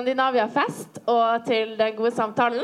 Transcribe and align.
Skandinavia 0.00 0.46
Fest 0.48 0.96
og 1.12 1.42
til 1.44 1.74
den 1.76 1.92
gode 1.98 2.10
samtalen. 2.16 2.62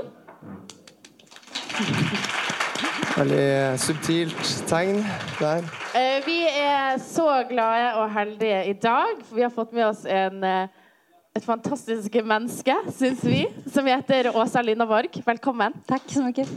Veldig 3.17 3.49
subtilt 3.81 4.53
tegn 4.71 5.03
der. 5.37 5.67
Eh, 5.93 6.23
Vi 6.25 6.37
er 6.49 6.97
så 6.99 7.45
glade 7.51 7.91
og 8.01 8.09
heldige 8.15 8.63
i 8.71 8.73
dag, 8.73 9.21
for 9.29 9.37
vi 9.37 9.43
har 9.45 9.53
fått 9.53 9.73
med 9.77 9.85
oss 9.85 10.07
en, 10.09 10.45
eh, 10.45 10.69
et 11.37 11.45
fantastisk 11.45 12.17
menneske, 12.25 12.73
syns 12.97 13.25
vi, 13.25 13.45
som 13.69 13.85
heter 13.87 14.31
Åsa 14.33 14.63
Lindaborg. 14.63 15.21
Velkommen. 15.27 15.75
Tack 15.89 16.09
så 16.09 16.23
mycket. 16.23 16.49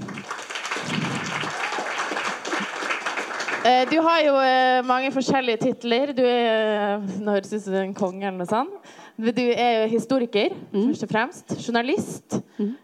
Eh, 3.66 3.86
Du 3.92 4.00
har 4.02 4.22
jo 4.22 4.36
eh, 4.40 4.82
mange 4.86 5.12
forskjellige 5.12 5.58
titler. 5.58 6.14
Du 6.14 6.24
er 6.24 6.96
eh, 6.96 7.20
Nå 7.20 7.32
høres 7.36 7.50
det 7.50 7.58
ut 7.58 7.64
som 7.64 7.74
du 7.74 7.80
en 7.80 7.94
konge 7.94 8.28
eller 8.28 8.38
noe 8.38 8.48
sånt. 8.48 8.99
Du 9.20 9.42
er 9.52 9.82
jo 9.84 9.88
historiker, 9.92 10.54
først 10.72 11.04
og 11.04 11.10
fremst. 11.12 11.56
Journalist. 11.68 12.38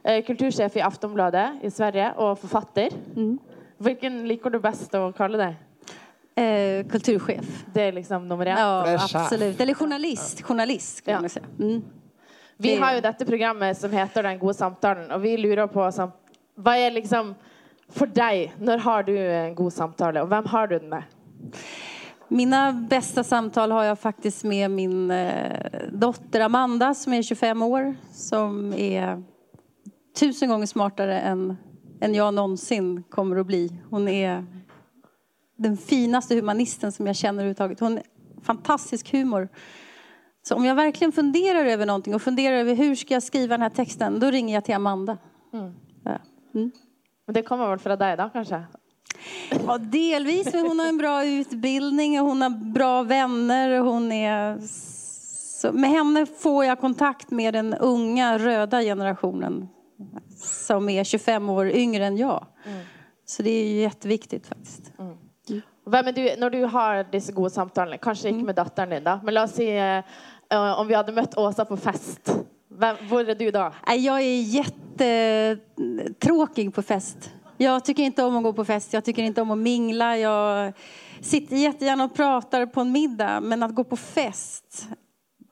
eh, 0.03 0.21
Kultursjef 0.27 0.75
i 0.75 0.79
Aftonbladet 0.83 1.61
i 1.63 1.69
Sverige, 1.71 2.09
og 2.17 2.37
forfatter. 2.37 2.89
Hvilken 3.79 4.21
liker 4.27 4.49
du 4.51 4.59
best 4.59 4.91
å 4.95 5.13
kalle 5.15 5.37
deg? 5.39 5.55
Eh, 6.37 6.83
kulturchef. 6.91 7.45
Det 7.73 7.81
er 7.87 7.91
liksom 7.95 8.27
nummer 8.27 8.45
én. 8.45 8.57
Ja, 8.57 8.83
Det 8.85 8.91
är 8.91 8.97
chef. 8.97 9.15
absolut. 9.21 9.61
Eller 9.61 9.73
journalist. 9.73 10.41
Journalist 10.43 11.05
kan 11.05 11.13
Ja. 11.13 11.21
man 11.21 11.29
säga. 11.29 11.45
Mm. 11.59 11.81
Vi 12.57 12.75
har 12.75 12.93
jo 12.95 13.01
dette 13.01 13.25
programmet 13.25 13.77
som 13.77 13.91
heter 13.91 14.23
Den 14.23 14.39
gode 14.39 14.53
samtalen, 14.53 15.11
og 15.11 15.21
vi 15.21 15.37
lurer 15.37 15.67
på 15.67 15.79
hva 16.57 16.75
er 16.77 16.91
liksom 16.91 17.35
for 17.89 18.05
deg, 18.07 18.51
når 18.59 18.77
har 18.79 19.03
du 19.03 19.11
en 19.17 19.55
god 19.55 19.71
samtale, 19.71 20.21
og 20.21 20.27
hvem 20.27 20.45
har 20.47 20.67
du 20.67 20.79
den 20.79 20.89
med? 20.89 21.03
Mina 22.27 22.73
bästa 22.73 23.23
samtal 23.23 23.71
har 23.71 23.83
jag 23.83 23.99
faktiskt 23.99 24.43
med 24.43 24.71
min 24.71 25.11
eh, 25.11 25.69
dotter 25.91 26.41
Amanda 26.41 26.93
som 26.93 27.13
är 27.13 27.21
25 27.21 27.61
år. 27.61 27.95
Som 28.11 28.73
är 28.73 29.23
tusen 30.19 30.49
gånger 30.49 30.65
smartare 30.65 31.19
än, 31.19 31.57
än 32.01 32.13
jag 32.13 32.33
någonsin 32.33 33.03
kommer 33.03 33.35
att 33.35 33.45
bli. 33.45 33.81
Hon 33.89 34.07
är 34.07 34.45
den 35.57 35.77
finaste 35.77 36.35
humanisten 36.35 36.91
som 36.91 37.07
jag 37.07 37.15
känner 37.15 37.39
överhuvudtaget. 37.39 37.79
Hon 37.79 37.99
fantastisk 38.45 39.11
humor. 39.11 39.49
Så 40.47 40.55
om 40.55 40.65
jag 40.65 40.75
verkligen 40.75 41.11
funderar 41.11 41.65
över 41.65 41.85
någonting 41.85 42.15
och 42.15 42.21
funderar 42.21 42.55
över 42.55 42.75
hur 42.75 42.95
ska 42.95 43.13
jag 43.13 43.23
skriva 43.23 43.53
den 43.53 43.61
här 43.61 43.69
texten, 43.69 44.19
då 44.19 44.31
ringer 44.31 44.53
jag 44.53 44.65
till 44.65 44.75
Amanda. 44.75 45.17
Ja. 45.51 46.19
Mm. 46.53 46.71
Men 47.25 47.33
det 47.33 47.41
kommer 47.41 47.69
vel 47.69 47.79
fra 47.79 47.95
deg 47.95 48.17
da, 48.17 48.29
kanskje? 48.29 48.63
Ja, 49.49 49.77
delvis, 49.77 50.53
men 50.53 50.67
hon 50.67 50.79
har 50.79 50.87
en 50.87 50.97
bra 50.97 51.25
utbildning 51.25 52.21
och 52.21 52.27
hon 52.27 52.41
har 52.41 52.49
bra 52.49 53.03
vänner. 53.03 53.79
Och 53.79 53.85
hon 53.85 54.11
är... 54.11 54.57
Så 55.61 55.71
med 55.71 55.89
henne 55.89 56.25
får 56.25 56.65
jag 56.65 56.79
kontakt 56.79 57.31
med 57.31 57.53
den 57.53 57.73
unga 57.73 58.37
röda 58.37 58.81
generationen 58.81 59.67
som 60.37 60.89
är 60.89 61.03
25 61.03 61.49
år 61.49 61.69
yngre 61.69 62.05
än 62.05 62.17
jag. 62.17 62.45
Så 63.25 63.43
det 63.43 63.49
är 63.49 63.67
ju 63.67 63.81
jätteviktigt 63.81 64.47
faktiskt. 64.47 64.91
Hvem 65.85 66.07
er 66.07 66.11
du, 66.11 66.35
når 66.41 66.49
du 66.49 66.65
har 66.65 67.03
disse 67.11 67.31
gode 67.33 67.49
samtalene, 67.53 67.97
kanskje 68.01 68.29
ikke 68.31 68.45
med 68.47 68.55
datteren 68.57 68.89
din 68.95 69.03
da, 69.05 69.19
men 69.23 69.33
la 69.37 69.43
oss 69.45 69.53
si 69.53 69.67
eh, 69.69 70.01
eh, 70.49 70.79
om 70.79 70.87
vi 70.89 70.95
hadde 70.97 71.13
møtt 71.13 71.37
Åsa 71.37 71.65
på 71.69 71.77
fest, 71.77 72.31
hvem, 72.73 72.95
hvor 73.09 73.29
er 73.29 73.35
du? 73.37 73.51
Nej, 73.53 74.05
Jag 74.05 74.21
är 74.21 74.41
jättetråkig 74.41 76.73
på 76.73 76.81
fest. 76.81 77.29
Jag 77.57 77.85
tycker 77.85 78.03
inte 78.03 78.23
om 78.23 78.37
att 78.37 78.43
gå 78.43 78.53
på 78.53 78.65
fest, 78.65 78.93
jag 78.93 79.05
tycker 79.05 79.23
inte 79.23 79.41
om 79.41 79.51
att 79.51 79.57
mingla. 79.57 80.17
Jag 80.17 80.73
sitter 81.21 81.55
jättegärna 81.55 82.03
och 82.03 82.13
pratar 82.13 82.65
på 82.65 82.81
en 82.81 82.91
middag, 82.91 83.41
men 83.41 83.63
att 83.63 83.75
gå 83.75 83.83
på 83.83 83.97
fest 83.97 84.87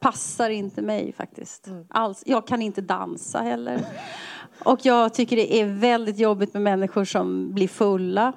passar 0.00 0.50
inte 0.50 0.82
mig 0.82 1.12
faktiskt. 1.12 1.68
Alls. 1.88 2.22
Jag 2.26 2.46
kan 2.46 2.62
inte 2.62 2.80
dansa 2.80 3.38
heller. 3.38 3.80
Och 4.64 4.86
jag 4.86 5.14
tycker 5.14 5.36
det 5.36 5.60
är 5.60 5.66
väldigt 5.66 6.18
jobbigt 6.18 6.52
med 6.52 6.62
människor 6.62 7.04
som 7.04 7.54
blir 7.54 7.68
fulla. 7.68 8.32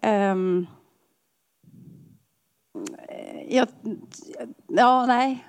Ehm, 0.00 0.66
jag, 3.48 3.68
ja, 4.68 5.06
nej. 5.06 5.44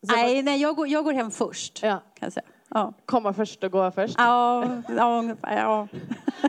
Nej, 0.00 0.42
nej 0.42 0.60
jag, 0.60 0.76
går, 0.76 0.88
jag 0.88 1.04
går 1.04 1.12
hem 1.12 1.30
först. 1.30 1.82
Ja. 1.82 2.02
Kan 2.14 2.26
jag 2.26 2.32
säga. 2.32 2.46
Ja. 2.76 2.90
Komme 3.08 3.32
først 3.32 3.62
og 3.64 3.70
gå 3.72 3.90
først? 3.90 4.18
Ja, 4.18 4.64
ja, 4.88 5.18
ungefär. 5.18 5.56
Ja. 5.56 5.86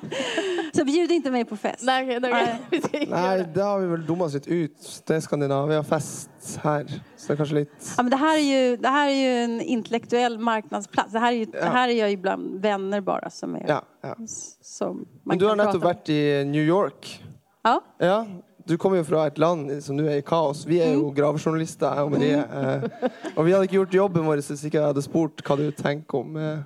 Så 0.74 0.86
bjud 0.86 1.12
inte 1.12 1.32
mig 1.32 1.46
på 1.46 1.56
fest. 1.56 1.82
Skal 1.84 2.10
ikke 2.10 2.20
Nei, 2.20 3.22
gjøre 3.22 3.46
det. 3.54 3.64
har 3.64 3.80
vi 3.80 4.00
dumma 4.08 4.26
oss 4.26 4.36
litt 4.36 4.48
ut. 4.48 4.90
Det 5.08 5.16
er 5.16 5.24
Skandinavia-fest 5.24 6.58
her. 6.64 6.92
Så 7.16 7.32
det 7.32 7.38
kanskje 7.40 7.60
litt 7.62 7.94
Ja, 7.98 8.04
men 8.04 8.12
det, 8.12 8.18
här 8.18 8.38
är 8.38 8.44
ju, 8.44 8.78
det 8.78 8.90
här 8.90 9.10
är 9.10 9.16
ju 9.16 9.44
en 9.44 9.62
intellektuell 9.62 10.40
marknadsplats. 10.40 11.14
Det 11.14 11.20
här 11.20 11.32
är, 11.32 11.38
ju, 11.38 11.46
det 11.46 11.72
här 11.80 11.90
är 11.90 11.94
jag 11.94 12.10
ju 12.10 12.18
bland 12.18 12.62
vänner 12.62 13.02
bara 13.02 13.30
som 13.30 13.56
är... 13.56 13.66
Ja. 13.68 13.82
ja. 14.02 14.16
Som 14.62 14.98
man 14.98 15.08
Men 15.24 15.38
du 15.38 15.48
har 15.48 15.56
nettopp 15.56 15.84
vært 15.84 16.10
i 16.10 16.44
New 16.46 16.64
York. 16.64 17.24
Ja. 17.64 17.82
Ja. 17.98 18.26
Du 18.68 18.78
kommer 18.78 19.00
jo 19.00 19.06
fra 19.08 19.22
et 19.30 19.38
land 19.40 19.70
som 19.84 19.96
nå 19.96 20.10
er 20.12 20.20
i 20.20 20.26
kaos. 20.28 20.66
Vi 20.68 20.82
er 20.84 20.98
jo 20.98 21.08
gravejournalister, 21.16 21.88
jeg 21.88 22.08
og 22.08 22.12
Marie. 22.12 22.40
Eh, 22.42 23.12
og 23.38 23.46
vi 23.48 23.54
hadde 23.54 23.68
ikke 23.70 23.78
gjort 23.78 23.96
jobben 23.96 24.26
vår 24.28 24.42
hvis 24.42 24.66
ikke 24.68 24.82
jeg 24.82 24.90
hadde 24.90 25.04
spurt 25.06 25.44
hva 25.48 25.56
du 25.56 25.70
tenker 25.72 26.20
om 26.20 26.36
eh, 26.36 26.66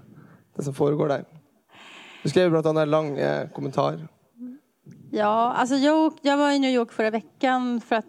det 0.58 0.66
som 0.66 0.74
foregår 0.74 1.14
der. 1.14 1.28
Du 2.24 2.30
skrev 2.32 2.56
annet 2.58 2.88
en 2.88 2.90
lang 2.90 3.12
eh, 3.18 3.50
kommentar. 3.54 4.02
Ja, 5.12 5.54
alltså 5.54 5.76
jag, 5.76 6.14
jag 6.22 6.38
var 6.38 6.52
i 6.52 6.60
New 6.60 6.72
York 6.72 6.92
förra 6.92 7.12
veckan 7.12 7.82
för 7.82 7.96
att 7.96 8.06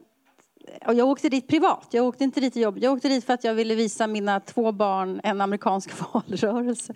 och 0.86 0.94
jag 0.94 1.08
åkte 1.08 1.28
dit 1.28 1.48
privat. 1.48 1.88
Jag 1.90 2.06
åkte 2.06 2.24
inte 2.24 2.40
dit 2.40 2.56
i 2.56 2.60
jobb. 2.60 2.78
Jag 2.78 2.92
åkte 2.92 3.08
dit 3.08 3.24
för 3.24 3.34
att 3.34 3.44
jag 3.44 3.54
ville 3.54 3.74
visa 3.74 4.06
mina 4.06 4.40
två 4.40 4.72
barn 4.72 5.20
en 5.24 5.40
amerikansk 5.40 5.90
valrörelse. 6.12 6.94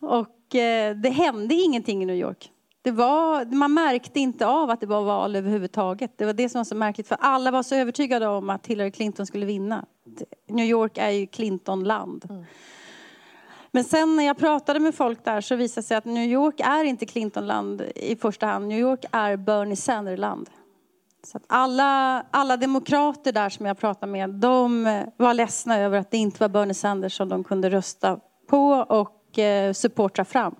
Och 0.00 0.54
eh, 0.54 0.96
det 0.96 1.10
hände 1.10 1.54
ingenting 1.54 2.02
i 2.02 2.06
New 2.06 2.16
York. 2.16 2.50
Det 2.88 2.92
var, 2.92 3.44
man 3.44 3.74
märkte 3.74 4.20
inte 4.20 4.46
av 4.46 4.70
att 4.70 4.80
det 4.80 4.86
var 4.86 5.02
val 5.02 5.36
överhuvudtaget. 5.36 6.18
Det 6.18 6.24
var 6.24 6.32
det 6.32 6.48
som 6.48 6.58
var 6.58 6.64
så 6.64 6.74
märkligt. 6.74 7.08
För 7.08 7.16
alla 7.20 7.50
var 7.50 7.62
så 7.62 7.74
övertygade 7.74 8.26
om 8.26 8.50
att 8.50 8.66
Hillary 8.66 8.90
Clinton 8.90 9.26
skulle 9.26 9.46
vinna. 9.46 9.84
New 10.48 10.66
York 10.66 10.98
är 10.98 11.10
ju 11.10 11.26
Clintonland. 11.26 12.46
Men 13.70 13.84
sen 13.84 14.16
när 14.16 14.24
jag 14.24 14.38
pratade 14.38 14.80
med 14.80 14.94
folk 14.94 15.24
där 15.24 15.40
så 15.40 15.56
visade 15.56 15.80
det 15.80 15.86
sig 15.86 15.96
att 15.96 16.04
New 16.04 16.30
York 16.30 16.60
är 16.60 16.84
inte 16.84 17.06
Clintonland 17.06 17.82
i 17.94 18.16
första 18.16 18.46
hand. 18.46 18.68
New 18.68 18.78
York 18.78 19.04
är 19.12 19.36
Bernie 19.36 19.76
Sanders-land. 19.76 20.50
Så 21.26 21.36
att 21.36 21.44
alla, 21.46 22.22
alla 22.30 22.56
demokrater 22.56 23.32
där 23.32 23.48
som 23.48 23.66
jag 23.66 23.78
pratade 23.78 24.12
med, 24.12 24.30
de 24.30 24.84
var 25.16 25.34
ledsna 25.34 25.78
över 25.78 25.98
att 25.98 26.10
det 26.10 26.16
inte 26.16 26.42
var 26.42 26.48
Bernie 26.48 26.74
Sanders 26.74 27.16
som 27.16 27.28
de 27.28 27.44
kunde 27.44 27.70
rösta 27.70 28.20
på 28.50 28.70
och 28.88 29.38
eh, 29.38 29.72
supporta 29.72 30.24
fram. 30.24 30.54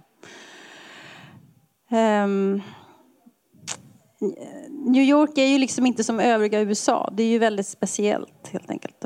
Ehm, 1.91 2.62
New 4.87 5.03
York 5.03 5.38
är 5.38 5.47
ju 5.47 5.59
liksom 5.59 5.87
inte 5.87 6.04
som 6.04 6.21
övriga 6.21 6.60
USA. 6.60 7.10
Det 7.16 7.22
är 7.22 7.28
ju 7.28 7.38
väldigt 7.38 7.66
speciellt 7.66 8.49
helt 8.53 8.71
enkelt. 8.71 9.04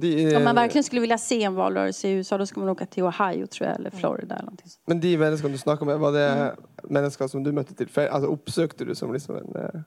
De, 0.00 0.36
Om 0.36 0.44
man 0.44 0.54
verkligen 0.54 0.84
skulle 0.84 1.00
vilja 1.00 1.18
se 1.18 1.42
en 1.44 1.54
valrörelse 1.54 2.08
i 2.08 2.12
USA 2.12 2.38
då 2.38 2.46
ska 2.46 2.60
man 2.60 2.68
åka 2.68 2.86
till 2.86 3.02
Ohio 3.04 3.46
tror 3.46 3.68
jag, 3.68 3.76
eller 3.78 3.90
Florida 3.90 4.34
eller 4.34 4.44
någonting. 4.44 4.66
Men 4.86 5.00
de 5.00 5.18
menneskene 5.18 5.52
du 5.52 5.58
snakker 5.58 5.86
med, 5.86 5.98
var 5.98 6.12
det 6.12 6.28
Mm. 6.28 6.54
mennesker 6.84 7.26
som 7.28 7.42
du 7.44 7.52
møtte 7.52 7.74
tilfeldig? 7.74 8.10
Altså, 8.12 8.28
oppsøkte 8.30 8.84
du 8.84 8.94
som 8.94 9.12
liksom 9.12 9.36
en 9.36 9.56
eh, 9.56 9.80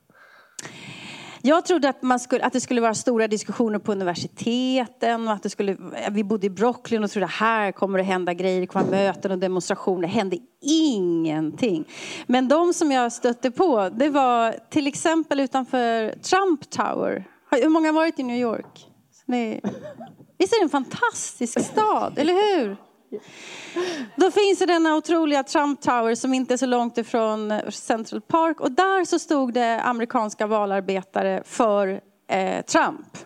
jag 1.43 1.65
trodde 1.65 1.89
att, 1.89 2.01
man 2.01 2.19
skulle, 2.19 2.43
att 2.43 2.53
det 2.53 2.61
skulle 2.61 2.81
vara 2.81 2.93
stora 2.93 3.27
diskussioner 3.27 3.79
på 3.79 3.91
universiteten 3.91 5.27
och 5.27 5.33
att 5.33 5.43
det 5.43 5.49
skulle, 5.49 5.77
vi 6.11 6.23
bodde 6.23 6.47
i 6.47 6.49
Brooklyn 6.49 7.03
och 7.03 7.11
trodde 7.11 7.25
att 7.25 7.31
här 7.31 7.71
kommer 7.71 7.97
det 7.97 8.03
hända 8.03 8.33
grejer, 8.33 8.61
det 8.61 8.67
kommer 8.67 8.91
möten 8.91 9.31
och 9.31 9.37
demonstrationer. 9.37 10.01
Det 10.01 10.07
hände 10.07 10.37
ingenting. 10.61 11.87
Men 12.27 12.47
de 12.47 12.73
som 12.73 12.91
jag 12.91 13.11
stötte 13.11 13.51
på, 13.51 13.89
det 13.89 14.09
var 14.09 14.55
till 14.69 14.87
exempel 14.87 15.39
utanför 15.39 16.09
Trump 16.09 16.69
Tower. 16.69 17.27
Hur 17.51 17.69
många 17.69 17.87
har 17.87 17.93
varit 17.93 18.19
i 18.19 18.23
New 18.23 18.37
York? 18.37 18.87
Nej. 19.25 19.61
Visst 20.37 20.53
är 20.53 20.59
det 20.59 20.63
en 20.63 20.69
fantastisk 20.69 21.59
stad, 21.59 22.13
eller 22.17 22.33
hur? 22.33 22.77
Då 24.15 24.31
finns 24.31 24.59
det 24.59 24.65
denna 24.65 24.95
otroliga 24.95 25.43
Trump 25.43 25.81
Tower 25.81 26.15
som 26.15 26.33
inte 26.33 26.53
är 26.53 26.57
så 26.57 26.65
långt 26.65 26.97
ifrån 26.97 27.51
eh, 27.51 27.69
Central 27.69 28.21
Park. 28.21 28.59
Och 28.59 28.71
där 28.71 29.05
så 29.05 29.19
stod 29.19 29.53
det 29.53 29.81
amerikanska 29.81 30.47
valarbetare 30.47 31.43
för 31.45 32.01
eh, 32.27 32.65
Trump. 32.65 33.17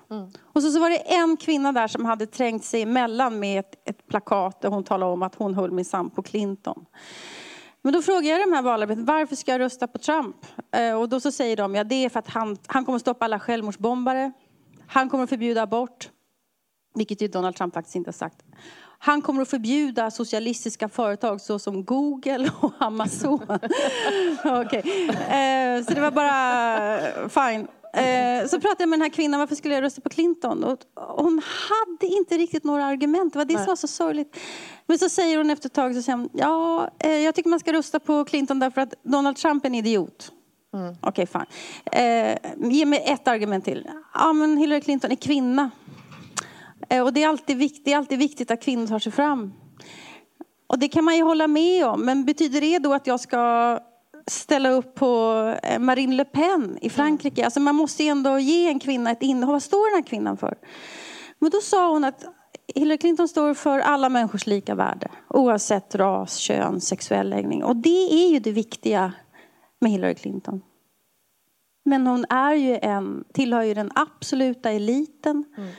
Och 0.54 0.62
så, 0.62 0.72
så 0.72 0.80
var 0.80 0.90
det 0.90 0.98
en 0.98 1.38
kvinna 1.38 1.72
där 1.72 1.88
som 1.88 2.06
hade 2.06 2.26
trängt 2.26 2.64
sig 2.64 2.82
emellan 2.82 3.40
med 3.40 3.60
ett, 3.60 3.90
ett 3.90 4.08
plakat 4.08 4.62
där 4.62 4.70
hon 4.70 4.84
talade 4.84 5.12
om 5.12 5.24
att 5.24 5.36
hon 5.36 5.54
höll 5.54 5.72
minsann 5.72 6.10
på 6.10 6.24
Clinton. 6.24 6.86
Men 7.82 7.94
då 7.94 8.02
frågar 8.02 8.32
jag 8.32 8.50
de 8.50 8.56
här 8.56 8.62
valarbetarna, 8.62 9.06
varför 9.06 9.36
ska 9.36 9.52
jag 9.52 9.60
rösta 9.60 9.88
på 9.88 9.98
Trump? 9.98 10.36
Eh, 10.72 11.02
och 11.02 11.10
då 11.10 11.20
så 11.20 11.32
säger 11.32 11.58
de, 11.58 11.76
ja 11.76 11.84
det 11.84 12.06
är 12.06 12.10
för 12.10 12.20
att 12.20 12.28
han, 12.28 12.58
han 12.68 12.86
kommer 12.86 13.00
stoppa 13.00 13.26
alla 13.26 13.40
självmordsbombare. 13.40 14.32
Han 14.88 15.10
kommer 15.10 15.28
förbjuda 15.28 15.62
abort. 15.62 16.10
Vilket 16.96 17.22
ju 17.22 17.28
Donald 17.28 17.56
Trump 17.56 17.74
faktiskt 17.74 17.96
inte 17.96 18.08
har 18.08 18.14
sagt. 18.14 18.44
Han 19.06 19.22
kommer 19.22 19.42
att 19.42 19.50
förbjuda 19.50 20.12
socialistiska 20.12 20.90
företag 20.90 21.42
såsom 21.42 21.86
Google 21.86 22.52
och 22.60 22.74
Amazon. 22.80 23.42
Okej. 24.44 24.84
Eh, 25.10 25.84
så 25.86 25.94
det 25.94 26.02
var 26.02 26.12
bara 26.12 27.30
fine. 27.30 27.68
Eh, 27.94 28.48
så 28.48 28.60
pratade 28.60 28.84
jag 28.84 28.90
med 28.90 29.00
den 29.00 29.04
här 29.04 29.10
kvinnan, 29.10 29.40
varför 29.40 29.56
skulle 29.56 29.74
jag 29.74 29.81
rösta 29.81 30.02
på 30.02 30.10
Clinton? 30.10 30.63
Och 30.63 30.80
hon 30.94 31.42
hade 31.46 32.13
inte 32.13 32.38
riktigt 32.38 32.63
några 32.63 32.86
argument, 32.86 33.34
det 33.34 33.40
var 33.40 33.46
det 33.46 33.57
som 33.57 33.66
var 33.66 33.75
så 33.75 33.88
sorgligt. 33.88 34.38
Men 34.86 35.00
så 35.00 35.10
säger 35.10 35.38
hon 35.38 35.50
efter 35.50 35.69
ett 35.69 35.74
tag, 35.74 35.96
så 35.96 36.01
säger 36.01 36.18
hon, 36.18 36.30
ja, 36.34 36.90
eh, 37.00 37.12
jag 37.12 37.36
tycker 37.36 37.50
man 37.50 37.60
ska 37.60 37.74
rösta 37.74 38.00
på 38.00 38.25
Clinton 38.25 38.60
därför 38.60 38.81
att 38.81 38.94
Donald 39.04 39.38
Trump 39.38 39.66
är 39.66 39.69
en 39.69 39.75
idiot. 39.75 40.31
Mm. 40.74 40.96
Okej, 41.01 41.10
okay, 41.10 41.25
fine. 41.25 42.00
Eh, 42.01 42.72
ge 42.72 42.86
mig 42.86 43.04
ett 43.06 43.28
argument 43.28 43.66
till. 43.66 43.88
Ja, 44.13 44.34
men 44.34 44.58
Hillary 44.58 44.81
Clinton 44.81 45.12
är 45.12 45.16
kvinna. 45.16 45.72
Eh, 46.90 47.04
och 47.04 47.14
det 47.14 47.24
är, 47.24 47.28
alltid 47.28 47.58
viktigt, 47.58 47.86
det 47.86 47.94
är 47.94 47.98
alltid 47.98 48.20
viktigt 48.20 48.52
att 48.52 48.62
kvinnor 48.62 48.88
tar 48.88 49.00
sig 49.00 49.12
fram. 49.12 49.54
Och 50.68 50.80
det 50.80 50.88
kan 50.88 51.04
man 51.04 51.16
ju 51.16 51.24
hålla 51.24 51.48
med 51.48 51.86
om, 51.86 52.06
men 52.06 52.26
betyder 52.26 52.62
det 52.62 52.80
då 52.80 52.94
att 52.94 53.08
jag 53.08 53.20
ska 53.20 53.80
ställa 54.28 54.70
upp 54.70 54.96
på 54.96 55.42
eh, 55.64 55.80
Marine 55.80 56.16
Le 56.16 56.26
Pen 56.26 56.78
i 56.82 56.90
Frankrike? 56.90 57.46
Alltså 57.46 57.60
man 57.60 57.76
måste 57.76 58.04
ju 58.04 58.10
ändå 58.10 58.40
ge 58.40 58.68
en 58.68 58.80
kvinna 58.80 59.12
ett 59.12 59.22
innehåll. 59.22 59.54
Vad 59.54 59.64
står 59.64 59.92
den 59.92 60.04
här 60.04 60.10
kvinnan 60.10 60.38
för? 60.38 60.58
Men 61.40 61.52
då 61.52 61.62
sa 61.62 61.90
hon 61.92 62.04
att 62.04 62.26
Hillary 62.76 62.98
Clinton 62.98 63.28
står 63.28 63.54
för 63.54 63.80
alla 63.80 64.10
människors 64.10 64.48
lika 64.48 64.76
värde 64.76 65.12
oavsett 65.30 65.96
ras, 65.96 66.38
kön, 66.38 66.82
sexuell 66.82 67.30
läggning. 67.30 67.64
Och 67.64 67.76
det 67.76 68.14
är 68.14 68.30
ju 68.30 68.40
det 68.40 68.52
viktiga 68.52 69.14
med 69.82 69.92
Hillary 69.92 70.16
Clinton. 70.16 70.62
Men 71.86 72.08
hon 72.08 72.26
är 72.30 72.54
ju 72.54 72.80
en, 72.82 73.24
tillhör 73.34 73.64
ju 73.64 73.74
den 73.74 73.92
absoluta 73.96 74.72
eliten. 74.72 75.44
Mm. 75.58 75.70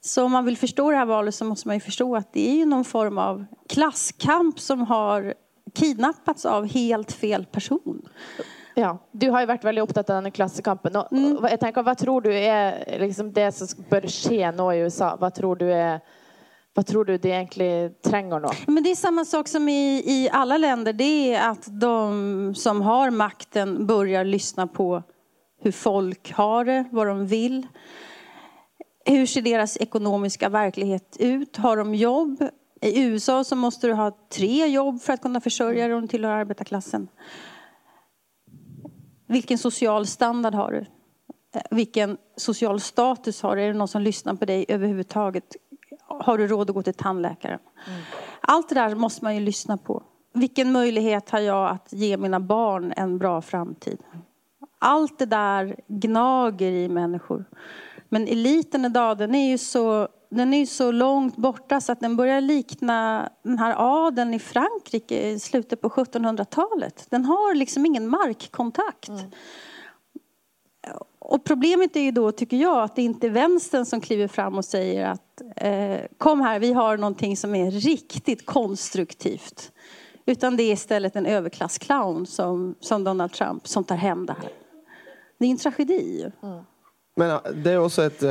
Så 0.00 0.24
om 0.24 0.32
man 0.32 0.44
vill 0.44 0.56
förstå 0.56 0.90
det 0.90 0.96
här 0.96 1.06
valet 1.06 1.34
så 1.34 1.44
måste 1.44 1.68
man 1.68 1.76
ju 1.76 1.80
förstå 1.80 2.16
att 2.16 2.32
det 2.32 2.50
är 2.50 2.54
ju 2.54 2.66
någon 2.66 2.84
form 2.84 3.18
av 3.18 3.44
klasskamp 3.68 4.60
som 4.60 4.80
har 4.80 5.34
kidnappats 5.74 6.46
av 6.46 6.66
helt 6.66 7.12
fel 7.12 7.44
person. 7.44 8.08
Ja, 8.74 8.98
du 9.12 9.30
har 9.30 9.40
ju 9.40 9.46
varit 9.46 9.64
väldigt 9.64 9.82
upptagen 9.82 10.16
av 10.16 10.22
den 10.22 10.32
klasskampen. 10.32 10.96
mm. 11.10 11.38
jag 11.42 11.60
tänker, 11.60 11.82
vad 11.82 11.98
tror 11.98 12.20
du 12.20 12.34
är 12.34 12.98
liksom 13.00 13.32
det 13.32 13.52
som 13.52 13.84
bör 13.90 14.00
ske 14.00 14.52
nu 14.52 14.74
i 14.74 14.78
USA? 14.78 15.16
Vad 15.20 15.34
tror 15.34 15.56
du 15.56 15.72
är 15.72 16.00
vad 16.74 16.86
tror 16.86 17.04
du 17.04 17.18
det 17.18 17.28
egentligen 17.28 17.94
tränger 18.04 18.40
nu? 18.40 18.48
Men 18.66 18.82
det 18.82 18.90
är 18.90 18.94
samma 18.94 19.24
sak 19.24 19.48
som 19.48 19.68
i, 19.68 20.02
i 20.06 20.28
alla 20.32 20.58
länder. 20.58 20.92
Det 20.92 21.34
är 21.34 21.50
att 21.50 21.80
de 21.80 22.54
som 22.56 22.82
har 22.82 23.10
makten 23.10 23.86
börjar 23.86 24.24
lyssna 24.24 24.66
på 24.66 25.02
hur 25.62 25.72
folk 25.72 26.32
har 26.32 26.64
det, 26.64 26.84
vad 26.90 27.06
de 27.06 27.26
vill. 27.26 27.66
Hur 29.10 29.26
ser 29.26 29.42
deras 29.42 29.76
ekonomiska 29.76 30.48
verklighet 30.48 31.16
ut? 31.20 31.56
Har 31.56 31.76
de 31.76 31.94
jobb? 31.94 32.48
I 32.80 33.02
USA 33.02 33.44
så 33.44 33.56
måste 33.56 33.86
du 33.86 33.92
ha 33.92 34.16
tre 34.28 34.66
jobb 34.66 35.00
för 35.00 35.12
att 35.12 35.22
kunna 35.22 35.40
försörja 35.40 35.86
dig 35.86 35.96
om 35.96 36.02
du 36.02 36.08
tillhör 36.08 36.32
arbetarklassen. 36.32 37.08
Vilken 39.26 39.58
social 39.58 40.06
standard 40.06 40.54
har 40.54 40.72
du? 40.72 40.86
Vilken 41.70 42.16
social 42.36 42.80
status 42.80 43.42
har 43.42 43.56
du? 43.56 43.62
Är 43.62 43.66
det 43.66 43.78
någon 43.78 43.88
som 43.88 44.02
lyssnar 44.02 44.34
på 44.34 44.44
dig 44.44 44.64
överhuvudtaget? 44.68 45.56
Har 46.06 46.38
du 46.38 46.46
råd 46.46 46.70
att 46.70 46.74
gå 46.74 46.82
till 46.82 46.94
tandläkaren? 46.94 47.58
Mm. 47.86 48.00
Allt 48.40 48.68
det 48.68 48.74
där 48.74 48.94
måste 48.94 49.24
man 49.24 49.34
ju 49.34 49.40
lyssna 49.40 49.76
på. 49.76 50.02
Vilken 50.32 50.72
möjlighet 50.72 51.30
har 51.30 51.40
jag 51.40 51.70
att 51.70 51.92
ge 51.92 52.16
mina 52.16 52.40
barn 52.40 52.92
en 52.96 53.18
bra 53.18 53.42
framtid? 53.42 53.98
Allt 54.78 55.18
det 55.18 55.26
där 55.26 55.76
gnager 55.86 56.72
i 56.72 56.88
människor. 56.88 57.44
Men 58.12 58.28
eliten 58.28 58.84
idag, 58.84 59.18
den 59.18 59.34
är 59.34 59.50
ju 59.50 59.58
så, 59.58 60.08
den 60.30 60.54
är 60.54 60.66
så 60.66 60.90
långt 60.90 61.36
borta 61.36 61.80
så 61.80 61.92
att 61.92 62.00
den 62.00 62.16
börjar 62.16 62.40
likna 62.40 63.28
den 63.42 63.58
här 63.58 63.74
adeln 63.78 64.34
i 64.34 64.38
Frankrike 64.38 65.28
i 65.28 65.38
slutet 65.38 65.80
på 65.80 65.88
1700-talet. 65.88 67.06
Den 67.10 67.24
har 67.24 67.54
liksom 67.54 67.86
ingen 67.86 68.08
markkontakt. 68.08 69.08
Mm. 69.08 69.30
Och 71.18 71.44
problemet 71.44 71.96
är 71.96 72.00
ju 72.00 72.10
då, 72.10 72.32
tycker 72.32 72.56
jag, 72.56 72.82
att 72.82 72.96
det 72.96 73.02
inte 73.02 73.26
är 73.26 73.30
vänstern 73.30 73.84
som 73.86 74.00
kliver 74.00 74.28
fram 74.28 74.58
och 74.58 74.64
säger 74.64 75.06
att 75.06 75.42
eh, 75.56 76.00
kom 76.18 76.40
här, 76.40 76.58
vi 76.58 76.72
har 76.72 76.96
någonting 76.96 77.36
som 77.36 77.54
är 77.54 77.70
riktigt 77.70 78.46
konstruktivt. 78.46 79.72
Utan 80.26 80.56
det 80.56 80.62
är 80.62 80.72
istället 80.72 81.16
en 81.16 81.26
överklassclown 81.26 82.26
som, 82.26 82.74
som 82.80 83.04
Donald 83.04 83.32
Trump 83.32 83.68
som 83.68 83.84
tar 83.84 83.96
hem 83.96 84.26
det 84.26 84.32
här. 84.32 84.50
Det 85.38 85.46
är 85.46 85.50
en 85.50 85.56
tragedi. 85.56 86.32
Mm. 86.42 86.64
Men 87.16 87.40
det 87.54 87.72
är 87.72 87.78
också 87.78 88.02
ett, 88.02 88.22
eh, 88.22 88.30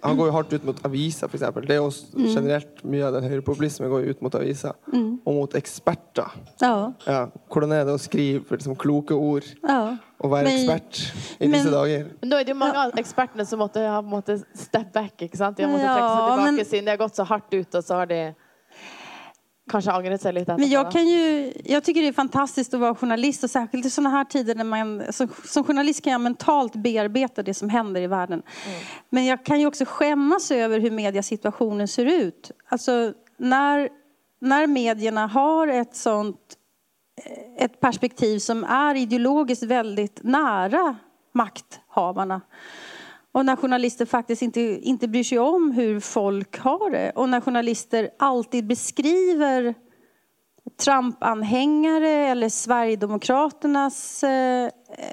han 0.00 0.16
går 0.16 0.26
ju 0.26 0.32
hårt 0.32 0.52
ut 0.52 0.64
mot 0.64 0.84
Avisa 0.84 1.28
för 1.28 1.36
exempel. 1.36 1.66
Det 1.66 1.74
är 1.74 1.78
också 1.78 2.16
mm. 2.16 2.30
generellt 2.30 2.84
mycket 2.84 3.06
av 3.06 3.12
den 3.12 3.22
högerpopulismen 3.22 3.90
går 3.90 4.02
ut 4.02 4.20
mot 4.20 4.34
Avisa. 4.34 4.74
Mm. 4.92 5.20
Och 5.24 5.34
mot 5.34 5.54
experter. 5.54 6.26
Ja. 6.58 6.92
Ja. 7.06 7.30
Hur 7.54 7.72
är 7.72 7.84
det 7.84 7.94
att 7.94 8.00
skriva 8.00 8.44
liksom, 8.50 8.76
kloka 8.76 9.14
ord? 9.14 9.42
Ja. 9.62 9.96
Och 10.18 10.30
vara 10.30 10.42
men, 10.42 10.52
expert 10.52 11.12
i 11.38 11.48
dessa 11.48 11.70
dagar. 11.70 12.06
Men 12.20 12.30
då 12.30 12.36
är 12.36 12.44
det 12.44 12.48
ju 12.48 12.54
många 12.54 12.72
ja. 12.74 12.90
experter 12.96 13.44
som 13.44 13.58
måste, 13.58 14.02
måste 14.02 14.38
step 14.54 14.92
back, 14.92 15.22
inte 15.22 15.36
sant? 15.36 15.58
Jag 15.58 15.70
måste 15.70 15.86
ja, 15.86 15.94
träcka 15.94 16.08
sig 16.08 16.16
tillbaka 16.16 16.52
men... 16.52 16.64
sin. 16.64 16.84
Det 16.84 16.90
har 16.90 16.98
gått 16.98 17.14
så 17.14 17.24
hårt 17.24 17.54
ut 17.54 17.74
och 17.74 17.84
så 17.84 17.94
har 17.94 18.06
det 18.06 18.34
kanske 19.68 19.92
ångrat 19.92 20.20
sig 20.20 20.32
lite. 20.32 20.56
Men 20.56 20.70
jag, 20.70 20.92
kan 20.92 21.08
ju, 21.08 21.52
jag 21.64 21.84
tycker 21.84 22.02
det 22.02 22.08
är 22.08 22.12
fantastiskt 22.12 22.74
att 22.74 22.80
vara 22.80 22.94
journalist 22.94 23.44
och 23.44 23.50
särskilt 23.50 23.86
i 23.86 23.90
sådana 23.90 24.10
här 24.10 24.24
tider 24.24 24.54
när 24.54 24.64
man 24.64 25.12
som, 25.12 25.28
som 25.44 25.64
journalist 25.64 26.04
kan 26.04 26.12
jag 26.12 26.20
mentalt 26.20 26.76
bearbeta 26.76 27.42
det 27.42 27.54
som 27.54 27.68
händer 27.68 28.00
i 28.00 28.06
världen. 28.06 28.42
Mm. 28.66 28.80
Men 29.10 29.26
jag 29.26 29.44
kan 29.44 29.60
ju 29.60 29.66
också 29.66 29.84
skämmas 29.84 30.50
över 30.50 30.80
hur 30.80 30.90
mediasituationen 30.90 31.88
ser 31.88 32.06
ut. 32.06 32.50
Alltså 32.68 33.12
när, 33.36 33.88
när 34.40 34.66
medierna 34.66 35.26
har 35.26 35.68
ett 35.68 35.96
sånt 35.96 36.54
ett 37.58 37.80
perspektiv 37.80 38.38
som 38.38 38.64
är 38.64 38.94
ideologiskt 38.94 39.62
väldigt 39.62 40.20
nära 40.22 40.96
makthavarna 41.32 42.40
och 43.38 43.46
när 43.46 43.56
journalister 43.56 44.06
faktiskt 44.06 44.42
inte, 44.42 44.60
inte 44.60 45.08
bryr 45.08 45.24
sig 45.24 45.38
om 45.38 45.70
hur 45.70 46.00
folk 46.00 46.58
har 46.58 46.90
det. 46.90 47.10
Och 47.10 47.28
när 47.28 47.40
journalister 47.40 48.10
alltid 48.18 48.66
beskriver 48.66 49.74
Trump-anhängare 50.84 52.08
eller 52.08 52.48
Sverigedemokraternas 52.48 54.22
eh, 54.22 54.70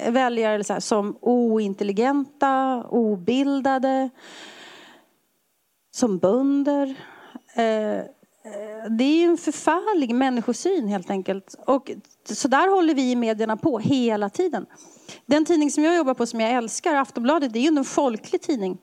väljare 0.10 0.54
eller 0.54 0.64
så 0.64 0.74
här, 0.74 0.80
som 0.80 1.18
ointelligenta, 1.22 2.84
obildade, 2.90 4.10
som 5.92 6.18
bönder. 6.18 6.96
Eh, 7.56 7.98
eh 7.98 8.06
det 8.90 9.04
är 9.04 9.18
ju 9.18 9.26
en 9.26 9.38
förfärlig 9.38 10.16
människosyn 10.16 10.88
helt 10.88 11.10
enkelt. 11.10 11.56
Och 11.68 11.92
så 12.28 12.48
där 12.48 12.68
håller 12.68 12.94
vi 12.94 13.12
i 13.12 13.16
medierna 13.16 13.58
på 13.58 13.80
hela 13.80 14.30
tiden. 14.30 14.66
Den 15.26 15.46
tidning 15.46 15.72
som 15.72 15.84
jag 15.84 15.96
jobbar 15.96 16.14
på 16.14 16.26
som 16.26 16.40
jag 16.40 16.52
älskar, 16.52 16.96
Aftonbladet, 16.96 17.54
det 17.54 17.60
är 17.60 17.72
ju 17.72 17.78
en 17.78 17.86
folklig 17.86 18.42
tidning. 18.42 18.78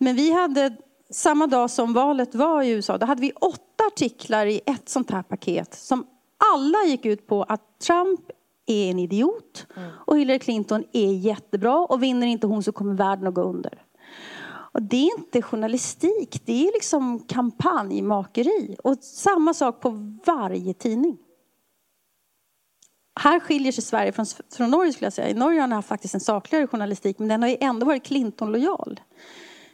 Men 0.00 0.16
vi 0.16 0.32
hade, 0.32 0.76
samma 1.10 1.46
dag 1.46 1.70
som 1.70 1.92
valet 1.92 2.34
var 2.34 2.62
i 2.62 2.70
USA, 2.70 2.98
då 2.98 3.06
hade 3.06 3.20
vi 3.20 3.32
åtta 3.32 3.84
artiklar 3.86 4.46
i 4.46 4.60
ett 4.66 4.88
sånt 4.88 5.10
här 5.10 5.22
paket 5.22 5.74
som 5.74 6.06
alla 6.54 6.78
gick 6.86 7.04
ut 7.04 7.26
på 7.26 7.42
att 7.42 7.80
Trump 7.80 8.20
är 8.66 8.90
en 8.90 8.98
idiot 8.98 9.66
och 10.06 10.18
Hillary 10.18 10.38
Clinton 10.38 10.84
är 10.92 11.12
jättebra 11.12 11.78
och 11.78 12.02
vinner 12.02 12.26
inte 12.26 12.46
hon 12.46 12.62
så 12.62 12.72
kommer 12.72 12.94
världen 12.94 13.26
att 13.26 13.34
gå 13.34 13.42
under. 13.42 13.82
Och 14.76 14.82
det 14.82 14.96
är 14.96 15.18
inte 15.18 15.42
journalistik, 15.42 16.42
det 16.44 16.68
är 16.68 16.72
liksom 16.72 17.18
kampanjmakeri. 17.18 18.76
Och 18.84 18.96
samma 19.00 19.54
sak 19.54 19.80
på 19.80 20.18
varje 20.26 20.74
tidning. 20.74 21.18
Här 23.20 23.40
skiljer 23.40 23.72
sig 23.72 23.84
Sverige 23.84 24.12
från, 24.12 24.26
från 24.56 24.70
Norge 24.70 24.92
skulle 24.92 25.06
jag 25.06 25.12
säga. 25.12 25.28
I 25.28 25.34
Norge 25.34 25.60
har 25.60 25.68
man 25.68 25.76
haft 25.76 25.88
faktiskt 25.88 26.14
en 26.14 26.20
sakligare 26.20 26.66
journalistik 26.66 27.18
men 27.18 27.28
den 27.28 27.42
har 27.42 27.48
ju 27.48 27.56
ändå 27.60 27.86
varit 27.86 28.04
Clinton-lojal 28.04 29.00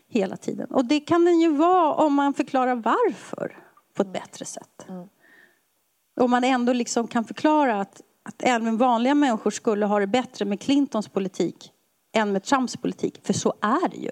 hela 0.08 0.37
tiden. 0.37 0.70
Och 0.70 0.84
det 0.84 1.00
kan 1.00 1.25
den 1.25 1.40
ju 1.40 1.49
vara 1.49 1.94
om 1.94 2.14
man 2.14 2.34
förklarar 2.34 2.75
varför 2.75 3.56
på 3.94 4.02
ett 4.02 4.12
bättre 4.12 4.44
sätt. 4.44 4.87
Mm. 4.88 5.08
Om 6.20 6.30
man 6.30 6.44
ändå 6.44 6.72
liksom 6.72 7.08
kan 7.08 7.25
förklara 7.25 7.80
att, 7.80 8.00
att 8.22 8.42
även 8.42 8.76
vanliga 8.76 9.14
människor 9.14 9.50
skulle 9.50 9.87
ha 9.87 10.00
det 10.00 10.06
bättre 10.06 10.44
med 10.44 10.61
Clintons 10.61 11.08
politik 11.08 11.72
än 12.14 12.32
med 12.32 12.44
Trumps 12.44 12.76
politik. 12.76 13.20
För 13.26 13.32
så 13.32 13.54
är 13.61 13.88
det 13.88 13.96
ju. 13.96 14.11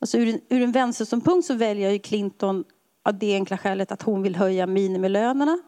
Alltså 0.00 0.18
ur, 0.18 0.28
en, 0.28 0.40
ur 0.48 0.62
en 0.62 0.72
vänsterståndpunkt 0.72 1.46
så 1.46 1.54
väljer 1.54 1.90
ju 1.90 1.98
Clinton 1.98 2.64
av 3.04 3.18
det 3.18 3.34
enkla 3.34 3.58
skälet 3.58 3.92
att 3.92 4.02
hon 4.02 4.22
vill 4.22 4.36
höja 4.36 4.66
minimilönerna 4.66 5.58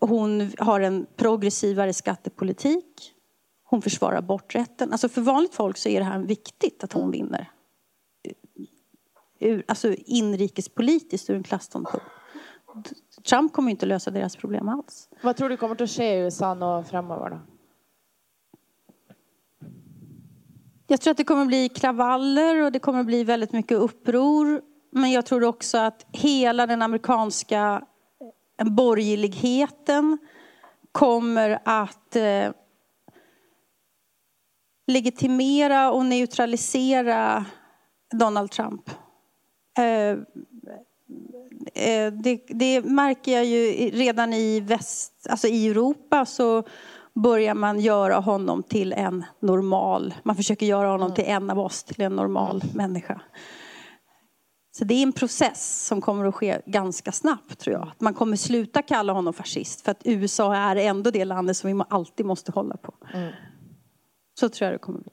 hon 0.00 0.52
har 0.58 0.80
en 0.80 1.06
progressivare 1.16 1.92
skattepolitik. 1.92 3.14
Hon 3.64 3.82
försvarar 3.82 4.16
aborträtten. 4.16 4.92
Alltså 4.92 5.08
för 5.08 5.20
vanligt 5.20 5.54
folk 5.54 5.76
så 5.76 5.88
är 5.88 5.98
det 5.98 6.04
här 6.04 6.18
viktigt 6.18 6.84
att 6.84 6.92
hon 6.92 7.10
vinner. 7.10 7.50
Ur, 9.38 9.64
alltså 9.68 9.94
inrikespolitiskt 9.94 11.30
ur 11.30 11.36
en 11.36 11.42
klasståndpunkt. 11.42 12.06
Trump 13.28 13.52
kommer 13.52 13.70
inte 13.70 13.86
lösa 13.86 14.10
deras 14.10 14.36
problem 14.36 14.68
alls. 14.68 15.08
Vad 15.22 15.36
tror 15.36 15.48
du 15.48 15.56
kommer 15.56 15.82
att 15.82 15.90
ske 15.90 16.14
i 16.14 16.18
USA 16.18 16.54
nu 16.54 16.84
framöver 16.84 17.30
då? 17.30 17.38
Jag 20.86 21.00
tror 21.00 21.10
att 21.10 21.16
det 21.16 21.24
kommer 21.24 21.42
att 21.42 21.48
bli 21.48 21.68
kravaller 21.68 22.62
och 22.62 22.72
det 22.72 22.78
kommer 22.78 23.00
att 23.00 23.06
bli 23.06 23.24
väldigt 23.24 23.52
mycket 23.52 23.78
uppror. 23.78 24.62
Men 24.90 25.12
jag 25.12 25.26
tror 25.26 25.44
också 25.44 25.78
att 25.78 26.06
hela 26.12 26.66
den 26.66 26.82
amerikanska 26.82 27.84
borgerligheten 28.64 30.18
kommer 30.92 31.58
att 31.64 32.16
eh, 32.16 32.50
legitimera 34.86 35.92
och 35.92 36.06
neutralisera 36.06 37.44
Donald 38.14 38.50
Trump. 38.50 38.90
Eh, 39.78 40.10
eh, 41.84 42.12
det, 42.12 42.42
det, 42.48 42.82
märker 42.84 43.32
jag 43.32 43.44
ju 43.44 43.90
redan 43.90 44.32
i, 44.32 44.60
väst, 44.60 45.26
alltså 45.30 45.48
i 45.48 45.68
Europa 45.68 46.26
så 46.26 46.62
börjar 47.14 47.54
man 47.54 47.80
göra 47.80 48.16
honom 48.16 48.62
till 48.62 48.92
en 48.92 49.24
normal, 49.40 50.14
man 50.22 50.36
försöker 50.36 50.66
göra 50.66 50.88
honom 50.88 51.14
till 51.14 51.24
en 51.24 51.50
av 51.50 51.58
oss, 51.58 51.84
till 51.84 52.00
en 52.00 52.16
normal 52.16 52.62
människa. 52.74 53.20
Så 54.78 54.84
det 54.84 54.94
är 54.94 55.02
en 55.02 55.12
process 55.12 55.86
som 55.86 56.00
kommer 56.00 56.24
att 56.24 56.34
ske 56.34 56.60
ganska 56.66 57.12
snabbt 57.12 57.58
tror 57.58 57.76
jag. 57.76 57.92
Man 57.98 58.14
kommer 58.14 58.36
sluta 58.36 58.82
kalla 58.82 59.12
honom 59.12 59.34
fascist 59.34 59.80
för 59.80 59.90
att 59.90 60.00
USA 60.04 60.54
är 60.54 60.76
ändå 60.76 61.10
det 61.10 61.24
landet 61.24 61.56
som 61.56 61.78
vi 61.78 61.84
alltid 61.88 62.26
måste 62.26 62.52
hålla 62.52 62.76
på. 62.76 62.94
Mm. 63.14 63.32
Så 64.40 64.48
tror 64.48 64.66
jag 64.66 64.74
det 64.74 64.78
kommer 64.78 64.98
bli. 64.98 65.12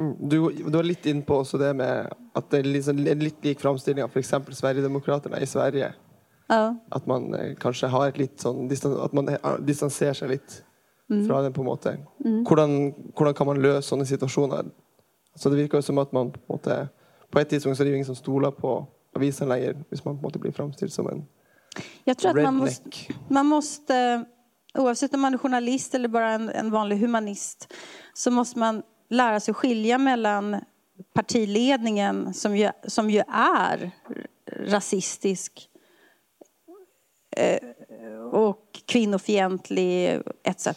Mm. 0.00 0.28
Du, 0.28 0.50
du 0.52 0.70
var 0.70 0.82
lite 0.82 1.10
in 1.10 1.22
på 1.22 1.44
så 1.44 1.58
det 1.58 1.74
med 1.74 2.12
att 2.32 2.50
det 2.50 2.58
är 2.58 2.62
liksom 2.62 2.98
en 2.98 3.18
lite 3.18 3.48
lik 3.48 3.60
framställning 3.60 4.04
av 4.04 4.08
för 4.08 4.20
exempel 4.20 4.54
Sverigedemokraterna 4.54 5.40
i 5.40 5.46
Sverige. 5.46 5.94
Ja. 6.46 6.76
Att 6.88 7.06
man 7.06 7.34
eh, 7.34 7.54
kanske 7.54 7.86
har 7.86 8.08
ett 8.08 8.18
lite 8.18 8.42
sån, 8.42 8.70
att 9.00 9.12
man 9.12 9.28
eh, 9.28 9.36
distanserar 9.58 10.14
sig 10.14 10.28
lite 10.28 10.52
mm. 11.10 11.28
från 11.28 11.42
den 11.42 11.52
på. 11.52 11.64
Mm. 12.24 12.44
Hvordan, 12.48 12.94
hvordan 13.16 13.34
kan 13.34 13.46
man 13.46 13.62
lösa 13.62 13.82
sådana 13.82 14.04
situationer? 14.04 14.64
Så 15.34 15.50
det 15.50 15.56
verkar 15.56 15.80
som 15.80 15.98
att 15.98 16.12
man 16.12 16.32
på, 16.32 16.40
måte, 16.46 16.88
på 17.30 17.40
ett 17.40 17.48
tidspunkt 17.48 17.76
så 17.76 17.82
är 17.82 17.84
det 17.84 17.90
ju 17.90 17.96
ingen 17.96 18.06
som 18.06 18.16
stolar 18.16 18.50
på 18.50 18.86
avisen 19.14 19.48
längre 19.48 19.72
om 19.72 19.84
man 19.90 20.02
på 20.02 20.10
en 20.10 20.22
måte 20.22 20.38
blir 20.38 20.52
framställd 20.52 20.92
som 20.92 21.08
en 21.08 21.26
Jag 22.04 22.18
tror 22.18 22.34
redneck. 22.34 22.46
att 22.48 22.54
man 22.54 22.60
måste, 22.64 22.90
man 23.28 23.46
måste, 23.46 24.24
oavsett 24.74 25.14
om 25.14 25.20
man 25.20 25.34
är 25.34 25.38
journalist 25.38 25.94
eller 25.94 26.08
bara 26.08 26.30
en, 26.30 26.48
en 26.48 26.70
vanlig 26.70 26.96
humanist, 26.98 27.72
så 28.14 28.30
måste 28.30 28.58
man 28.58 28.82
lära 29.08 29.40
sig 29.40 29.54
skilja 29.54 29.98
mellan 29.98 30.56
partiledningen 31.12 32.34
som 32.34 32.56
ju, 32.56 32.70
som 32.86 33.10
ju 33.10 33.22
är 33.28 33.90
rasistisk 34.46 35.68
eh, 37.36 37.58
och 38.32 38.80
kvinnofientlig 38.86 40.20
etc. 40.44 40.68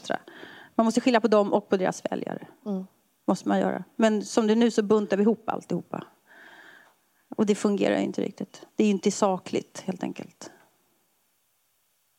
Man 0.76 0.86
måste 0.86 1.02
skilja 1.02 1.22
på 1.22 1.28
dem 1.28 1.54
och 1.54 1.70
på 1.70 1.78
deras 1.78 2.06
väljare. 2.12 2.48
Mm. 2.66 2.86
Måste 3.28 3.50
man 3.50 3.60
göra. 3.60 3.84
Men 3.96 4.24
som 4.24 4.48
det 4.48 4.54
är 4.54 4.56
nu 4.56 4.72
så 4.72 4.84
buntar 4.84 5.18
vi 5.18 5.24
ihop 5.24 5.50
alltihopa. 5.50 6.04
Och 7.36 7.46
det 7.46 7.56
fungerar 7.56 7.98
inte 7.98 8.22
riktigt. 8.22 8.62
Det 8.76 8.84
är 8.84 8.90
inte 8.90 9.12
sakligt 9.12 9.84
helt 9.86 10.04
enkelt. 10.04 10.52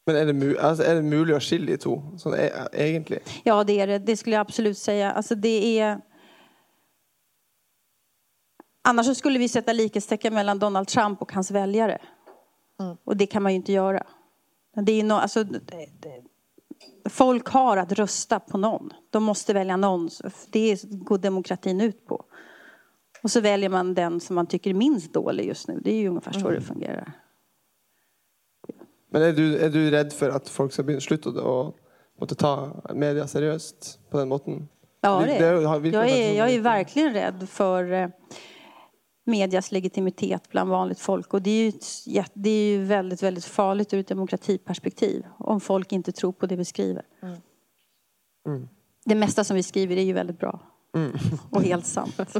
Men 0.07 0.17
är 0.17 0.33
det, 0.33 0.61
alltså, 0.61 0.85
är 0.85 0.95
det 0.95 1.03
möjligt 1.03 1.37
att 1.37 1.43
skilja 1.43 1.77
två, 1.77 2.03
så 2.19 2.37
egentligen? 2.73 3.23
Ja, 3.43 3.65
det 3.65 3.81
är 3.81 3.87
det. 3.87 3.99
Det 3.99 4.17
skulle 4.17 4.37
jag 4.37 4.41
absolut 4.41 4.79
säga. 4.79 5.13
Alltså, 5.13 5.35
det 5.35 5.79
är... 5.79 6.01
Annars 8.83 9.07
så 9.07 9.15
skulle 9.15 9.39
vi 9.39 9.49
sätta 9.49 9.73
likhetstecken 9.73 10.35
mellan 10.35 10.59
Donald 10.59 10.89
Trump 10.89 11.23
och 11.23 11.33
hans 11.33 11.51
väljare. 11.51 11.99
Mm. 12.81 12.97
Och 13.05 13.17
det 13.17 13.27
kan 13.27 13.43
man 13.43 13.53
ju 13.53 13.57
inte 13.57 13.73
göra. 13.73 14.07
Det 14.77 14.93
är 14.93 15.05
no, 15.05 15.13
alltså, 15.13 15.45
det, 15.45 15.61
det, 16.01 16.23
folk 17.09 17.49
har 17.49 17.77
att 17.77 17.93
rösta 17.93 18.41
på 18.41 18.59
någon. 18.59 18.93
De 19.11 19.25
måste 19.25 19.53
välja 19.53 19.77
någon. 19.77 20.11
Det 20.51 20.83
går 20.85 21.19
demokratin 21.19 21.81
ut 21.81 22.07
på. 22.07 22.25
Och 23.29 23.33
så 23.33 23.41
väljer 23.41 23.69
man 23.69 23.95
den 23.95 24.21
som 24.21 24.35
man 24.37 24.47
tycker 24.47 24.71
är 24.71 24.75
minst 24.75 25.13
dålig 25.13 25.47
just 25.47 25.69
nu. 25.69 25.81
Det 25.85 25.91
är 25.91 25.95
ju 25.95 26.09
ungefär 26.09 26.33
så 26.33 26.39
mm. 26.39 26.55
det 26.55 26.61
fungerar. 26.61 27.13
Men 29.11 29.23
är 29.23 29.33
du, 29.33 29.59
är 29.59 29.71
du 29.71 29.91
rädd 29.91 30.13
för 30.13 30.31
att 30.31 30.49
folk 30.49 30.73
ska 30.73 31.01
sluta 31.01 31.31
och 31.31 31.77
måste 32.21 32.35
ta 32.35 32.83
media 32.95 33.27
seriöst 33.27 33.99
på 34.11 34.19
den 34.19 34.29
måten? 34.29 34.69
Ja, 35.01 35.23
det 35.27 35.37
är 35.37 35.61
jag. 35.61 36.11
Är, 36.11 36.33
jag 36.33 36.51
är 36.51 36.61
verkligen 36.61 37.13
rädd 37.13 37.49
för 37.49 37.93
eh, 37.93 38.09
medias 39.25 39.73
legitimitet 39.73 40.49
bland 40.51 40.71
vanligt 40.71 41.01
folk. 41.01 41.35
Och 41.35 41.43
det 41.43 41.51
är 41.51 41.65
ju, 41.65 41.73
det 42.35 42.51
är 42.51 42.73
ju 42.73 42.85
väldigt, 42.85 43.23
väldigt 43.23 43.45
farligt 43.45 43.95
ur 43.95 44.01
ett 44.01 44.09
demokratiperspektiv 44.09 45.27
om 45.39 45.61
folk 45.61 45.93
inte 45.93 46.13
tror 46.13 46.33
på 46.33 46.47
det 46.47 46.57
vi 46.57 46.65
skriver. 46.65 47.03
Mm. 47.23 47.37
Mm. 48.47 48.69
Det 49.05 49.15
mesta 49.15 49.45
som 49.45 49.57
vi 49.57 49.63
skriver 49.63 49.97
är 49.97 50.05
ju 50.05 50.13
väldigt 50.13 50.39
bra. 50.39 50.61
Mm. 50.95 51.13
Och 51.51 51.63
helt 51.63 51.87
sant. 51.87 52.17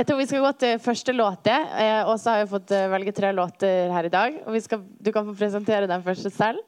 Jag 0.00 0.06
tror 0.06 0.18
vi 0.18 0.26
ska 0.26 0.38
gå 0.38 0.52
till 0.52 0.78
första 0.78 1.12
låten. 1.12 1.66
Eh, 1.78 2.02
och 2.02 2.20
så 2.20 2.30
har 2.30 2.36
jag 2.36 2.50
fått 2.50 2.70
eh, 2.70 2.88
välja 2.88 3.12
tre 3.12 3.32
låtar 3.32 3.90
här 3.90 4.04
idag. 4.04 4.42
Och 4.46 4.54
vi 4.54 4.60
ska, 4.60 4.80
du 5.00 5.12
kan 5.12 5.26
få 5.26 5.34
presentera 5.34 5.86
den 5.86 6.02
första 6.02 6.30
själv. 6.30 6.58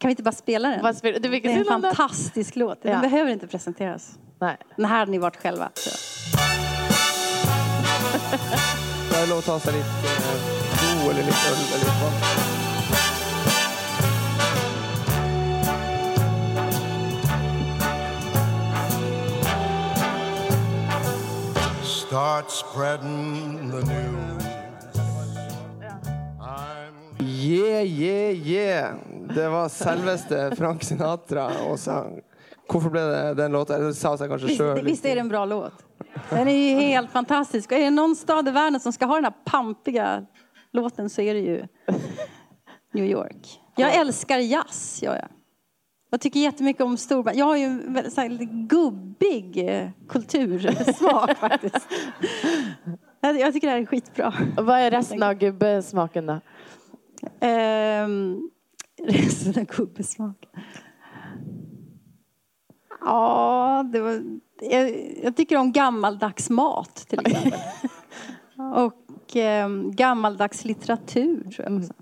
Kan 0.00 0.08
vi 0.08 0.10
inte 0.10 0.22
bara 0.22 0.32
spela 0.32 0.68
den? 0.68 0.82
Bara 0.82 0.94
spela, 0.94 1.18
det 1.18 1.28
är 1.28 1.46
en 1.46 1.64
fantastisk 1.64 2.56
låt. 2.56 2.82
Den 2.82 2.92
ja. 2.92 3.00
behöver 3.00 3.30
inte 3.30 3.46
presenteras. 3.46 4.18
Nej. 4.40 4.56
Den 4.76 4.84
här 4.84 4.98
hade 4.98 5.10
ni 5.10 5.18
varit 5.18 5.36
själva. 5.36 5.70
Så. 5.74 5.90
låt 9.28 9.38
oss 9.38 9.44
ta 9.44 9.60
sig 9.60 9.72
lite 9.72 9.88
eh, 9.88 11.04
ro 11.04 11.10
eller 11.10 11.22
lite 11.22 11.48
öl 11.48 11.54
eller 11.54 11.78
lite 11.78 12.59
Start 22.10 22.50
spreading 22.50 23.70
the 23.70 23.76
news. 23.76 24.44
Yeah, 27.20 27.84
yeah, 27.84 28.48
yeah. 28.48 28.94
Det 29.34 29.48
var 29.48 29.68
selveste 29.68 30.52
Frank 30.56 30.82
Sinatra 30.82 31.50
och 31.70 31.78
sang. 31.78 32.20
Varför 32.68 32.90
blev 32.90 33.08
det 33.08 33.34
den 33.34 33.52
låten? 33.52 33.86
Det 33.86 33.94
sa 33.94 34.18
sig 34.18 34.28
kanske 34.28 34.46
visst, 34.46 34.60
själv. 34.60 34.84
Visst 34.84 35.04
är 35.04 35.14
det 35.14 35.20
en 35.20 35.28
bra 35.28 35.44
låt? 35.44 35.72
Den 36.30 36.48
är 36.48 36.70
ju 36.70 36.80
helt 36.80 37.10
fantastisk. 37.10 37.72
Och 37.72 37.78
är 37.78 37.84
det 37.84 37.90
någon 37.90 38.16
stad 38.16 38.48
i 38.48 38.50
världen 38.50 38.80
som 38.80 38.92
ska 38.92 39.06
ha 39.06 39.14
den 39.14 39.24
här 39.24 39.34
pampiga 39.44 40.26
låten 40.72 41.10
så 41.10 41.22
är 41.22 41.34
det 41.34 41.40
ju 41.40 41.66
New 42.92 43.04
York. 43.04 43.60
Jag 43.76 43.94
älskar 43.94 44.38
jazz, 44.38 45.02
gör 45.02 45.14
jag. 45.16 45.28
Jag 46.10 46.20
tycker 46.20 46.40
jättemycket 46.40 46.82
om 46.82 46.96
Storbritannien. 46.96 47.38
Jag 47.38 47.46
har 47.46 47.56
ju 47.56 47.64
en 47.64 47.94
väldigt 47.94 48.12
så 48.12 48.20
här, 48.20 48.28
gubbig 48.68 49.68
eh, 49.68 49.90
kultursmak 50.08 51.36
faktiskt. 51.38 51.88
Jag 53.20 53.52
tycker 53.52 53.66
det 53.66 53.72
här 53.72 53.80
är 53.80 53.86
skitbra. 53.86 54.34
Och 54.56 54.64
vad 54.64 54.78
är 54.78 54.90
resten 54.90 55.22
av 55.22 55.34
gubbesmaken 55.34 56.26
då? 56.26 56.40
Um, 57.46 58.50
resten 59.02 59.62
av 59.62 59.76
gubbesmaken? 59.76 60.50
Ja, 63.00 63.88
det 63.92 64.00
var, 64.00 64.22
jag, 64.60 65.16
jag, 65.22 65.36
tycker 65.36 65.56
om 65.56 65.72
gammaldags 65.72 66.50
mat 66.50 66.96
till 66.96 67.20
exempel. 67.20 67.60
Och 68.74 69.36
um, 69.36 69.96
gammaldags 69.96 70.64
litteratur 70.64 71.50
tror 71.50 71.68
jag 71.68 71.78
också. 71.78 71.92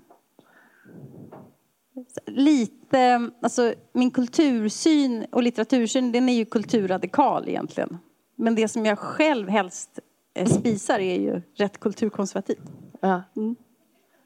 Lite, 2.25 3.29
alltså 3.41 3.73
min 3.93 4.11
kultursyn 4.11 5.25
och 5.31 5.43
litteratursyn 5.43 6.11
den 6.11 6.29
är 6.29 6.33
ju 6.33 6.45
kulturradikal 6.45 7.49
egentligen. 7.49 7.97
Men 8.35 8.55
det 8.55 8.67
som 8.67 8.85
jag 8.85 8.99
själv 8.99 9.49
helst 9.49 9.99
eh, 10.33 10.47
spisar 10.47 10.99
är 10.99 11.19
ju 11.19 11.41
rätt 11.55 11.79
kulturkonservativ. 11.79 12.59
Ja. 13.01 13.21
Mm. 13.37 13.55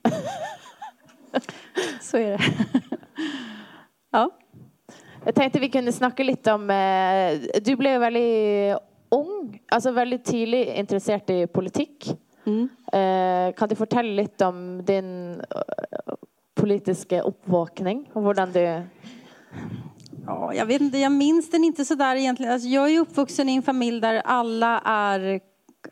Så 2.00 2.16
är 2.16 2.30
det. 2.30 2.40
ja. 4.10 4.30
Jag 5.24 5.34
tänkte 5.34 5.60
vi 5.60 5.68
kunde 5.68 5.92
snacka 5.92 6.22
lite 6.22 6.52
om, 6.52 6.70
eh, 6.70 7.60
du 7.62 7.76
blev 7.76 8.00
väldigt 8.00 8.78
ung, 9.08 9.62
alltså 9.68 9.90
väldigt 9.90 10.24
tidigt 10.24 10.68
intresserad 10.68 11.30
i 11.30 11.46
politik. 11.46 12.16
Mm. 12.46 12.68
Eh, 12.92 13.54
kan 13.54 13.68
du 13.68 13.74
berätta 13.74 14.02
lite 14.02 14.46
om 14.46 14.84
din 14.84 15.40
politiska 16.64 17.22
uppvakning 17.22 18.10
och 18.12 18.22
hur 18.22 18.34
det 18.34 18.86
Ja, 20.26 20.54
jag 20.54 20.66
vet 20.66 20.80
inte, 20.80 20.98
jag 20.98 21.12
minns 21.12 21.50
den 21.50 21.64
inte 21.64 21.84
så 21.84 21.94
där 21.94 22.16
egentligen. 22.16 22.52
Alltså, 22.52 22.68
jag 22.68 22.90
är 22.90 23.00
uppvuxen 23.00 23.48
i 23.48 23.56
en 23.56 23.62
familj 23.62 24.00
där 24.00 24.14
alla, 24.24 24.78
är, 24.84 25.40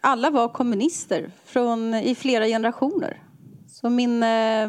alla 0.00 0.30
var 0.30 0.48
kommunister 0.48 1.30
från, 1.44 1.94
i 1.94 2.14
flera 2.14 2.46
generationer. 2.46 3.22
Så 3.68 3.90
min 3.90 4.22
eh, 4.22 4.68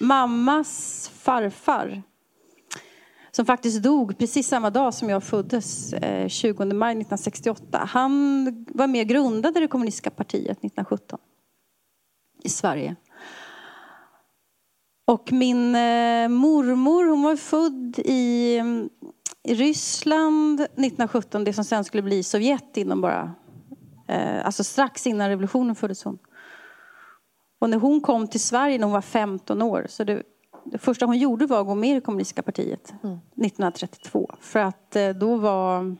mammas 0.00 1.10
farfar 1.14 2.02
som 3.30 3.46
faktiskt 3.46 3.82
dog 3.82 4.18
precis 4.18 4.48
samma 4.48 4.70
dag 4.70 4.94
som 4.94 5.10
jag 5.10 5.24
föddes, 5.24 5.92
eh, 5.92 6.28
20 6.28 6.64
maj 6.64 6.92
1968. 6.92 7.88
Han 7.90 8.44
var 8.68 8.86
med 8.86 9.02
och 9.02 9.08
grundade 9.08 9.60
det 9.60 9.68
kommunistiska 9.68 10.10
partiet 10.10 10.58
1917 10.58 11.18
i 12.42 12.48
Sverige. 12.48 12.96
Och 15.06 15.32
min 15.32 15.74
eh, 15.74 16.28
mormor, 16.28 17.04
hon 17.04 17.22
var 17.22 17.36
född 17.36 17.98
i, 17.98 18.60
i, 19.42 19.54
Ryssland 19.54 20.60
1917, 20.60 21.44
det 21.44 21.52
som 21.52 21.64
sen 21.64 21.84
skulle 21.84 22.02
bli 22.02 22.22
Sovjet 22.22 22.76
inom 22.76 23.00
bara, 23.00 23.34
eh, 24.08 24.46
alltså 24.46 24.64
strax 24.64 25.06
innan 25.06 25.28
revolutionen 25.28 25.74
föddes 25.74 26.04
hon. 26.04 26.18
Och 27.58 27.70
när 27.70 27.78
hon 27.78 28.00
kom 28.00 28.28
till 28.28 28.40
Sverige 28.40 28.78
när 28.78 28.84
hon 28.84 28.92
var 28.92 29.00
15 29.00 29.62
år, 29.62 29.86
så 29.88 30.04
det, 30.04 30.22
det 30.64 30.78
första 30.78 31.06
hon 31.06 31.18
gjorde 31.18 31.46
var 31.46 31.60
att 31.60 31.66
gå 31.66 31.74
med 31.74 31.90
i 31.90 31.94
det 31.94 32.00
kommunistiska 32.00 32.42
partiet 32.42 32.94
mm. 33.02 33.16
1932. 33.16 34.34
För 34.40 34.60
att 34.60 34.96
eh, 34.96 35.08
då 35.08 35.36
var 35.36 35.96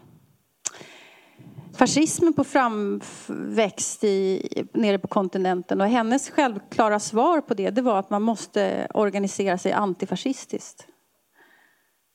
fascismen 1.75 2.33
på 2.33 2.45
framväxt 2.45 4.05
i, 4.05 4.49
nere 4.73 4.99
på 4.99 5.09
kontinenten. 5.09 5.81
Och 5.81 5.87
hennes 5.87 6.31
självklara 6.31 7.01
svar 7.01 7.41
på 7.41 7.55
det, 7.55 7.71
det 7.71 7.83
var 7.83 7.99
att 7.99 8.11
man 8.11 8.23
måste 8.23 8.89
organisera 8.95 9.59
sig 9.59 9.73
antifascistiskt. 9.73 10.87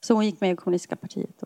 Så 0.06 0.13
hon 0.13 0.25
gick 0.25 0.42
med 0.42 0.51
i 0.51 0.56
kommunistiska 0.56 0.96
partiet. 0.96 1.44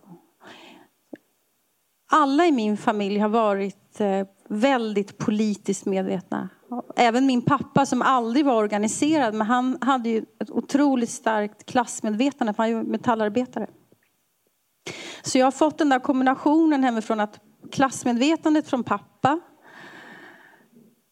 Alla 2.11 2.45
i 2.45 2.51
min 2.51 2.77
familj 2.77 3.19
har 3.19 3.29
varit 3.29 3.99
eh, 3.99 4.27
väldigt 4.47 5.17
politiskt 5.17 5.85
medvetna. 5.85 6.49
Även 6.95 7.25
min 7.25 7.41
pappa 7.41 7.85
som 7.85 8.01
aldrig 8.01 8.45
var 8.45 8.55
organiserad, 8.55 9.33
men 9.33 9.47
han 9.47 9.77
hade 9.81 10.09
ju 10.09 10.25
ett 10.39 10.49
otroligt 10.51 11.09
starkt 11.09 11.65
klassmedvetande, 11.65 12.53
för 12.53 12.63
han 12.63 12.75
var 12.75 12.83
metallarbetare. 12.83 13.67
Så 15.23 15.37
jag 15.37 15.45
har 15.45 15.51
fått 15.51 15.77
den 15.77 15.89
där 15.89 15.99
kombinationen 15.99 16.83
hemifrån 16.83 17.19
att 17.19 17.39
klassmedvetandet 17.71 18.67
från 18.67 18.83
pappa, 18.83 19.39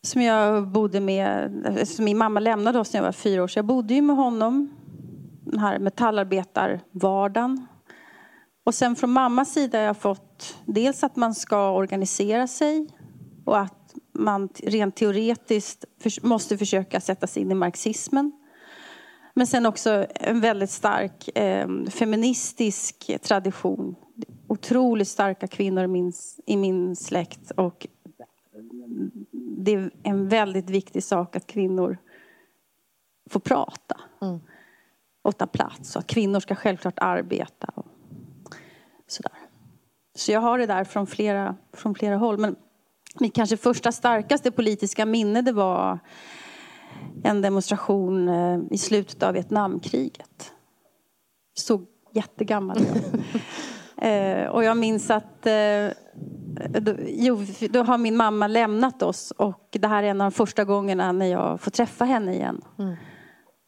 som 0.03 0.21
jag 0.21 0.67
bodde 0.67 0.99
med, 0.99 1.87
som 1.87 2.05
min 2.05 2.17
mamma 2.17 2.39
lämnade 2.39 2.79
oss 2.79 2.93
när 2.93 2.99
jag 2.99 3.05
var 3.05 3.11
fyra 3.11 3.43
år, 3.43 3.47
så 3.47 3.57
jag 3.59 3.65
bodde 3.65 3.93
ju 3.93 4.01
med 4.01 4.15
honom, 4.15 4.69
den 5.45 5.59
här 5.59 5.79
metallarbetarvardagen. 5.79 7.67
Och 8.63 8.75
sen 8.75 8.95
från 8.95 9.11
mammas 9.11 9.53
sida 9.53 9.77
har 9.77 9.85
jag 9.85 9.97
fått 9.97 10.57
dels 10.65 11.03
att 11.03 11.15
man 11.15 11.35
ska 11.35 11.71
organisera 11.71 12.47
sig 12.47 12.87
och 13.45 13.59
att 13.59 13.93
man 14.13 14.49
rent 14.63 14.95
teoretiskt 14.95 15.85
måste 16.21 16.57
försöka 16.57 16.99
sätta 16.99 17.27
sig 17.27 17.41
in 17.41 17.51
i 17.51 17.55
marxismen. 17.55 18.31
Men 19.33 19.47
sen 19.47 19.65
också 19.65 20.05
en 20.13 20.41
väldigt 20.41 20.69
stark 20.69 21.37
eh, 21.37 21.67
feministisk 21.89 23.11
tradition. 23.21 23.95
Otroligt 24.51 25.07
starka 25.07 25.47
kvinnor 25.47 25.83
i 25.83 25.87
min, 25.87 26.13
i 26.45 26.57
min 26.57 26.95
släkt. 26.95 27.51
Och 27.51 27.87
det 29.57 29.73
är 29.73 29.91
en 30.03 30.27
väldigt 30.27 30.69
viktig 30.69 31.03
sak 31.03 31.35
att 31.35 31.47
kvinnor 31.47 31.97
får 33.29 33.39
prata. 33.39 34.01
Mm. 34.21 34.39
Och 35.21 35.37
ta 35.37 35.47
plats. 35.47 35.95
Och 35.95 36.07
kvinnor 36.07 36.39
ska 36.39 36.55
självklart 36.55 36.99
arbeta. 36.99 37.67
Och 37.75 37.85
sådär. 39.07 39.31
Så 40.15 40.31
jag 40.31 40.39
har 40.39 40.57
det 40.57 40.65
där 40.65 40.83
från 40.83 41.07
flera, 41.07 41.55
från 41.73 41.95
flera 41.95 42.17
håll. 42.17 42.37
Men 42.37 42.55
mitt 43.19 43.35
kanske 43.35 43.57
första 43.57 43.91
starkaste 43.91 44.51
politiska 44.51 45.05
minne 45.05 45.41
det 45.41 45.51
var 45.51 45.99
en 47.23 47.41
demonstration 47.41 48.29
eh, 48.29 48.59
i 48.71 48.77
slutet 48.77 49.23
av 49.23 49.33
Vietnamkriget. 49.33 50.51
Så 51.53 51.85
jättegammal 52.13 52.77
eh, 54.01 54.47
Och 54.47 54.63
jag 54.63 54.77
minns 54.77 55.11
att 55.11 55.45
eh, 55.45 55.87
då, 56.81 56.93
jo, 57.07 57.45
då 57.69 57.83
har 57.83 57.97
min 57.97 58.17
mamma 58.17 58.47
lämnat 58.47 59.03
oss 59.03 59.31
och 59.31 59.67
det 59.71 59.87
här 59.87 60.03
är 60.03 60.07
en 60.07 60.21
av 60.21 60.31
de 60.31 60.35
första 60.35 60.63
gångerna 60.63 61.11
när 61.11 61.25
jag 61.25 61.61
får 61.61 61.71
träffa 61.71 62.05
henne 62.05 62.33
igen. 62.33 62.61
Mm. 62.79 62.95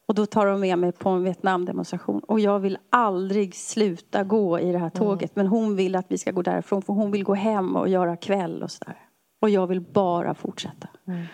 Och 0.07 0.15
då 0.15 0.25
tar 0.25 0.45
de 0.45 0.59
med 0.59 0.79
mig 0.79 0.91
på 0.91 1.09
en 1.09 1.23
Vietnamdemonstration. 1.23 2.19
Och 2.19 2.39
jag 2.39 2.59
vill 2.59 2.77
aldrig 2.89 3.55
sluta 3.55 4.23
gå 4.23 4.59
i 4.59 4.71
det 4.71 4.77
här 4.77 4.89
tåget. 4.89 5.35
Mm. 5.35 5.45
Men 5.45 5.47
hon 5.47 5.75
vill 5.75 5.95
att 5.95 6.05
vi 6.09 6.17
ska 6.17 6.31
gå 6.31 6.41
därifrån 6.41 6.81
för 6.81 6.93
hon 6.93 7.11
vill 7.11 7.23
gå 7.23 7.33
hem 7.33 7.75
och 7.75 7.89
göra 7.89 8.17
kväll 8.17 8.63
och 8.63 8.71
sådär. 8.71 8.97
Och 9.41 9.49
jag 9.49 9.67
vill 9.67 9.81
bara 9.81 10.33
fortsätta. 10.33 10.87
Mm. 11.07 11.25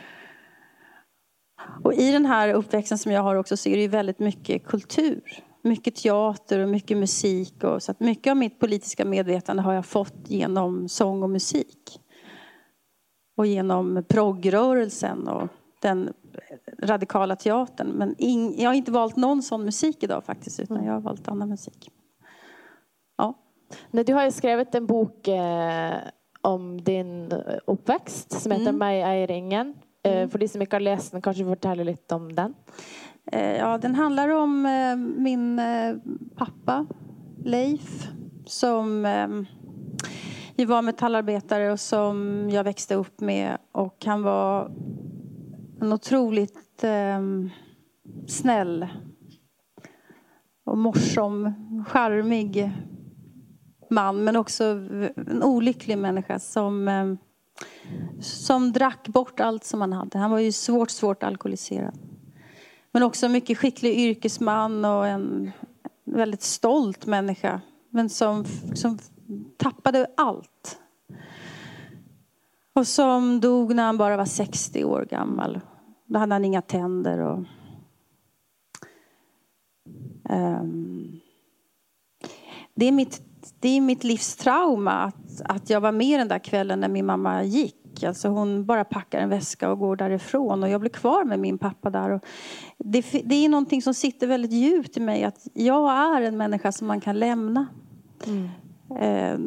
Och 1.84 1.94
i 1.94 2.12
den 2.12 2.26
här 2.26 2.54
uppväxten 2.54 2.98
som 2.98 3.12
jag 3.12 3.22
har 3.22 3.36
också 3.36 3.58
så 3.58 3.70
är 3.70 3.76
det 3.76 3.82
ju 3.82 3.88
väldigt 3.88 4.20
mycket 4.20 4.66
kultur. 4.66 5.22
Mycket 5.62 5.96
teater 5.96 6.60
och 6.60 6.70
mycket 6.70 6.98
musik. 6.98 7.64
Och, 7.64 7.84
så 7.84 7.92
att 7.92 8.00
mycket 8.00 8.32
av 8.32 8.38
mitt 8.38 8.60
politiska 8.60 9.06
medvetande 9.06 9.64
har 9.64 9.74
jag 9.74 9.86
fått 9.86 10.30
genom 10.30 10.90
sång 10.90 11.24
och 11.24 11.30
musik. 11.30 12.00
Och 13.38 13.46
genom 13.46 14.04
proggrörelsen 14.10 15.28
och 15.28 15.48
den 15.82 16.14
radikala 16.84 17.36
teatern. 17.36 17.88
Men 17.88 18.16
in, 18.18 18.56
jag 18.58 18.70
har 18.70 18.74
inte 18.74 18.92
valt 18.92 19.16
någon 19.16 19.44
sån 19.44 19.66
musik 19.66 20.04
idag 20.04 20.24
faktiskt, 20.24 20.60
utan 20.60 20.84
jag 20.84 20.94
har 20.94 21.00
valt 21.00 21.28
annan 21.28 21.50
musik. 21.50 21.92
Ja. 23.18 23.34
Du 23.92 24.14
har 24.14 24.26
ju 24.26 24.32
skrivit 24.32 24.76
en 24.76 24.86
bok 24.86 25.28
eh, 25.28 25.98
om 26.42 26.84
din 26.84 27.34
uppväxt 27.68 28.42
som 28.42 28.52
heter 28.52 28.70
mm. 28.70 28.78
Mig 28.78 29.02
är 29.02 29.28
ringen. 29.28 29.76
Eh, 30.04 30.18
mm. 30.18 30.30
För 30.30 30.40
de 30.40 30.48
som 30.48 30.62
inte 30.62 30.76
har 30.76 30.82
läst 30.82 31.12
den, 31.12 31.22
kanske 31.22 31.44
du 31.44 31.50
berätta 31.50 31.74
lite 31.74 32.16
om 32.16 32.36
den? 32.36 32.54
Eh, 33.32 33.58
ja, 33.58 33.78
den 33.78 33.96
handlar 33.96 34.30
om 34.30 34.66
eh, 34.66 34.96
min 34.96 35.60
eh, 35.60 35.96
pappa 36.36 36.86
Leif 37.46 38.08
som 38.46 39.04
var 40.68 40.82
metallarbetare 40.82 41.72
och 41.72 41.80
som 41.80 42.48
jag 42.52 42.64
växte 42.64 42.96
upp 42.96 43.20
med. 43.20 43.58
Och 43.72 44.06
han 44.06 44.24
var 44.24 44.72
en 45.82 45.94
otroligt 45.94 46.84
snäll 48.28 48.88
och 50.66 50.78
morsom, 50.78 51.54
charmig 51.88 52.72
man 53.90 54.24
men 54.24 54.36
också 54.36 54.64
en 55.16 55.44
olycklig 55.44 55.98
människa 55.98 56.40
som 56.40 57.18
som 58.22 58.72
drack 58.72 59.08
bort 59.08 59.40
allt 59.40 59.64
som 59.64 59.82
han 59.82 59.94
hade. 59.94 60.18
Han 60.18 60.32
var 60.32 60.40
ju 60.40 60.52
svårt, 60.52 60.90
svårt 60.90 61.24
alkoholiserad. 61.24 62.09
Men 62.92 63.04
också 63.04 63.26
en 63.26 63.32
mycket 63.32 63.58
skicklig 63.58 64.00
yrkesman 64.00 64.86
och 64.86 65.08
en 65.08 65.52
väldigt 66.04 66.42
stolt 66.42 67.06
människa. 67.06 67.62
Men 67.90 68.10
som, 68.10 68.46
som 68.74 69.00
tappade 69.58 70.08
allt. 70.18 70.80
Och 72.74 72.88
som 72.88 73.40
dog 73.40 73.76
när 73.76 73.84
han 73.84 73.98
bara 73.98 74.18
var 74.18 74.26
60 74.26 74.84
år 74.84 75.08
gammal. 75.10 75.60
Då 76.06 76.20
hade 76.20 76.36
han 76.36 76.46
inga 76.46 76.62
tänder. 76.62 77.20
Och, 77.20 77.46
um, 80.30 81.20
det, 82.74 82.86
är 82.86 82.92
mitt, 82.92 83.22
det 83.60 83.70
är 83.70 83.82
mitt 83.82 84.04
livs 84.04 84.36
trauma 84.36 84.92
att, 84.92 85.42
att 85.46 85.70
jag 85.70 85.82
var 85.82 85.92
med 85.92 86.20
den 86.20 86.28
där 86.28 86.40
kvällen 86.40 86.80
när 86.80 86.90
min 86.90 87.06
mamma 87.06 87.44
gick. 87.44 87.79
Alltså 88.08 88.28
hon 88.28 88.66
bara 88.66 88.84
packar 88.84 89.20
en 89.20 89.30
väska 89.30 89.72
och 89.72 89.80
går 89.80 89.96
därifrån. 89.96 90.64
Och 90.64 90.70
jag 90.70 90.82
blir 90.82 90.92
kvar 90.92 91.24
med 91.24 91.40
min 91.40 91.58
pappa 91.58 91.90
där. 91.90 92.10
Och 92.10 92.26
det, 92.78 93.06
det 93.26 93.36
är 93.36 93.50
någonting 93.50 93.82
som 93.82 93.94
sitter 93.94 94.28
väldigt 94.28 94.52
djupt 94.52 94.98
i 94.98 95.00
mig. 95.00 95.24
Att 95.24 95.48
jag 95.54 95.92
är 95.92 96.22
en 96.22 96.38
människa 96.38 96.72
som 96.72 96.88
man 96.88 97.02
kan 97.02 97.20
lämna. 97.20 97.68
Mm. 98.28 98.50
Eh, 99.00 99.40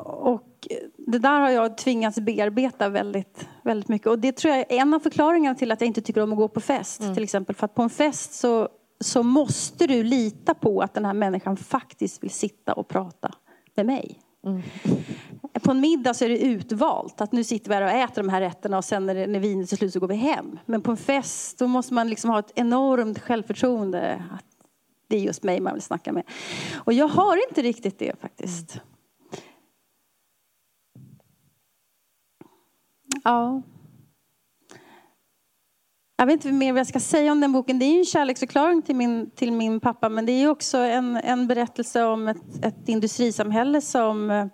och 0.00 0.68
det 0.96 1.18
där 1.18 1.40
har 1.40 1.50
jag 1.50 1.76
tvingats 1.76 2.20
bearbeta 2.20 2.88
väldigt, 2.88 3.48
väldigt 3.62 3.88
mycket. 3.88 4.06
Och 4.06 4.18
det 4.18 4.32
tror 4.32 4.54
jag 4.54 4.60
är 4.60 4.80
en 4.80 4.94
av 4.94 5.00
förklaringarna 5.00 5.54
till 5.54 5.72
att 5.72 5.80
jag 5.80 5.88
inte 5.88 6.00
tycker 6.00 6.22
om 6.22 6.32
att 6.32 6.38
gå 6.38 6.48
på 6.48 6.60
fest. 6.60 7.00
Mm. 7.00 7.14
Till 7.14 7.24
exempel. 7.24 7.56
För 7.56 7.64
att 7.64 7.74
på 7.74 7.82
en 7.82 7.90
fest 7.90 8.32
så, 8.32 8.68
så 9.00 9.22
måste 9.22 9.86
du 9.86 10.04
lita 10.04 10.54
på 10.54 10.80
att 10.80 10.94
den 10.94 11.04
här 11.04 11.14
människan 11.14 11.56
faktiskt 11.56 12.22
vill 12.22 12.30
sitta 12.30 12.72
och 12.72 12.88
prata 12.88 13.34
med 13.74 13.86
mig. 13.86 14.18
Mm. 14.46 14.62
På 15.70 15.74
en 15.74 15.80
middag 15.80 16.14
så 16.14 16.24
är 16.24 16.28
det 16.28 16.38
utvalt. 16.38 17.20
Att 17.20 17.32
nu 17.32 17.44
sitter 17.44 17.68
vi 17.68 17.74
här 17.74 17.82
och 17.82 17.90
äter 17.90 18.22
de 18.22 18.28
här 18.28 18.40
rätterna 18.40 18.78
och 18.78 18.84
sen 18.84 19.06
när, 19.06 19.14
det, 19.14 19.26
när 19.26 19.38
vinet 19.40 19.72
är 19.72 19.76
slut 19.76 19.92
så 19.92 20.00
går 20.00 20.08
vi 20.08 20.14
hem. 20.14 20.58
Men 20.66 20.82
på 20.82 20.90
en 20.90 20.96
fest 20.96 21.58
då 21.58 21.66
måste 21.66 21.94
man 21.94 22.08
liksom 22.08 22.30
ha 22.30 22.38
ett 22.38 22.52
enormt 22.54 23.18
självförtroende. 23.18 24.24
Att 24.32 24.44
det 25.08 25.16
är 25.16 25.20
just 25.20 25.42
mig 25.42 25.60
man 25.60 25.72
vill 25.74 25.82
snacka 25.82 26.12
med. 26.12 26.24
Och 26.74 26.92
jag 26.92 27.08
har 27.08 27.48
inte 27.48 27.62
riktigt 27.62 27.98
det 27.98 28.20
faktiskt. 28.20 28.80
Ja. 33.24 33.62
Jag 36.16 36.26
vet 36.26 36.34
inte 36.34 36.52
mer 36.52 36.72
vad 36.72 36.80
jag 36.80 36.86
ska 36.86 37.00
säga 37.00 37.32
om 37.32 37.40
den 37.40 37.52
boken. 37.52 37.78
Det 37.78 37.84
är 37.84 37.98
en 37.98 38.04
kärleksförklaring 38.04 38.82
till 38.82 38.96
min, 38.96 39.30
till 39.30 39.52
min 39.52 39.80
pappa 39.80 40.08
men 40.08 40.26
det 40.26 40.32
är 40.32 40.48
också 40.48 40.78
en, 40.78 41.16
en 41.16 41.46
berättelse 41.46 42.04
om 42.04 42.28
ett, 42.28 42.64
ett 42.64 42.88
industrisamhälle 42.88 43.80
som, 43.80 44.30
eh, 44.30 44.46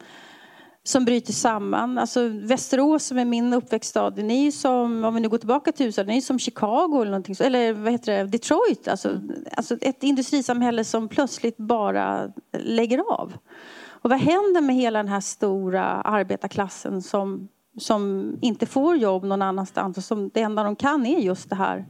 som 0.88 1.04
bryter 1.04 1.32
samman. 1.32 1.98
Alltså 1.98 2.28
Västerås 2.28 3.04
som 3.06 3.18
är 3.18 3.24
min 3.24 3.54
uppväxtstad, 3.54 4.10
den 4.10 4.30
är 4.30 4.50
som, 4.50 5.04
om 5.04 5.14
vi 5.14 5.20
nu 5.20 5.28
går 5.28 5.38
tillbaka 5.38 5.72
till 5.72 5.86
USA, 5.86 6.04
den 6.04 6.14
är 6.14 6.20
som 6.20 6.38
Chicago 6.38 7.00
eller 7.00 7.10
någonting, 7.10 7.36
eller 7.40 7.72
vad 7.72 7.92
heter 7.92 8.12
det, 8.12 8.24
Detroit. 8.24 8.88
Alltså, 8.88 9.20
alltså 9.56 9.76
ett 9.80 10.02
industrisamhälle 10.02 10.84
som 10.84 11.08
plötsligt 11.08 11.56
bara 11.56 12.32
lägger 12.58 12.98
av. 12.98 13.32
Och 13.88 14.10
vad 14.10 14.18
händer 14.18 14.60
med 14.60 14.76
hela 14.76 14.98
den 14.98 15.08
här 15.08 15.20
stora 15.20 15.84
arbetarklassen 15.84 17.02
som 17.02 17.48
som 17.78 18.32
inte 18.40 18.66
får 18.66 18.96
jobb 18.96 19.24
någon 19.24 19.42
annanstans 19.42 19.98
och 19.98 20.04
som 20.04 20.30
det 20.34 20.40
enda 20.40 20.62
de 20.62 20.76
kan 20.76 21.06
är 21.06 21.18
just 21.18 21.50
det 21.50 21.56
här. 21.56 21.86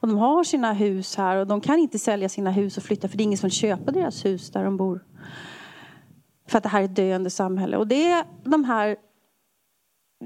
Och 0.00 0.08
de 0.08 0.18
har 0.18 0.44
sina 0.44 0.72
hus 0.72 1.16
här 1.16 1.36
och 1.36 1.46
de 1.46 1.60
kan 1.60 1.78
inte 1.78 1.98
sälja 1.98 2.28
sina 2.28 2.50
hus 2.50 2.76
och 2.76 2.82
flytta 2.82 3.08
för 3.08 3.16
det 3.16 3.22
är 3.22 3.24
ingen 3.24 3.38
som 3.38 3.50
köper 3.50 3.92
deras 3.92 4.24
hus 4.24 4.50
där 4.50 4.64
de 4.64 4.76
bor. 4.76 5.00
För 6.48 6.58
att 6.58 6.62
det 6.62 6.68
här 6.68 6.80
är 6.80 6.84
ett 6.84 6.96
döende 6.96 7.30
samhälle. 7.30 7.76
Och 7.76 7.86
det 7.86 8.04
är 8.04 8.24
de 8.44 8.64
här 8.64 8.96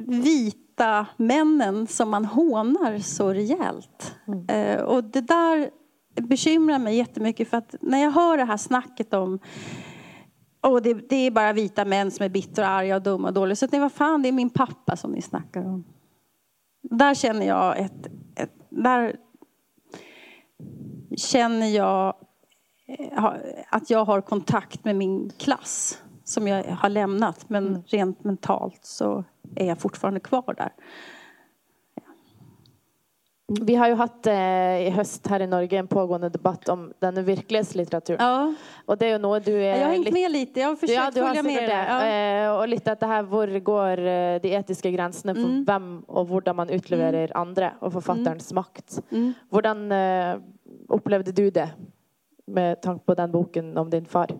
vita 0.07 1.07
männen 1.17 1.87
som 1.87 2.11
man 2.11 2.25
hånar 2.25 2.99
så 2.99 3.33
rejält. 3.33 4.17
Mm. 4.27 4.47
Eh, 4.49 4.83
och 4.83 5.05
det 5.05 5.21
där 5.21 5.71
bekymrar 6.15 6.79
mig 6.79 6.97
jättemycket 6.97 7.49
för 7.49 7.57
att 7.57 7.75
när 7.81 8.03
jag 8.03 8.11
hör 8.11 8.37
det 8.37 8.45
här 8.45 8.57
snacket 8.57 9.15
om 9.15 9.39
Och 10.61 10.83
det, 10.83 10.95
det 10.95 11.17
är 11.17 11.31
bara 11.31 11.53
vita 11.53 11.85
män 11.85 12.11
som 12.11 12.25
är 12.25 12.29
bittra, 12.29 12.69
arga, 12.69 12.97
och 12.97 13.03
dumma 13.03 13.29
och 13.29 13.35
dåliga. 13.35 13.57
Så 13.57 13.65
att, 13.65 13.73
nej, 13.73 13.81
vad 13.81 13.93
fan, 13.93 14.23
det 14.23 14.29
är 14.29 14.33
min 14.33 14.51
pappa 14.51 14.97
som 14.97 15.13
ni 15.13 15.23
snackar 15.23 15.67
om. 15.67 15.85
Där 16.83 17.15
känner 17.15 17.47
jag 17.47 17.79
ett, 17.79 18.07
ett 18.37 18.53
där 18.69 19.17
känner 21.17 21.67
jag 21.67 22.15
eh, 22.87 23.25
att 23.69 23.91
jag 23.91 24.05
har 24.05 24.21
kontakt 24.21 24.85
med 24.85 24.97
min 24.97 25.31
klass 25.39 26.03
som 26.31 26.49
jag 26.49 26.65
har 26.65 26.89
lämnat. 26.89 27.45
Men 27.49 27.67
mm. 27.67 27.83
rent 27.87 28.25
mentalt 28.25 28.85
så 28.85 29.25
är 29.57 29.67
jag 29.67 29.79
fortfarande 29.79 30.21
kvar 30.21 30.55
där. 30.57 30.73
Vi 33.61 33.75
har 33.75 33.89
ju 33.89 33.95
haft 33.95 34.27
eh, 34.27 34.87
i 34.87 34.91
höst 34.91 35.27
här 35.27 35.41
i 35.41 35.47
Norge 35.47 35.79
en 35.79 35.87
pågående 35.87 36.29
debatt 36.29 36.69
om 36.69 36.93
den 36.99 37.25
verklighetslitteraturen. 37.25 38.27
Ja. 38.27 38.55
Och 38.87 38.99
det 38.99 39.07
är 39.07 39.11
ju 39.11 39.19
något 39.19 39.45
du 39.45 39.53
är... 39.53 39.77
Jag 39.77 39.85
har 39.85 39.93
hängt 39.93 40.13
med 40.13 40.33
lite, 40.33 40.61
jag 40.61 40.69
har 40.69 40.77
försökt 40.77 41.17
ja, 41.17 41.27
följa 41.27 41.43
med 41.43 41.69
det. 41.69 41.87
Ja. 41.89 42.07
Eh, 42.07 42.59
och 42.59 42.69
lite 42.69 42.93
att 42.93 43.01
det 43.01 43.07
här, 43.07 43.23
var 43.23 43.59
går 43.59 43.99
eh, 43.99 44.41
de 44.41 44.49
etiska 44.49 44.91
gränserna 44.91 45.35
för 45.35 45.43
mm. 45.43 45.65
vem 45.65 46.01
och 46.01 46.29
hur 46.29 46.53
man 46.53 46.71
utlevererar 46.71 47.25
mm. 47.25 47.41
andra 47.41 47.73
och 47.79 47.93
författarens 47.93 48.53
mm. 48.53 48.61
makt. 48.61 49.01
Mm. 49.11 49.33
Hur 49.51 49.63
eh, 49.93 50.37
upplevde 50.89 51.33
du 51.33 51.51
det 51.51 51.71
med 52.47 52.83
tanke 52.83 53.05
på 53.05 53.15
den 53.15 53.33
boken 53.33 53.77
om 53.77 53.91
din 53.91 54.05
far? 54.05 54.31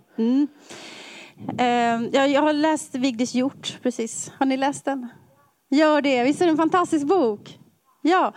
Mm. 1.49 2.05
Eh, 2.05 2.27
jag, 2.33 2.43
har 2.43 2.53
läst 2.53 2.95
Vigdis 2.95 3.35
Hjort 3.35 3.79
precis. 3.83 4.33
Har 4.39 4.47
ni 4.47 4.57
läst 4.57 4.85
den? 4.85 5.09
Gör 5.71 6.03
det, 6.03 6.25
visst 6.25 6.41
är 6.41 6.47
det 6.47 6.51
en 6.51 6.57
fantastisk 6.57 7.07
bok? 7.07 7.59
Ja. 8.03 8.35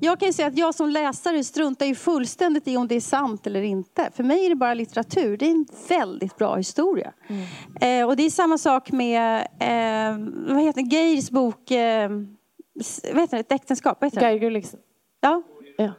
Jag 0.00 0.20
kan 0.20 0.28
ju 0.28 0.32
säga 0.32 0.48
att 0.48 0.58
jag 0.58 0.74
som 0.74 0.90
läsare 0.90 1.44
struntar 1.44 1.86
ju 1.86 1.94
fullständigt 1.94 2.68
i 2.68 2.76
om 2.76 2.88
det 2.88 2.94
är 2.94 3.00
sant 3.00 3.46
eller 3.46 3.62
inte. 3.62 4.10
För 4.14 4.24
mig 4.24 4.44
är 4.44 4.48
det 4.48 4.56
bara 4.56 4.74
litteratur. 4.74 5.36
Det 5.36 5.46
är 5.46 5.50
en 5.50 5.66
väldigt 5.88 6.36
bra 6.36 6.56
historia. 6.56 7.12
Mm. 7.28 7.42
Eh, 7.80 8.08
och 8.08 8.16
det 8.16 8.22
är 8.22 8.30
samma 8.30 8.58
sak 8.58 8.92
med 8.92 9.38
eh, 9.60 10.18
vad 10.54 10.62
heter 10.62 10.82
Geirs 10.82 11.30
bok 11.30 11.70
eh, 11.70 12.10
vad 13.12 13.20
heter 13.20 13.36
det? 13.36 13.40
Ett 13.40 13.52
äktenskap. 13.52 13.98
Vad 14.00 14.12
heter 14.12 14.30
Geir 14.30 14.50
liksom. 14.50 14.78
Ja. 15.20 15.42
ja. 15.76 15.92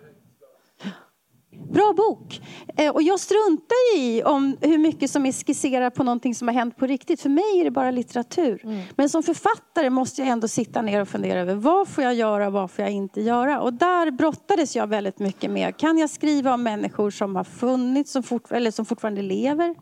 Bra 1.72 1.94
bok. 1.98 2.42
Eh, 2.78 2.96
och 2.96 3.02
jag 3.02 3.20
struntar 3.20 3.98
i 3.98 4.24
om 4.24 4.58
hur 4.62 4.78
mycket 4.78 5.12
som 5.12 5.26
är 5.26 5.32
skisserat 5.32 5.96
på 5.96 6.04
någonting 6.04 6.36
som 6.36 6.48
har 6.48 6.56
hänt 6.56 6.78
på 6.78 6.88
riktigt. 6.88 7.22
För 7.22 7.30
mig 7.30 7.60
är 7.60 7.64
det 7.64 7.72
bara 7.72 7.92
litteratur. 7.92 8.62
Mm. 8.64 8.82
Men 8.96 9.10
som 9.10 9.24
författare 9.24 9.90
måste 9.90 10.22
jag 10.22 10.30
ändå 10.30 10.48
sitta 10.48 10.82
ner 10.82 11.02
och 11.02 11.08
fundera 11.08 11.40
över 11.40 11.56
vad 11.56 11.88
får 11.88 12.04
jag 12.04 12.14
göra 12.14 12.48
och 12.48 12.54
vad 12.54 12.72
får 12.72 12.86
jag 12.86 12.92
inte 12.92 13.22
göra. 13.22 13.62
Och 13.62 13.74
där 13.74 14.12
brottades 14.12 14.76
jag 14.76 14.88
väldigt 14.88 15.20
mycket 15.20 15.52
med. 15.52 15.78
Kan 15.78 15.98
jag 15.98 16.10
skriva 16.10 16.54
om 16.54 16.64
människor 16.64 17.12
som 17.12 17.36
har 17.36 17.44
funnits, 17.44 18.12
som, 18.12 18.24
fort, 18.24 18.52
eller 18.52 18.72
som 18.72 18.86
fortfarande 18.86 19.22
lever? 19.22 19.76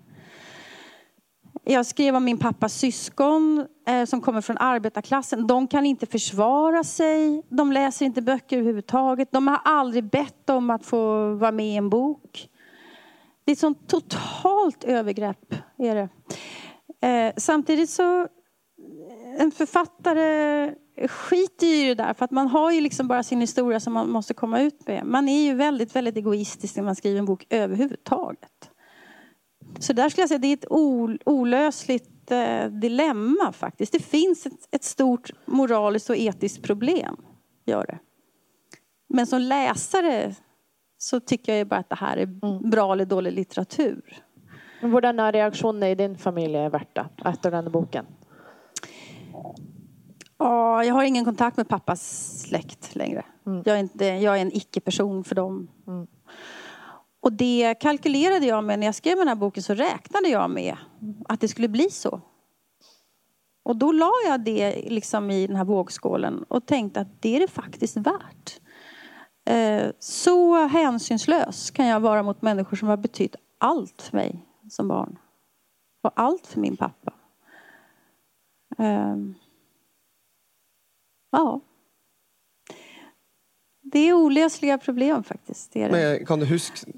Jag 1.68 1.86
skrev 1.86 2.16
om 2.16 2.24
min 2.26 2.38
pappas 2.38 2.74
syskon 2.74 3.68
eh, 3.88 4.06
som 4.06 4.22
kommer 4.22 4.42
från 4.42 4.58
arbetarklassen. 4.58 5.48
De 5.48 5.68
kan 5.68 5.86
inte 5.86 6.06
försvara 6.06 6.84
sig. 6.84 7.44
De 7.50 7.72
läser 7.72 8.06
inte 8.06 8.22
böcker 8.22 8.58
överhuvudtaget. 8.58 9.32
De 9.32 9.48
har 9.48 9.60
aldrig 9.64 10.04
bett 10.04 10.50
om 10.50 10.70
att 10.70 10.86
få 10.86 11.34
vara 11.36 11.52
med 11.52 11.66
i 11.66 11.76
en 11.76 11.90
bok. 11.90 12.50
Det 13.46 13.52
är 13.52 13.54
ett 13.54 13.60
sånt 13.60 13.90
totalt 13.90 14.84
övergrepp. 14.84 15.56
Är 15.78 15.96
det. 15.96 16.10
Eh, 17.08 17.34
samtidigt 17.38 17.90
så, 17.90 18.22
eh, 18.22 18.28
en 19.42 19.52
författare 19.52 20.74
skiter 21.08 21.68
ju 21.68 21.74
i 21.74 21.88
det 21.88 22.04
där. 22.04 22.14
För 22.14 22.26
att 22.26 22.32
man 22.32 22.48
har 22.48 22.72
ju 22.72 22.82
liksom 22.82 23.08
bara 23.08 23.24
sin 23.24 23.42
historia 23.42 23.80
som 23.80 23.94
man 23.94 24.10
måste 24.10 24.34
komma 24.34 24.62
ut 24.62 24.88
med. 24.88 25.06
Man 25.06 25.30
är 25.30 25.44
ju 25.44 25.54
väldigt, 25.54 25.96
väldigt 25.96 26.18
egoistisk 26.18 26.76
när 26.76 26.84
man 26.84 26.96
skriver 26.96 27.20
en 27.20 27.26
bok 27.26 27.46
överhuvudtaget. 27.50 28.55
Så 29.80 29.94
där 29.94 30.10
skulle 30.10 30.22
jag 30.22 30.30
säga 30.30 30.40
det 30.40 30.48
är 30.48 30.54
ett 30.54 30.72
olösligt 31.26 32.32
eh, 32.32 32.66
dilemma 32.66 33.52
faktiskt. 33.52 33.92
Det 33.92 34.04
finns 34.04 34.46
ett, 34.46 34.68
ett, 34.72 34.84
stort 34.84 35.32
moraliskt 35.46 36.10
och 36.10 36.18
etiskt 36.18 36.64
problem. 36.64 37.18
Gör 37.66 37.86
det. 37.86 38.00
Men 39.10 39.28
som 39.28 39.42
läsare 39.42 40.36
så 40.98 41.20
tycker 41.20 41.56
jag 41.56 41.68
bara 41.68 41.80
att 41.80 41.90
det 41.90 41.96
här 41.96 42.18
är 42.18 42.24
mm. 42.24 42.70
bra 42.70 42.94
eller 42.94 43.06
dålig 43.06 43.32
litteratur. 43.32 44.24
Hur 44.80 44.92
har 44.92 45.32
reaktionerna 45.32 45.90
i 45.90 45.96
din 45.96 46.18
familj 46.18 46.70
varit 46.70 46.98
efter 47.26 47.52
den 47.52 47.72
boken? 47.72 48.06
Ja, 50.38 50.84
jag 50.84 50.94
har 50.94 51.04
ingen 51.04 51.26
kontakt 51.26 51.58
med 51.58 51.68
pappas 51.68 52.02
släkt 52.42 52.96
längre. 52.96 53.26
Mm. 53.46 53.64
Jag, 53.66 53.76
är 53.76 53.80
inte, 53.80 54.06
jag 54.06 54.38
är 54.38 54.42
en 54.42 54.56
icke-person 54.56 55.24
för 55.24 55.36
dem. 55.36 55.68
Mm. 55.88 56.08
Och 57.26 57.34
det 57.34 57.76
kalkylerade 57.80 58.46
jag 58.46 58.64
med 58.64 58.80
när 58.80 58.86
jag 58.88 58.96
skrev 58.96 59.18
den 59.18 59.28
här 59.28 59.36
boken 59.36 59.64
så 59.64 59.74
räknade 59.74 60.28
jag 60.28 60.50
med 60.50 60.78
att 61.30 61.42
det 61.42 61.48
skulle 61.48 61.68
bli 61.68 61.90
så. 61.90 62.22
Och 63.64 63.76
då 63.76 63.92
la 63.92 64.12
jag 64.28 64.44
det 64.44 64.90
liksom 64.90 65.32
i 65.32 65.48
den 65.48 65.56
här 65.56 65.66
vågskålen 65.66 66.44
och 66.44 66.66
tänkte 66.66 67.02
att 67.02 67.22
det 67.22 67.36
är 67.36 67.40
det 67.40 67.48
faktiskt 67.48 67.98
värt. 67.98 68.62
Eh, 69.46 69.92
så 70.00 70.68
hänsynslös 70.68 71.72
kan 71.72 71.88
jag 71.88 72.00
vara 72.00 72.24
mot 72.24 72.42
människor 72.42 72.78
som 72.78 72.88
har 72.88 72.98
betytt 72.98 73.36
allt 73.58 74.02
för 74.02 74.18
mig 74.18 74.46
som 74.70 74.88
barn. 74.88 75.18
Och 76.04 76.12
allt 76.16 76.48
för 76.48 76.60
min 76.60 76.78
pappa. 76.78 77.14
Ehm, 78.78 79.36
ja. 81.32 81.62
Det 83.82 84.00
är 84.00 84.14
olösliga 84.14 84.78
problem 84.78 85.24
faktiskt. 85.24 85.72
Det 85.74 85.84
är 85.84 85.90
det. 85.90 85.92
Men 85.92 86.22
eh, 86.22 86.26
kan 86.26 86.40
du 86.40 86.46
huska 86.46 86.92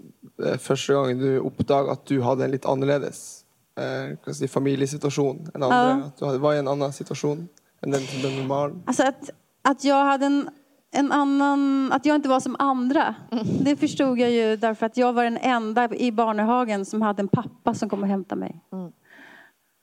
Eh, 0.46 0.58
första 0.58 0.94
gången 0.94 1.18
du 1.18 1.38
uppdagade 1.38 1.92
att 1.92 2.06
du 2.06 2.22
hade 2.22 2.46
en 2.46 2.52
lite 2.52 2.68
annorlunda 2.68 3.08
eh, 3.08 4.34
si, 4.34 4.48
familjesituation 4.48 5.52
än 5.54 5.64
andra? 5.64 6.12
Ja. 6.20 6.28
Att 6.28 6.34
du 6.34 6.38
var 6.38 6.54
i 6.54 6.58
en 6.58 6.68
annan 6.68 6.94
situation 6.94 7.48
än 7.82 7.92
den, 7.92 8.02
den 8.24 8.36
normala? 8.36 8.76
Alltså 8.86 9.04
att, 9.04 9.30
att 9.62 9.84
jag 9.84 10.06
hade 10.06 10.26
en, 10.26 10.50
en 10.92 11.12
annan, 11.12 11.92
att 11.92 12.06
jag 12.06 12.16
inte 12.16 12.30
var 12.30 12.40
som 12.40 12.56
andra. 12.60 13.16
Mm. 13.32 13.46
Det 13.64 13.76
förstod 13.76 14.20
jag 14.20 14.32
ju 14.32 14.56
därför 14.56 14.86
att 14.86 14.98
jag 14.98 15.14
var 15.14 15.24
den 15.24 15.38
enda 15.38 15.96
i 15.96 16.12
Barnehagen 16.12 16.86
som 16.86 17.02
hade 17.02 17.22
en 17.22 17.28
pappa 17.28 17.74
som 17.74 17.90
kom 17.90 18.02
och 18.02 18.08
hämtade 18.08 18.40
mig. 18.40 18.64
Mm. 18.72 18.92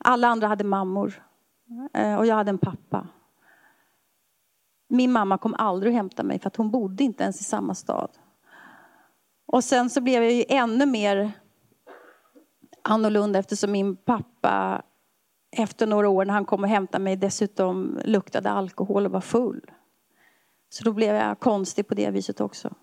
Alla 0.05 0.29
andra 0.29 0.47
hade 0.47 0.65
mammor. 0.65 1.23
Eh, 1.95 2.15
och 2.15 2.27
jag 2.27 2.35
hade 2.35 2.51
en 2.51 2.59
pappa. 2.59 3.09
Min 4.89 5.13
mamma 5.13 5.39
kom 5.39 5.55
aldrig 5.59 5.93
och 5.93 5.97
hämtade 5.97 6.29
mig 6.29 6.39
för 6.39 6.47
att 6.47 6.57
hon 6.57 6.71
bodde 6.71 7.05
inte 7.05 7.23
ens 7.23 7.41
i 7.41 7.45
samma 7.45 7.75
stad. 7.75 8.11
Och 9.47 9.65
sen 9.65 9.91
så 9.91 10.01
blev 10.01 10.23
jag 10.23 10.33
ju 10.33 10.45
ännu 10.49 10.87
mer 10.87 11.33
annorlunda 12.83 13.39
eftersom 13.39 13.73
min 13.73 13.97
pappa 13.97 14.83
efter 15.57 15.87
några 15.87 16.09
år 16.09 16.25
när 16.25 16.35
han 16.35 16.45
kom 16.45 16.63
och 16.63 16.69
hämtade 16.69 17.05
mig 17.05 17.17
dessutom 17.17 18.01
luktade 18.05 18.51
alkohol 18.51 19.07
och 19.07 19.13
var 19.13 19.21
full. 19.21 19.71
Så 20.69 20.85
då 20.85 20.93
blev 20.93 21.15
jag 21.15 21.41
konstig 21.41 21.89
på 21.89 21.95
det 21.95 22.11
viset 22.11 22.41
också. 22.41 22.75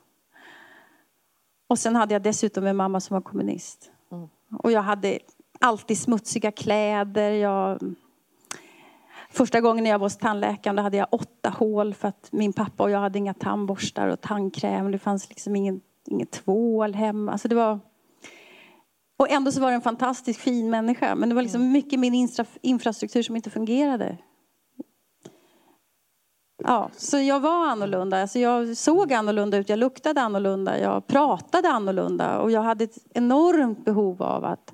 Och 1.68 1.80
sen 1.80 1.96
hade 1.96 2.14
jag 2.14 2.22
dessutom 2.22 2.66
en 2.66 2.76
mamma 2.76 3.00
som 3.00 3.14
var 3.14 3.22
kommunist. 3.22 3.92
Mm. 4.12 4.30
Och 4.60 4.72
jag 4.72 4.82
hade 4.82 5.20
alltid 5.60 5.98
smutsiga 5.98 6.52
kläder. 6.52 7.32
Jag... 7.32 7.80
Första 9.30 9.62
gången 9.62 9.86
jag 9.86 10.00
var 10.00 10.06
hos 10.06 10.18
tandläkaren 10.18 10.76
då 10.76 10.84
hade 10.84 10.98
jag 10.98 11.08
åtta 11.12 11.50
hål 11.50 11.94
för 11.94 12.08
att 12.08 12.30
min 12.32 12.54
pappa 12.54 12.84
och 12.84 12.92
jag 12.92 13.00
hade 13.00 13.20
inga 13.20 13.34
tandborstar 13.34 14.08
och 14.08 14.22
tandkräm. 14.22 14.92
Det 14.92 15.00
fanns 15.00 15.30
liksom 15.30 15.56
ingen 15.56 15.82
ingen 16.08 16.28
tvål 16.28 16.94
hemma. 16.94 17.32
Alltså 17.32 17.48
det 17.48 17.56
var... 17.56 17.80
Och 19.18 19.30
ändå 19.30 19.52
så 19.52 19.62
var 19.62 19.70
det 19.70 19.76
en 19.76 19.82
fantastiskt 19.82 20.40
fin 20.40 20.70
människa. 20.70 21.16
Men 21.16 21.30
det 21.30 21.36
var 21.36 21.42
liksom 21.42 21.62
mm. 21.62 21.72
mycket 21.72 22.00
min 22.00 22.30
infrastruktur 22.62 23.24
som 23.24 23.36
inte 23.36 23.50
fungerade. 23.50 24.18
Ja, 26.64 26.90
så 26.98 27.20
jag 27.20 27.40
var 27.40 27.68
annorlunda. 27.68 28.22
Alltså 28.22 28.40
jag 28.40 28.78
såg 28.78 29.14
annorlunda 29.14 29.58
ut, 29.58 29.70
jag 29.70 29.80
luktade 29.80 30.22
annorlunda, 30.22 30.80
jag 30.80 31.08
pratade 31.08 31.70
annorlunda. 31.70 32.40
Och 32.40 32.52
jag 32.52 32.62
hade 32.62 32.84
ett 32.84 32.98
enormt 33.14 33.86
behov 33.86 34.24
av 34.24 34.46
att, 34.46 34.74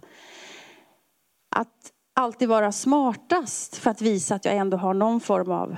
att 1.55 1.91
alltid 2.15 2.49
vara 2.49 2.71
smartast 2.71 3.77
för 3.77 3.91
att 3.91 4.01
visa 4.01 4.35
att 4.35 4.45
jag 4.45 4.55
ändå 4.55 4.77
har 4.77 4.93
någon 4.93 5.19
form 5.19 5.51
av 5.51 5.75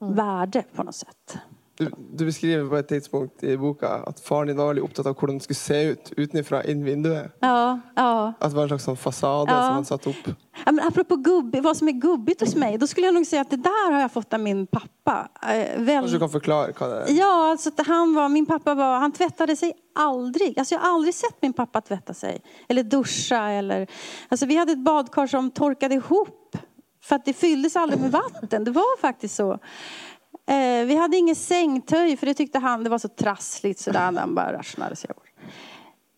mm. 0.00 0.14
värde 0.14 0.64
på 0.74 0.82
något 0.82 0.94
sätt. 0.94 1.38
Du, 1.78 1.90
du, 2.12 2.24
beskriver 2.24 2.68
på 2.68 2.76
ett 2.76 2.88
tidspunkt 2.88 3.42
i 3.42 3.56
boka 3.56 3.88
att 3.88 4.20
faren 4.20 4.46
din 4.46 4.56
var 4.56 4.66
väldigt 4.66 4.84
upptatt 4.84 5.06
av 5.06 5.20
hur 5.20 5.28
den 5.28 5.40
skulle 5.40 5.54
se 5.54 5.82
ut 5.82 6.12
utifrån 6.16 6.62
in 6.64 6.84
vinduet. 6.84 7.36
Ja, 7.40 7.80
ja. 7.96 8.32
Att 8.38 8.50
det 8.50 8.56
var 8.56 8.62
en 8.62 8.78
slags 8.78 9.00
fasad 9.00 9.48
ja. 9.50 9.62
som 9.62 9.74
han 9.74 9.84
satt 9.84 10.06
upp. 10.06 10.16
Ja, 10.64 10.72
men 10.72 10.86
apropå 10.86 11.16
gubb, 11.16 11.56
vad 11.56 11.76
som 11.76 11.88
är 11.88 11.92
gubbigt 11.92 12.40
hos 12.40 12.54
mig, 12.54 12.78
då 12.78 12.86
skulle 12.86 13.06
jag 13.06 13.14
nog 13.14 13.26
säga 13.26 13.42
att 13.42 13.50
det 13.50 13.56
där 13.56 13.92
har 13.92 14.00
jag 14.00 14.12
fått 14.12 14.32
av 14.32 14.40
min 14.40 14.66
pappa. 14.66 15.28
Eh, 15.42 15.80
väl... 15.80 15.86
Kanske 15.86 16.16
du 16.16 16.18
kan 16.18 16.30
förklara 16.30 16.72
vad 16.80 16.90
det 16.90 16.96
är? 16.96 17.18
Ja, 17.18 17.50
alltså 17.50 17.68
att 17.68 17.86
han 17.86 18.14
var, 18.14 18.28
min 18.28 18.46
pappa 18.46 18.74
var, 18.74 18.98
han 18.98 19.12
tvättade 19.12 19.56
sig 19.56 19.72
aldrig. 19.94 20.58
Alltså 20.58 20.74
jag 20.74 20.80
har 20.80 20.94
aldrig 20.94 21.14
sett 21.14 21.42
min 21.42 21.52
pappa 21.52 21.80
tvätta 21.80 22.14
sig. 22.14 22.42
Eller 22.68 22.82
duscha 22.82 23.48
eller, 23.48 23.86
alltså 24.28 24.46
vi 24.46 24.56
hade 24.56 24.72
ett 24.72 24.84
badkar 24.84 25.26
som 25.26 25.50
torkade 25.50 25.94
ihop. 25.94 26.56
För 27.02 27.16
att 27.16 27.24
det 27.24 27.32
fylldes 27.32 27.76
aldrig 27.76 28.00
med 28.00 28.10
vatten. 28.10 28.64
Det 28.64 28.70
var 28.70 29.00
faktiskt 29.00 29.34
så. 29.34 29.58
Eh, 30.46 30.86
vi 30.86 30.94
hade 30.94 31.16
ingen 31.16 31.36
sängtöj 31.36 32.16
för 32.16 32.26
det 32.26 32.34
tyckte 32.34 32.58
han 32.58 32.84
det 32.84 32.90
var 32.90 32.98
så 32.98 33.08
trassligt 33.08 33.80
så 33.80 33.90
där 33.90 34.00
han 34.00 34.34
bara. 34.34 34.62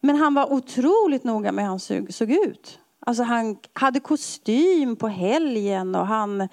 Men 0.01 0.17
han 0.17 0.35
var 0.35 0.53
otroligt 0.53 1.25
noga 1.25 1.53
med 1.53 1.65
hur 1.65 1.69
han 1.69 1.81
såg, 1.81 2.15
såg 2.15 2.31
ut. 2.31 2.81
Alltså 3.07 3.23
han 3.23 3.59
hade 3.73 4.01
kostym 4.01 4.97
på 4.97 5.09
helgen 5.09 5.95
och 5.95 6.07
han, 6.07 6.49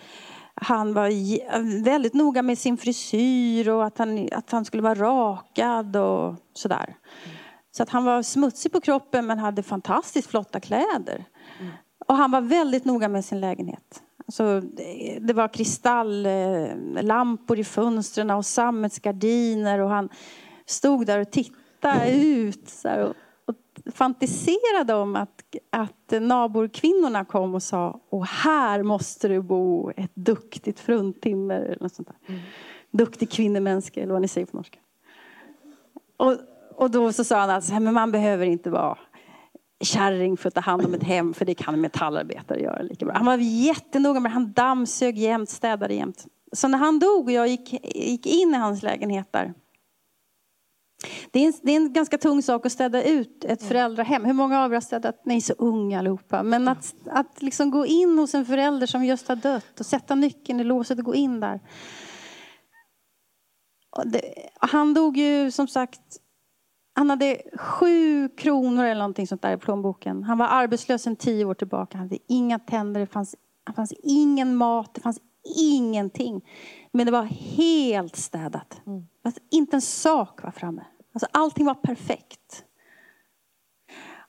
han 0.56 0.94
var 0.94 1.84
väldigt 1.84 2.14
noga 2.14 2.42
med 2.42 2.58
sin 2.58 2.78
frisyr 2.78 3.70
och 3.70 3.86
att 3.86 3.98
han, 3.98 4.30
att 4.32 4.52
han 4.52 4.66
skulle 4.66 4.84
vara 4.84 4.96
rakad 4.96 5.96
och 5.96 6.36
sådär. 6.54 6.96
Så 7.72 7.84
att 7.84 7.90
han 7.90 8.06
var 8.06 8.22
smutsig 8.22 8.72
på 8.72 8.82
kroppen 8.82 9.26
men 9.26 9.40
hade 9.40 9.64
fantastiskt 9.64 10.30
flotta 10.30 10.60
kläder. 10.60 11.26
Mm. 11.60 11.72
Och 12.08 12.16
han 12.16 12.32
var 12.32 12.42
väldigt 12.42 12.86
noga 12.86 13.08
med 13.08 13.26
sin 13.26 13.40
lägenhet. 13.40 14.02
Alltså, 14.26 14.62
det 15.22 15.34
var 15.34 15.48
kristalllampor 15.48 17.60
i 17.60 17.64
fönstren 17.64 18.32
och 18.32 18.46
sammetsgardiner 18.46 19.80
och 19.80 19.90
han 19.90 20.10
stod 20.66 21.06
där 21.06 21.20
och 21.20 21.32
tittade 21.32 22.12
ut 22.12 22.70
så 22.70 22.88
här, 22.88 23.04
och, 23.04 23.14
och 23.46 23.56
fantiserade 23.94 24.94
om 24.94 25.16
att, 25.16 25.44
att 25.70 26.14
naborkvinnorna 26.22 27.26
kom 27.26 27.56
och 27.56 27.64
sa 27.64 28.00
och 28.10 28.26
här 28.26 28.84
måste 28.84 29.28
det 29.28 29.42
bo 29.42 29.92
ett 29.96 30.12
duktigt 30.14 30.80
fruntimmer 30.80 31.62
eller 31.62 31.84
något 31.84 31.94
sånt 31.94 32.08
där. 32.08 32.18
Mm. 32.28 32.42
Duktig 32.92 33.32
kvinnemänske 33.32 34.02
eller 34.02 34.14
vad 34.14 34.22
ni 34.22 34.28
säger 34.28 34.48
på 34.48 34.58
norska. 34.58 34.80
Och, 36.18 36.38
och 36.76 36.92
då 36.92 37.14
så 37.14 37.24
sa 37.24 37.40
han 37.40 37.50
att 37.50 37.82
men 37.82 37.94
man 37.94 38.12
behöver 38.12 38.46
inte 38.46 38.70
vara 38.70 38.98
kärring 39.84 40.38
för 40.38 40.48
att 40.48 40.54
ta 40.54 40.62
hand 40.62 40.86
om 40.86 40.94
ett 40.94 41.04
hem 41.04 41.34
för 41.34 41.46
det 41.46 41.56
kan 41.56 41.74
en 41.74 41.82
metallarbetare 41.82 42.62
göra 42.62 42.82
lika 42.82 43.06
bra. 43.06 43.16
Han 43.16 43.26
var 43.26 43.38
jättenoga 43.38 44.20
med 44.20 44.32
Han 44.32 44.54
dammsög 44.54 45.18
jämt, 45.18 45.50
städade 45.50 45.94
jämt. 45.94 46.26
Så 46.54 46.68
när 46.68 46.78
han 46.78 47.00
dog 47.00 47.26
och 47.26 47.32
jag 47.32 47.48
gick, 47.48 47.96
gick 47.96 48.26
in 48.26 48.54
i 48.54 48.58
hans 48.58 48.84
lägenhet 48.84 49.32
där. 49.32 49.54
Det 51.32 51.40
är, 51.40 51.48
en, 51.48 51.54
det 51.62 51.72
är 51.72 51.76
en 51.76 51.94
ganska 51.94 52.18
tung 52.18 52.42
sak 52.42 52.66
att 52.66 52.72
städa 52.72 53.04
ut 53.04 53.44
ett 53.44 53.62
mm. 53.62 53.68
föräldrahem. 53.68 54.26
Hur 54.26 54.34
många 54.34 54.64
av 54.64 54.72
er 54.72 54.76
har 54.76 54.82
städat? 54.82 55.26
Ni 55.26 55.36
är 55.36 55.42
så 55.42 55.54
unga 55.54 56.00
allihopa. 56.00 56.44
Men 56.44 56.68
att, 56.68 56.96
att 57.06 57.42
liksom 57.42 57.72
gå 57.72 57.86
in 57.86 58.18
hos 58.18 58.36
en 58.36 58.46
förälder 58.46 58.88
som 58.88 59.06
just 59.06 59.28
har 59.28 59.36
dött 59.36 59.80
och 59.80 59.86
sätta 59.86 60.16
nyckeln 60.16 60.60
i 60.60 60.64
låset 60.64 61.00
och 61.00 61.06
gå 61.06 61.16
in 61.16 61.40
där. 61.40 61.60
Det, 64.06 64.22
han 64.60 64.94
dog 64.94 65.18
ju 65.18 65.52
som 65.52 65.68
sagt 65.68 66.02
han 66.98 67.10
hade 67.10 67.42
sju 67.56 68.30
kronor 68.30 68.84
eller 68.86 69.00
någonting 69.00 69.28
sånt 69.28 69.42
där 69.42 69.54
i 69.54 69.58
plånboken. 69.58 70.24
Han 70.24 70.38
var 70.38 70.48
arbetslös 70.48 71.02
sedan 71.02 71.16
tio 71.16 71.46
år 71.46 71.54
tillbaka. 71.54 71.98
Han 71.98 72.08
hade 72.08 72.18
inga 72.28 72.60
tänder, 72.60 73.00
det 73.00 73.08
fanns, 73.08 73.36
det 73.68 73.74
fanns 73.74 73.94
ingen 74.04 74.56
mat, 74.56 74.94
det 74.94 75.02
fanns 75.02 75.20
ingenting. 75.58 76.46
Men 76.92 77.06
det 77.06 77.12
var 77.12 77.24
helt 77.24 78.16
städat. 78.16 78.82
Mm. 78.88 79.08
Alltså, 79.24 79.42
inte 79.52 79.78
en 79.78 79.82
sak 79.82 80.44
var 80.44 80.52
framme. 80.52 80.86
Alltså, 81.14 81.28
allting 81.32 81.66
var 81.66 81.74
perfekt. 81.74 82.66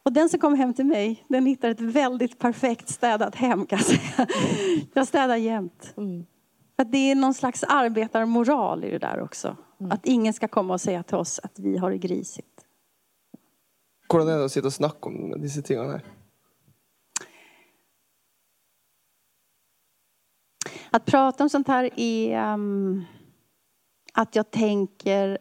Och 0.03 0.13
den 0.13 0.29
som 0.29 0.41
kom 0.41 0.55
hem 0.55 0.75
till 0.75 0.87
mig, 0.87 1.25
den 1.29 1.47
hittade 1.47 1.71
ett 1.71 1.81
väldigt 1.81 2.39
perfekt 2.39 2.89
städat 2.89 3.35
hem 3.35 3.67
kan 3.67 3.79
jag 3.79 3.87
säga. 3.87 4.27
Jag 4.95 5.09
städar 5.09 5.37
jämt. 5.37 5.95
Mm. 5.97 6.27
För 6.77 6.85
det 6.85 7.11
är 7.11 7.15
någon 7.15 7.35
slags 7.35 7.65
arbetarmoral 7.65 8.85
i 8.85 8.91
det 8.91 8.99
där 8.99 9.21
också. 9.21 9.57
Mm. 9.81 9.93
Att 9.93 10.07
ingen 10.07 10.33
ska 10.33 10.49
komma 10.49 10.75
och 10.75 10.81
säga 10.81 11.03
till 11.03 11.17
oss 11.17 11.41
att 11.43 11.59
vi 11.59 11.79
har 11.79 11.91
det 11.91 11.99
grisigt. 11.99 12.56
Hvordan 14.07 14.29
er 14.29 14.39
det 14.39 14.47
å 14.47 14.53
sitte 14.53 14.71
og 14.71 14.77
snakke 14.77 15.11
om 15.11 15.35
disse 15.43 15.63
tingene 15.67 15.99
her? 15.99 16.05
Att 20.91 21.05
prata 21.05 21.45
om 21.45 21.51
sånt 21.51 21.69
här 21.69 21.91
är 21.97 22.53
um, 22.53 23.05
att 24.13 24.37
jag 24.37 24.51
tänker... 24.51 25.39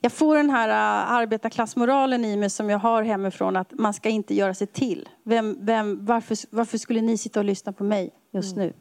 Jag 0.00 0.12
får 0.12 0.36
den 0.36 0.50
här 0.50 0.68
uh, 0.68 1.12
arbetarklassmoralen 1.12 2.24
i 2.24 2.36
mig 2.36 2.50
som 2.50 2.70
jag 2.70 2.78
har 2.78 3.02
hemifrån 3.02 3.56
att 3.56 3.72
man 3.72 3.94
ska 3.94 4.08
inte 4.08 4.34
göra 4.34 4.54
sig 4.54 4.66
till. 4.66 5.08
Vem, 5.24 5.56
vem, 5.60 6.04
varför, 6.04 6.36
varför 6.50 6.78
skulle 6.78 7.00
ni 7.00 7.18
sitta 7.18 7.40
och 7.40 7.44
lyssna 7.44 7.72
på 7.72 7.84
mig 7.84 8.14
just 8.32 8.56
mm. 8.56 8.66
nu? 8.66 8.74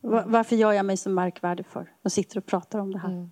Var, 0.00 0.24
varför 0.26 0.56
gör 0.56 0.72
jag 0.72 0.86
mig 0.86 0.96
så 0.96 1.10
märkvärdig 1.10 1.66
för? 1.66 1.92
De 2.02 2.10
sitter 2.10 2.38
och 2.38 2.46
pratar 2.46 2.78
om 2.78 2.92
det 2.92 2.98
här. 2.98 3.08
Mm. 3.08 3.30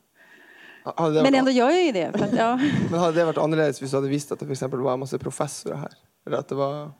Det 0.96 1.22
men 1.22 1.34
ändå 1.34 1.50
gör 1.50 1.70
jag 1.70 1.84
ju 1.84 1.92
det. 1.92 2.06
Att, 2.06 2.32
ja. 2.32 2.60
men 2.90 3.00
hade 3.00 3.18
det 3.18 3.24
varit 3.24 3.38
annorlunda 3.38 3.78
om 3.80 3.88
du 3.90 3.96
hade 3.96 4.08
visst 4.08 4.32
att 4.32 4.38
det 4.38 4.46
för 4.46 4.52
exempel 4.52 4.80
var 4.80 4.92
en 4.92 5.00
massa 5.00 5.18
professorer 5.18 5.76
här? 5.76 5.92
Eller 6.26 6.36
att 6.36 6.48
det 6.48 6.54
var 6.54 6.90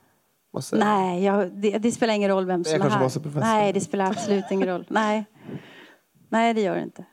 massa... 0.53 0.77
Nej, 0.77 1.23
jag, 1.23 1.51
det, 1.51 1.77
det, 1.77 1.91
spelar 1.91 2.13
ingen 2.13 2.29
roll 2.29 2.45
vem 2.45 2.63
som 2.63 2.81
är, 2.81 2.89
här. 2.89 3.39
Nej, 3.39 3.73
det 3.73 3.81
spelar 3.81 4.05
absolut 4.05 4.45
ingen 4.51 4.67
roll. 4.67 4.85
Nej. 4.89 5.25
Nej, 6.29 6.53
det 6.53 6.61
gör 6.61 6.75
det 6.75 6.83
inte. 6.83 7.05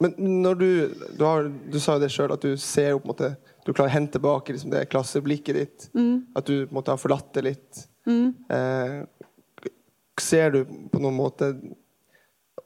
Men 0.00 0.42
när 0.42 0.54
du, 0.54 0.94
du, 1.18 1.24
har, 1.24 1.52
du 1.70 1.80
sa 1.80 1.98
det 1.98 2.08
själv 2.08 2.32
att 2.32 2.40
du 2.40 2.56
ser 2.56 2.92
upp 2.92 3.04
mot 3.04 3.18
det, 3.18 3.34
du 3.64 3.72
klarar 3.72 3.88
hända 3.88 4.12
tillbaka 4.12 4.52
liksom 4.52 4.70
det 4.70 4.84
klasseblikket 4.84 5.56
ditt. 5.56 5.90
Mm. 5.94 6.26
Att 6.34 6.46
du 6.46 6.68
måste 6.70 6.90
ha 6.90 6.98
förlatt 6.98 7.32
det 7.32 7.42
lite. 7.42 7.80
Mm. 8.06 8.34
Eh, 8.48 9.06
ser 10.20 10.50
du 10.50 10.64
på 10.64 10.98
något 10.98 11.12
måte 11.12 11.60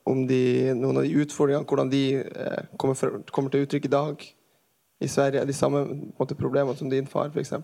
om 0.09 0.25
de, 0.29 0.41
noen 0.79 1.01
av 1.01 1.07
de 1.07 1.21
utfordringene, 1.23 1.69
hvordan 1.69 1.93
de 1.93 2.03
eh, 2.25 2.65
kommer, 2.81 2.99
for, 2.99 3.21
kommer, 3.35 3.53
til 3.53 3.67
uttrykk 3.67 3.89
i 3.89 3.93
dag 3.93 4.27
i 5.05 5.09
Sverige. 5.11 5.47
De 5.47 5.57
samme 5.57 5.85
måte, 6.19 6.39
problemene 6.39 6.77
som 6.79 6.91
din 6.91 7.09
far, 7.09 7.31
f.eks. 7.33 7.55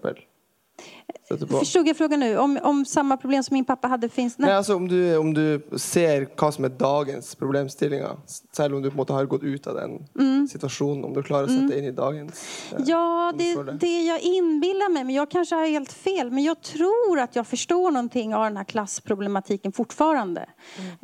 Förstod 1.58 1.88
jag 1.88 1.96
frågan 1.96 2.20
nu? 2.20 2.38
Om, 2.38 2.58
om 2.62 2.84
samma 2.84 3.16
problem 3.16 3.42
som 3.42 3.54
min 3.54 3.64
pappa 3.64 3.88
hade 3.88 4.08
finns? 4.08 4.38
Nej. 4.38 4.48
Nej, 4.48 4.56
alltså 4.56 4.74
om, 4.74 4.88
du, 4.88 5.16
om 5.16 5.34
du 5.34 5.66
ser 5.76 6.28
vad 6.36 6.54
som 6.54 6.64
är 6.64 6.68
dagens 6.68 7.34
problemstillingar, 7.34 8.16
även 8.58 8.74
om 8.74 8.82
du 8.82 8.90
på 8.90 8.96
något 8.96 9.08
har 9.08 9.24
gått 9.24 9.42
ut 9.42 9.66
av 9.66 9.74
den 9.74 10.06
mm. 10.18 10.48
situationen, 10.48 11.04
om 11.04 11.14
du 11.14 11.22
klarar 11.22 11.44
att 11.44 11.50
sätta 11.50 11.62
mm. 11.62 11.78
in 11.78 11.84
i 11.84 11.92
dagens... 11.92 12.62
Eh, 12.72 12.78
ja, 12.86 13.32
det, 13.38 13.62
det. 13.62 13.72
det 13.72 14.02
jag 14.02 14.20
inbillar 14.20 14.92
mig, 14.92 15.04
men 15.04 15.14
jag 15.14 15.30
kanske 15.30 15.54
har 15.54 15.66
helt 15.66 15.92
fel, 15.92 16.30
men 16.30 16.44
jag 16.44 16.62
tror 16.62 17.20
att 17.20 17.36
jag 17.36 17.46
förstår 17.46 17.90
någonting 17.90 18.34
av 18.34 18.44
den 18.44 18.56
här 18.56 18.64
klassproblematiken 18.64 19.72
fortfarande. 19.72 20.46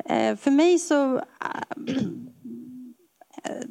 Mm. 0.05 0.31
Eh, 0.31 0.37
för 0.37 0.51
mig 0.51 0.79
så... 0.79 1.15
Äh, 1.15 1.21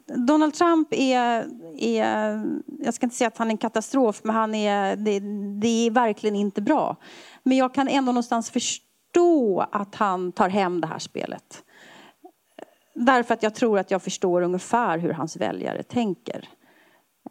Donald 0.07 0.55
Trump 0.55 0.89
är, 0.91 1.47
är, 1.79 2.43
jag 2.79 2.95
ska 2.95 3.07
inte 3.07 3.17
säga 3.17 3.29
att 3.29 3.39
han 3.39 3.47
är 3.47 3.51
en 3.51 3.59
katastrof, 3.59 4.21
men 4.25 4.35
han 4.35 4.55
är, 4.55 4.97
det, 4.97 5.21
det, 5.61 5.87
är 5.87 5.91
verkligen 5.91 6.37
inte 6.37 6.63
bra. 6.63 6.97
Men 7.43 7.57
jag 7.57 7.75
kan 7.75 7.89
ändå 7.89 8.13
någonstans 8.13 8.51
förstå 8.51 9.67
att 9.73 9.95
han 9.95 10.33
tar 10.33 10.49
hem 10.49 10.81
det 10.81 10.87
här 10.87 10.99
spelet. 10.99 11.65
Därför 12.95 13.35
att 13.35 13.43
jag 13.43 13.55
tror 13.55 13.79
att 13.79 13.91
jag 13.91 14.03
förstår 14.03 14.43
ungefär 14.43 14.99
hur 14.99 15.13
hans 15.13 15.37
väljare 15.37 15.83
tänker. 15.83 16.49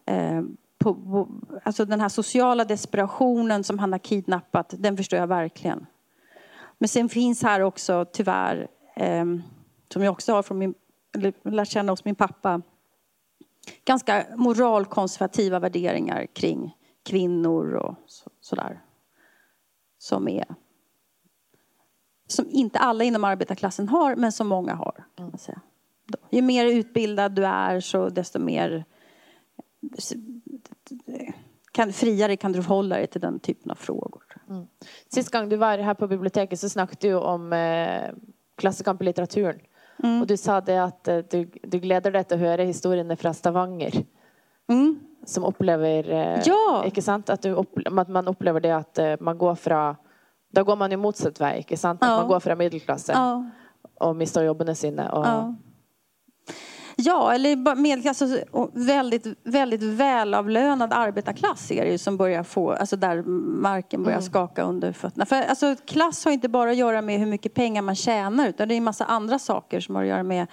Eh, 0.06 0.41
på, 0.78 0.95
på, 0.95 1.28
alltså 1.63 1.86
den 1.86 2.02
här 2.02 2.10
sociala 2.10 2.65
desperationen 2.65 3.63
som 3.63 3.80
han 3.80 3.91
har 3.91 3.99
kidnappat, 3.99 4.73
den 4.78 4.97
förstår 4.97 5.19
jag 5.19 5.28
verkligen. 5.28 5.86
Men 6.78 6.89
sen 6.89 7.10
finns 7.10 7.43
här 7.43 7.62
också 7.62 8.06
tyvärr, 8.13 8.67
eh, 8.95 9.25
som 9.93 10.04
jag 10.04 10.12
också 10.12 10.34
har 10.34 10.43
från 10.43 10.58
min 10.58 10.73
lärt 11.43 11.69
känna 11.69 11.91
hos 11.91 12.05
min 12.05 12.15
pappa 12.15 12.62
ganska 13.86 14.25
moralkonservativa 14.36 15.60
värderingar 15.60 16.25
kring 16.34 16.75
kvinnor 17.03 17.73
och 17.73 17.95
sådär. 18.41 18.82
Som 19.97 20.27
är 20.27 20.45
som 22.32 22.49
inte 22.49 22.79
alla 22.79 23.03
inom 23.03 23.23
arbetarklassen 23.23 23.89
har, 23.89 24.15
men 24.15 24.32
som 24.32 24.47
många 24.47 24.73
har. 24.73 25.05
Kan 25.15 25.29
man 25.29 25.38
säga. 25.38 25.62
Ju 26.29 26.41
mer 26.41 26.65
utbildad 26.65 27.32
du 27.32 27.45
är, 27.45 27.79
så 27.79 28.10
desto 28.10 28.39
mer 28.39 28.86
kan, 31.71 31.93
friare 31.93 32.38
kan 32.38 32.51
du 32.51 32.63
förhålla 32.63 32.95
dig 32.95 33.08
till 33.08 33.21
den 33.21 33.39
typen 33.39 33.71
av 33.71 33.75
frågor. 33.75 34.23
Mm. 34.49 34.67
Sist 35.08 35.32
gång 35.32 35.49
du 35.49 35.55
var 35.55 35.77
här 35.77 35.93
på 35.93 36.08
biblioteket 36.08 36.60
så 36.60 36.69
snackade 36.69 37.08
du 37.08 37.15
om 37.15 37.53
eh, 37.53 38.12
klasskamp 38.55 39.01
i 39.01 39.05
litteraturen. 39.05 39.60
Mm. 40.04 40.22
Och 40.22 40.28
du 40.28 40.38
sa 40.38 40.62
det 40.62 40.78
att 40.78 41.08
eh, 41.08 41.18
du, 41.18 41.52
du 41.64 41.80
gläder 41.80 42.12
dig 42.12 42.22
att 42.22 42.32
höra 42.32 42.64
historierna 42.64 43.16
från 43.16 43.34
Stavanger. 43.34 44.04
Mm. 44.70 45.00
Som 45.26 45.44
upplever, 45.44 46.10
eh, 46.10 46.42
ja. 46.46 46.84
inte 46.86 47.02
sant? 47.02 47.30
Att, 47.30 47.42
du 47.42 47.58
att 47.86 48.08
man 48.08 48.28
upplever 48.28 48.60
det 48.60 48.72
att 48.72 49.00
eh, 49.00 49.16
man 49.20 49.38
går 49.38 49.56
från, 49.56 49.96
då 50.52 50.64
går 50.64 50.76
man 50.76 50.92
ju 50.92 50.98
motsatt 50.98 51.42
väg, 51.42 51.58
inte 51.58 51.78
sant? 51.78 52.04
Att 52.04 52.10
ja. 52.10 52.18
man 52.18 52.28
går 52.28 52.40
från 52.40 52.58
medelklassen 52.58 53.16
ja. 53.18 53.50
och 54.00 54.16
mister 54.16 54.44
jobben 54.44 54.76
sina. 54.76 55.12
Och, 55.12 55.56
ja. 57.00 57.34
Eller 57.34 57.76
medelklass, 57.76 58.22
alltså, 58.22 58.70
väldigt, 58.74 59.28
väldigt 59.44 59.84
välavlönad 59.84 60.94
arbetarklass 60.94 61.72
är 61.72 61.86
det 61.86 61.92
ju 61.92 61.98
som 61.98 62.18
börjar 62.18 62.44
få, 62.44 62.72
alltså 62.72 62.96
där 62.96 63.24
marken 63.62 64.04
börjar 64.04 64.18
mm. 64.18 64.30
skaka 64.30 64.64
under 64.64 64.92
fötterna. 64.92 65.26
För 65.26 65.36
alltså, 65.36 65.76
klass 65.86 66.26
har 66.26 66.32
inte 66.32 66.50
bara 66.50 66.72
att 66.72 66.78
göra 66.78 67.02
med 67.02 67.20
hur 67.20 67.26
mycket 67.26 67.54
pengar 67.54 67.82
man 67.82 67.96
tjänar 67.96 68.48
utan 68.48 68.68
det 68.68 68.74
är 68.74 68.78
en 68.78 68.84
massa 68.84 69.06
andra 69.06 69.40
saker 69.40 69.80
som 69.80 69.96
har 69.96 70.04
att 70.04 70.10
göra 70.10 70.24
med 70.24 70.48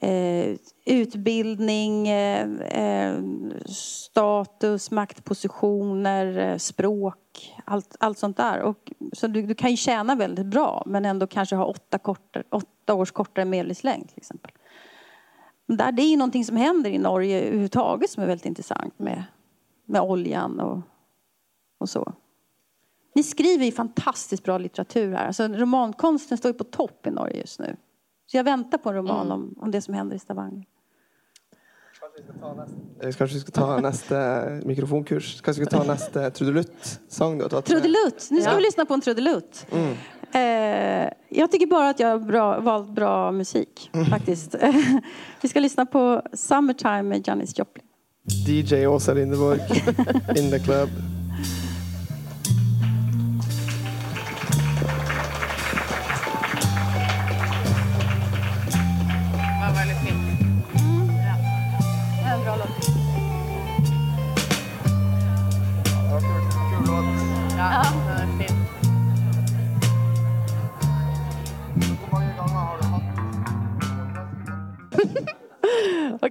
eh, 0.00 0.56
utbildning, 0.84 2.08
eh, 2.08 2.48
eh 2.64 3.18
status, 3.66 4.90
maktpositioner, 4.90 6.38
eh, 6.38 6.56
språk, 6.56 7.54
allt, 7.64 7.96
allt 8.00 8.18
sånt 8.18 8.36
där. 8.36 8.60
Och, 8.60 8.92
så 9.12 9.26
du, 9.26 9.42
du 9.42 9.54
kan 9.54 9.70
ju 9.70 9.76
tjäna 9.76 10.14
väldigt 10.14 10.46
bra 10.46 10.82
men 10.86 11.04
ändå 11.04 11.26
kanske 11.26 11.56
ha 11.56 11.64
åtta, 11.64 11.98
kortare, 11.98 12.44
åtta 12.50 12.94
års 12.94 13.10
kortare 13.10 13.44
medellivslängd 13.44 14.08
till 14.08 14.18
exempel. 14.18 14.50
Där, 15.76 15.92
det 15.92 16.02
är 16.02 16.16
någonting 16.16 16.44
som 16.44 16.56
händer 16.56 16.90
i 16.90 16.98
Norge 16.98 17.40
överhuvudtaget 17.40 18.10
som 18.10 18.22
är 18.22 18.26
väldigt 18.26 18.46
intressant 18.46 18.98
med, 18.98 19.24
med 19.86 20.00
oljan 20.02 20.60
och, 20.60 20.80
och 21.78 21.88
så. 21.88 22.12
Ni 23.14 23.22
skriver 23.22 23.64
ju 23.64 23.72
fantastiskt 23.72 24.44
bra 24.44 24.58
litteratur 24.58 25.12
här. 25.12 25.26
Alltså, 25.26 25.48
romankonsten 25.48 26.38
står 26.38 26.50
ju 26.50 26.58
på 26.58 26.64
topp 26.64 27.06
i 27.06 27.10
Norge 27.10 27.40
just 27.40 27.60
nu. 27.60 27.76
Så 28.26 28.36
jag 28.36 28.44
väntar 28.44 28.78
på 28.78 28.88
en 28.88 28.94
roman 28.94 29.26
Mm. 29.26 29.32
om, 29.32 29.54
om 29.60 29.70
det 29.70 29.80
som 29.82 29.94
händer 29.94 30.16
i 30.16 30.18
Stavanger. 30.18 30.64
Eh, 33.02 33.12
Kanskje 33.12 33.34
vi 33.34 33.40
skal 33.40 33.52
ta 33.52 33.80
neste 33.80 34.16
mikrofonkurs? 34.64 35.40
Kanskje 35.40 35.60
vi 35.60 35.66
skal 35.66 35.78
ta 35.78 35.84
tatt 37.48 37.68
med? 37.68 37.82
Trudelutt! 37.82 38.28
Nu 38.30 38.40
ska 38.40 38.50
Ja. 38.50 38.56
vi 38.56 38.62
lyssna 38.62 38.84
på 38.84 38.94
en 38.94 39.00
trudelutt. 39.00 39.66
Mm. 39.72 39.94
Eh, 40.34 41.12
jag 41.28 41.50
tycker 41.52 41.66
bara 41.66 41.88
att 41.88 42.00
jag 42.00 42.08
har 42.08 42.18
bra, 42.18 42.60
valt 42.60 42.90
bra 42.94 43.32
musik, 43.32 43.90
Mm. 43.92 44.06
faktiskt. 44.06 44.54
vi 45.42 45.48
ska 45.48 45.60
lyssna 45.60 45.86
på 45.86 46.22
Summertime 46.32 47.02
med 47.02 47.28
Janis 47.28 47.58
Joplin. 47.58 47.84
DJ 48.46 48.86
Åsa 48.86 49.12
Lindeborg, 49.14 49.60
in 50.36 50.50
the 50.50 50.58
club. 50.58 50.88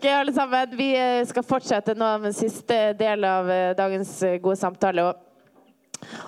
Ok, 0.01 0.07
alle 0.07 0.33
sammen. 0.33 0.77
Vi 0.77 1.19
eh, 1.19 1.25
skal 1.27 1.43
fortsette 1.43 1.93
nå 1.93 2.07
med 2.17 2.35
siste 2.35 2.93
del 2.97 3.23
av 3.23 3.51
eh, 3.51 3.75
dagens 3.75 4.23
eh, 4.23 4.37
gode 4.41 4.55
samtale. 4.55 5.13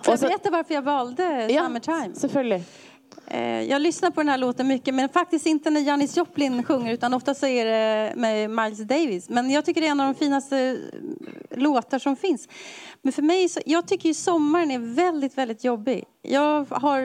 Får 0.03 0.13
jag 0.13 0.19
berätta 0.19 0.49
varför 0.49 0.73
jag 0.73 0.81
valde 0.81 1.47
ja, 1.49 1.63
Summertime? 1.63 2.15
selvfølgelig. 2.15 2.63
Jag 3.67 3.81
lyssnar 3.81 4.11
på 4.11 4.19
den 4.19 4.29
här 4.29 4.37
låten 4.37 4.67
mycket, 4.67 4.93
men 4.93 5.09
faktiskt 5.09 5.45
inte 5.45 5.69
när 5.69 5.81
Janis 5.81 6.17
Joplin 6.17 6.63
sjunger, 6.63 6.93
utan 6.93 7.13
ofta 7.13 7.33
så 7.33 7.45
är 7.45 7.65
det 7.65 8.13
med 8.15 8.49
Miles 8.49 8.79
Davis. 8.79 9.29
Men 9.29 9.49
jag 9.49 9.65
tycker 9.65 9.81
det 9.81 9.87
är 9.87 9.91
en 9.91 9.99
av 9.99 10.13
de 10.13 10.19
finaste 10.19 10.77
låtar 11.51 11.99
som 11.99 12.15
finns. 12.15 12.47
Men 13.01 13.13
för 13.13 13.21
mig, 13.21 13.49
så, 13.49 13.59
jag 13.65 13.87
tycker 13.87 14.09
ju 14.09 14.13
sommaren 14.13 14.71
är 14.71 14.79
väldigt, 14.95 15.37
väldigt 15.37 15.63
jobbig. 15.63 16.03
Jag, 16.21 16.65
har, 16.69 16.99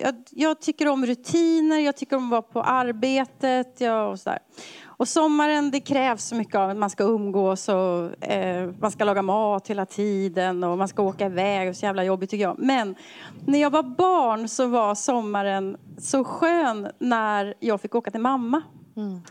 jag, 0.00 0.14
jag 0.30 0.60
tycker 0.60 0.88
om 0.88 1.06
rutiner, 1.06 1.78
jag 1.78 1.96
tycker 1.96 2.16
om 2.16 2.24
att 2.24 2.30
vara 2.30 2.42
på 2.42 2.62
arbetet 2.62 3.80
jag, 3.80 4.10
och 4.10 4.20
sådär. 4.20 4.38
Och 5.00 5.08
sommaren, 5.08 5.70
det 5.70 5.80
krävs 5.80 6.24
så 6.24 6.34
mycket 6.34 6.54
av 6.54 6.70
att 6.70 6.76
man 6.76 6.90
ska 6.90 7.04
umgås 7.04 7.68
och 7.68 8.24
eh, 8.24 8.70
man 8.80 8.90
ska 8.90 9.04
laga 9.04 9.22
mat 9.22 9.68
hela 9.68 9.86
tiden 9.86 10.64
och 10.64 10.78
man 10.78 10.88
ska 10.88 11.02
åka 11.02 11.26
iväg. 11.26 11.68
Och 11.68 11.76
så 11.76 11.86
jävla 11.86 12.04
jobbigt 12.04 12.30
tycker 12.30 12.42
jag. 12.42 12.58
Men 12.58 12.94
när 13.46 13.58
jag 13.60 13.70
var 13.70 13.82
barn 13.82 14.48
så 14.48 14.66
var 14.66 14.94
sommaren 14.94 15.76
så 15.98 16.24
skön 16.24 16.88
när 16.98 17.54
jag 17.60 17.80
fick 17.80 17.94
åka 17.94 18.10
till 18.10 18.20
mamma. 18.20 18.62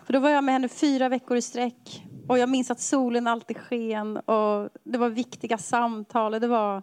För 0.05 0.13
då 0.13 0.19
var 0.19 0.29
jag 0.29 0.43
med 0.43 0.53
henne 0.53 0.67
fyra 0.67 1.09
veckor 1.09 1.37
i 1.37 1.41
sträck. 1.41 2.05
Och 2.27 2.37
jag 2.39 2.49
minns 2.49 2.71
att 2.71 2.79
solen 2.79 3.27
alltid 3.27 3.57
sken 3.57 4.17
och 4.17 4.69
det 4.83 4.97
var 4.97 5.09
viktiga 5.09 5.57
samtal. 5.57 6.33
och 6.33 6.41
Det 6.41 6.47
var 6.47 6.77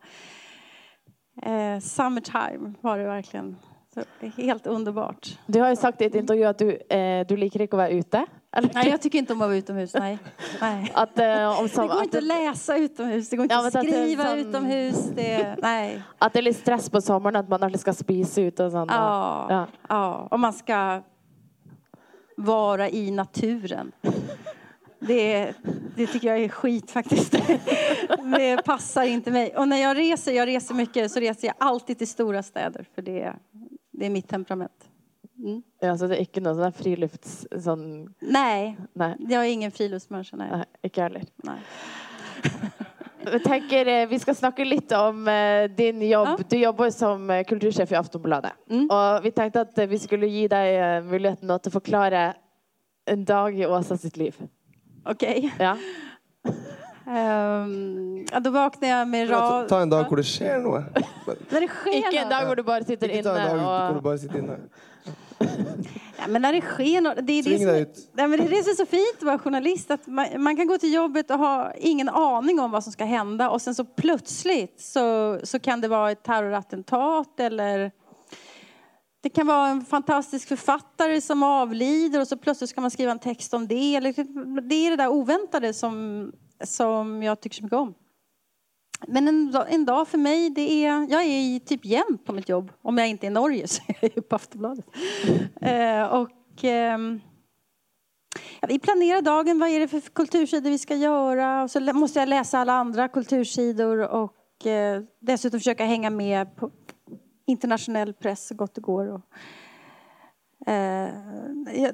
eh, 1.42 1.80
summertime 1.80 2.74
var 2.80 2.98
det 2.98 3.04
verkligen. 3.04 3.56
Så, 3.94 4.30
helt 4.42 4.66
underbart. 4.66 5.38
Du 5.46 5.60
har 5.60 5.68
jo 5.68 5.76
sagt 5.76 6.00
i 6.00 6.04
et 6.04 6.14
intervju 6.14 6.44
at 6.44 6.58
du, 6.58 6.70
eh, 6.70 7.26
du 7.26 7.36
liker 7.36 7.62
ikke 7.64 7.76
å 7.78 7.80
være 7.80 8.00
ute. 8.00 8.26
Eller? 8.56 8.70
Nej, 8.74 8.88
jag 8.88 9.00
tycker 9.02 9.18
inte 9.18 9.32
om 9.32 9.40
att 9.42 9.48
vara 9.48 9.56
utomhus. 9.58 9.94
Nej. 9.94 10.18
Nej. 10.60 10.92
At, 10.94 11.18
eh, 11.18 11.58
om 11.58 11.64
Det 11.64 11.68
som, 11.74 11.86
går 11.86 11.96
at, 11.98 12.04
inte 12.04 12.18
att 12.18 12.24
läsa 12.24 12.76
utomhus, 12.76 13.28
det 13.28 13.36
går 13.36 13.42
inte 13.44 13.54
Ja, 13.54 13.66
att 13.66 13.74
men 13.74 13.80
att 13.80 13.86
det 13.86 13.96
är 13.96 14.02
skriva 14.02 14.24
sån- 14.24 14.38
utomhus. 14.38 14.96
Det, 15.16 15.56
nej. 15.62 16.02
at 16.18 16.32
det 16.32 16.38
er 16.38 16.42
litt 16.42 16.56
stress 16.56 16.90
på 16.90 17.00
sommeren, 17.00 17.36
at 17.36 17.48
man 17.48 17.62
alltid 17.62 17.80
skal 17.80 17.94
spise 17.94 18.42
ute 18.42 18.64
og 18.64 18.72
sånn. 18.72 18.88
Ja, 18.90 19.46
Ja. 19.50 19.66
ja. 19.88 20.28
Och 20.30 20.40
man 20.40 20.52
ska 20.52 21.02
vara 22.36 22.88
i 22.90 23.10
naturen. 23.10 23.92
Det, 25.00 25.52
det 25.96 26.06
tycker 26.06 26.28
jag 26.28 26.38
är 26.38 26.48
skit 26.48 26.90
faktiskt. 26.90 27.32
Det 28.36 28.64
passar 28.64 29.02
inte 29.04 29.30
mig. 29.30 29.56
Och 29.56 29.68
när 29.68 29.76
jag 29.76 29.96
reser, 29.96 30.32
jag 30.32 30.46
reser 30.48 30.74
mycket, 30.74 31.12
så 31.12 31.20
reser 31.20 31.46
jag 31.48 31.54
alltid 31.58 31.98
till 31.98 32.08
stora 32.08 32.42
städer. 32.42 32.86
För 32.94 33.02
det, 33.02 33.32
det 33.92 34.06
är 34.06 34.10
mitt 34.10 34.28
temperament. 34.28 34.88
Mm. 35.38 35.62
Ja, 35.80 35.96
så 35.98 36.08
det 36.08 36.16
er 36.16 36.24
ikke 36.24 36.40
noe 36.44 36.56
sånn 36.56 36.74
frilufts... 36.76 37.46
Sånn, 37.64 37.86
Nej, 38.20 38.76
nei, 38.94 39.14
jag 39.28 39.44
är 39.44 39.50
ingen 39.50 39.70
friluftsmänniska. 39.70 40.36
Nej. 40.36 40.64
ikke 40.82 41.00
jeg 41.00 41.10
heller. 41.10 41.24
Nej. 41.44 41.58
Jeg 43.26 43.42
tenker 43.42 43.88
eh, 43.90 44.04
Vi 44.06 44.18
skal 44.22 44.36
snakke 44.38 44.64
litt 44.64 44.92
om 44.94 45.28
eh, 45.28 45.64
din 45.74 46.02
jobb. 46.06 46.28
Ja. 46.38 46.44
Du 46.48 46.56
jobber 46.60 46.90
som 46.94 47.30
eh, 47.30 47.42
kultursjef 47.48 47.90
i 47.92 47.98
Aftonbladet. 47.98 48.52
Mm. 48.70 48.84
Og 48.86 49.24
vi 49.24 49.32
tenkte 49.34 49.64
at 49.66 49.78
eh, 49.82 49.88
vi 49.90 49.98
skulle 49.98 50.28
muligheten 51.02 51.48
nå 51.50 51.58
til 51.58 51.72
å 51.72 51.74
forklare 51.74 52.26
en 53.06 53.24
dag 53.26 53.58
i 53.58 53.66
Åsa 53.66 53.96
sitt 53.98 54.16
liv. 54.16 54.38
Okej. 55.04 55.50
Ja. 55.58 55.76
Ehm, 57.06 58.26
ja, 58.32 58.40
då 58.40 58.50
vaknar 58.50 58.88
jag 58.88 59.08
med 59.08 59.30
rad... 59.30 59.68
ta 59.68 59.80
en 59.80 59.90
dag 59.90 60.08
hvor 60.08 60.16
det 60.16 60.24
skjer 60.26 60.58
noe. 60.58 60.84
När 61.50 61.60
det 61.60 61.68
sker 61.68 62.18
en 62.18 62.28
något. 62.28 62.66
dag 62.66 62.80
du 62.80 62.84
sitter 62.84 63.08
Ikke 63.08 63.22
ta 63.22 63.38
en 63.38 63.48
dag 63.48 63.58
hvor 63.58 63.92
du 63.92 63.96
og 63.96 64.02
bare 64.02 64.18
sitter 64.18 64.38
inne. 64.38 64.56
Ja, 66.18 66.26
men 66.28 66.42
när 66.42 66.52
det 66.52 66.60
sker 66.60 67.00
något, 67.00 67.26
det 67.26 67.32
är 67.32 67.42
det, 67.42 67.58
som, 67.58 67.68
ut. 67.68 68.10
nej, 68.12 68.28
men 68.28 68.38
det 68.38 68.44
är 68.44 68.50
det 68.50 68.62
som 68.62 68.70
är 68.70 68.74
så 68.74 68.86
fint 68.86 69.16
att 69.16 69.22
vara 69.22 69.38
journalist. 69.38 69.90
Att 69.90 70.06
man, 70.06 70.26
man 70.38 70.56
kan 70.56 70.66
gå 70.66 70.78
till 70.78 70.94
jobbet 70.94 71.30
och 71.30 71.38
ha 71.38 71.72
ingen 71.78 72.08
aning 72.08 72.60
om 72.60 72.70
vad 72.70 72.84
som 72.84 72.92
ska 72.92 73.04
hända 73.04 73.50
och 73.50 73.62
sen 73.62 73.74
så 73.74 73.84
plötsligt 73.84 74.80
så, 74.80 75.38
så 75.42 75.58
kan 75.58 75.80
det 75.80 75.88
vara 75.88 76.10
ett 76.10 76.22
terrorattentat 76.22 77.40
eller 77.40 77.90
det 79.22 79.30
kan 79.30 79.46
vara 79.46 79.68
en 79.68 79.84
fantastisk 79.84 80.48
författare 80.48 81.20
som 81.20 81.42
avlider 81.42 82.20
och 82.20 82.28
så 82.28 82.36
plötsligt 82.36 82.70
ska 82.70 82.80
man 82.80 82.90
skriva 82.90 83.12
en 83.12 83.18
text 83.18 83.54
om 83.54 83.68
det. 83.68 83.96
Eller, 83.96 84.12
det 84.68 84.74
är 84.74 84.90
det 84.90 84.96
där 84.96 85.08
oväntade 85.08 85.74
som, 85.74 86.32
som 86.64 87.22
jag 87.22 87.40
tycker 87.40 87.56
så 87.56 87.62
mycket 87.62 87.78
om. 87.78 87.94
Men 89.08 89.28
en, 89.28 89.50
dag- 89.52 89.66
en 89.74 89.84
dag 89.84 90.08
för 90.08 90.18
mig, 90.18 90.50
det 90.50 90.84
är, 90.86 91.10
jag 91.10 91.22
är 91.22 91.38
i 91.56 91.60
typ 91.60 91.84
jämt 91.84 92.24
på 92.24 92.32
mitt 92.32 92.48
jobb. 92.48 92.72
Om 92.82 92.98
jag 92.98 93.08
inte 93.08 93.26
är 93.26 93.28
i 93.28 93.34
Norge 93.34 93.68
så 93.68 93.82
är 93.88 93.96
jag 94.00 94.10
ju 94.16 94.22
på 94.22 94.36
Aftonbladet. 94.36 94.86
Eh, 95.60 96.02
och, 96.02 96.64
eh, 96.64 96.98
ja, 98.60 98.66
vi 98.68 98.78
planerar 98.78 99.22
dagen, 99.22 99.58
vad 99.58 99.68
är 99.68 99.80
det 99.80 99.88
för 99.88 100.00
kultursidor 100.00 100.70
vi 100.70 100.78
ska 100.78 100.94
göra? 100.94 101.62
Och 101.62 101.70
så 101.70 101.80
måste 101.80 102.18
jag 102.18 102.28
läsa 102.28 102.58
alla 102.58 102.72
andra 102.72 103.08
kultursidor 103.08 103.98
och 104.08 104.66
eh, 104.66 105.02
dessutom 105.20 105.60
försöka 105.60 105.84
hänga 105.84 106.10
med 106.10 106.56
på 106.56 106.70
internationell 107.46 108.12
press 108.14 108.46
så 108.46 108.54
gott 108.54 108.74
det 108.74 108.80
går. 108.80 109.12
Och, 109.12 109.20
Eh, 110.66 111.08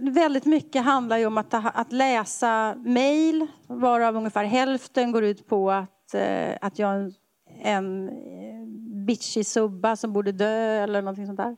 väldigt 0.01 0.45
mycket 0.45 0.85
handlar 0.85 1.17
ju 1.19 1.27
om 1.27 1.39
att, 1.39 1.51
ta- 1.51 1.71
att 1.75 1.93
läsa 1.93 2.75
mejl, 2.85 3.47
varav 3.67 4.17
ungefär 4.17 4.45
hälften 4.45 5.13
går 5.13 5.25
ut 5.25 5.47
på 5.49 5.71
att, 5.71 6.02
eh, 6.15 6.57
att 6.61 6.79
jag 6.79 6.91
är 6.91 6.99
en, 6.99 7.15
en 7.63 8.09
eh, 8.09 9.05
bitchig 9.07 9.47
subba 9.47 9.97
som 9.97 10.13
borde 10.13 10.33
dö 10.33 10.83
eller 10.83 11.03
någonting 11.03 11.27
sånt 11.27 11.37
där. 11.37 11.57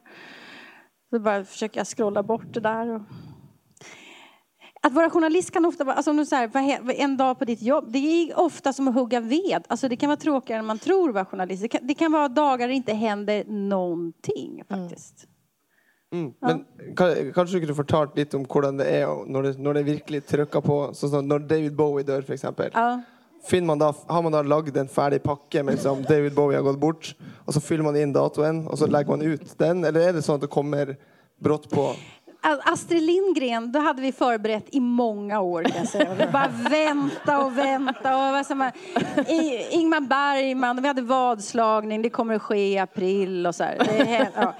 Så 1.10 1.18
bara 1.18 1.44
försöker 1.44 1.80
jag 1.80 1.86
scrolla 1.86 2.22
bort 2.22 2.54
det 2.54 2.60
där. 2.60 2.94
Och... 2.94 3.02
Att 4.82 4.92
vara 4.92 5.10
journalist 5.10 5.50
kan 5.50 5.64
ofta 5.64 5.84
vara, 5.84 5.96
alltså 5.96 6.10
om 6.10 6.16
du 6.16 6.26
så 6.26 6.36
här, 6.36 7.00
en 7.00 7.16
dag 7.16 7.38
på 7.38 7.44
ditt 7.44 7.62
jobb, 7.62 7.92
det 7.92 7.98
är 7.98 8.38
ofta 8.38 8.72
som 8.72 8.88
att 8.88 8.94
hugga 8.94 9.20
ved. 9.20 9.64
Alltså 9.68 9.88
det 9.88 9.96
kan 9.96 10.08
vara 10.08 10.16
tråkigare 10.16 10.58
än 10.58 10.66
man 10.66 10.78
tror 10.78 11.08
att 11.08 11.14
vara 11.14 11.24
journalist. 11.24 11.62
Det 11.62 11.68
kan, 11.68 11.86
det 11.86 11.94
kan 11.94 12.12
vara 12.12 12.28
dagar 12.28 12.68
det 12.68 12.74
inte 12.74 12.92
händer 12.92 13.44
någonting 13.44 14.62
faktiskt. 14.68 15.28
Mm. 16.12 16.32
Men 16.40 16.64
kan, 16.96 17.32
kanskje 17.32 17.58
du 17.58 17.64
kunne 17.64 17.74
fortalt 17.74 18.16
litt 18.16 18.34
om 18.34 18.44
hvordan 18.46 18.78
det 18.78 18.86
er 19.00 19.08
når 19.26 19.48
det, 19.48 19.52
når 19.58 19.78
det 19.78 19.82
virkelig 19.88 20.20
trykker 20.28 20.62
på? 20.62 20.76
Sånn 20.94 21.10
som 21.10 21.26
når 21.26 21.48
David 21.50 21.74
Bowie 21.74 22.06
dør, 22.06 22.22
f.eks. 22.22 22.44
Ja. 22.44 22.90
Finner 23.44 23.66
man 23.66 23.80
da, 23.82 23.90
har 24.08 24.22
man 24.24 24.32
da 24.32 24.40
lagd 24.42 24.76
en 24.80 24.88
ferdig 24.88 25.20
pakke 25.24 25.62
med 25.62 25.76
liksom, 25.76 26.04
David 26.08 26.34
Bowie 26.34 26.56
har 26.56 26.64
gått 26.64 26.80
bort, 26.80 27.10
og 27.44 27.52
så 27.52 27.60
fyller 27.60 27.84
man 27.84 27.98
inn 28.00 28.14
datoen, 28.14 28.62
og 28.64 28.78
så 28.80 28.88
legger 28.88 29.12
man 29.12 29.24
ut 29.24 29.58
den? 29.60 29.84
Eller 29.84 30.08
er 30.08 30.16
det 30.16 30.24
sånn 30.24 30.40
at 30.40 30.46
det 30.46 30.52
kommer 30.52 30.94
brått 31.44 31.68
på? 31.72 31.90
Astrid 32.64 33.02
Lindgren, 33.02 33.72
då 33.72 33.78
hade 33.80 34.02
vi 34.02 34.12
förberett 34.12 34.64
i 34.70 34.80
många 34.80 35.40
år 35.40 35.62
kan 35.62 35.76
jag 35.76 35.88
säga. 35.88 36.14
Vi 36.14 36.26
bara 36.32 36.48
vänta 36.70 37.44
och 37.44 37.58
vänta. 37.58 38.16
Och 38.26 38.32
vad 38.32 38.46
som 38.46 38.58
var- 38.58 38.72
I- 39.28 39.66
Ingmar 39.70 40.00
Bergman, 40.00 40.82
vi 40.82 40.88
hade 40.88 41.02
vadslagning, 41.02 42.02
det 42.02 42.10
kommer 42.10 42.34
att 42.34 42.42
ske 42.42 42.72
i 42.72 42.78
april 42.78 43.46
och 43.46 43.54
så 43.54 43.64
här. 43.64 43.78
Det, 43.78 44.30
ja. 44.34 44.54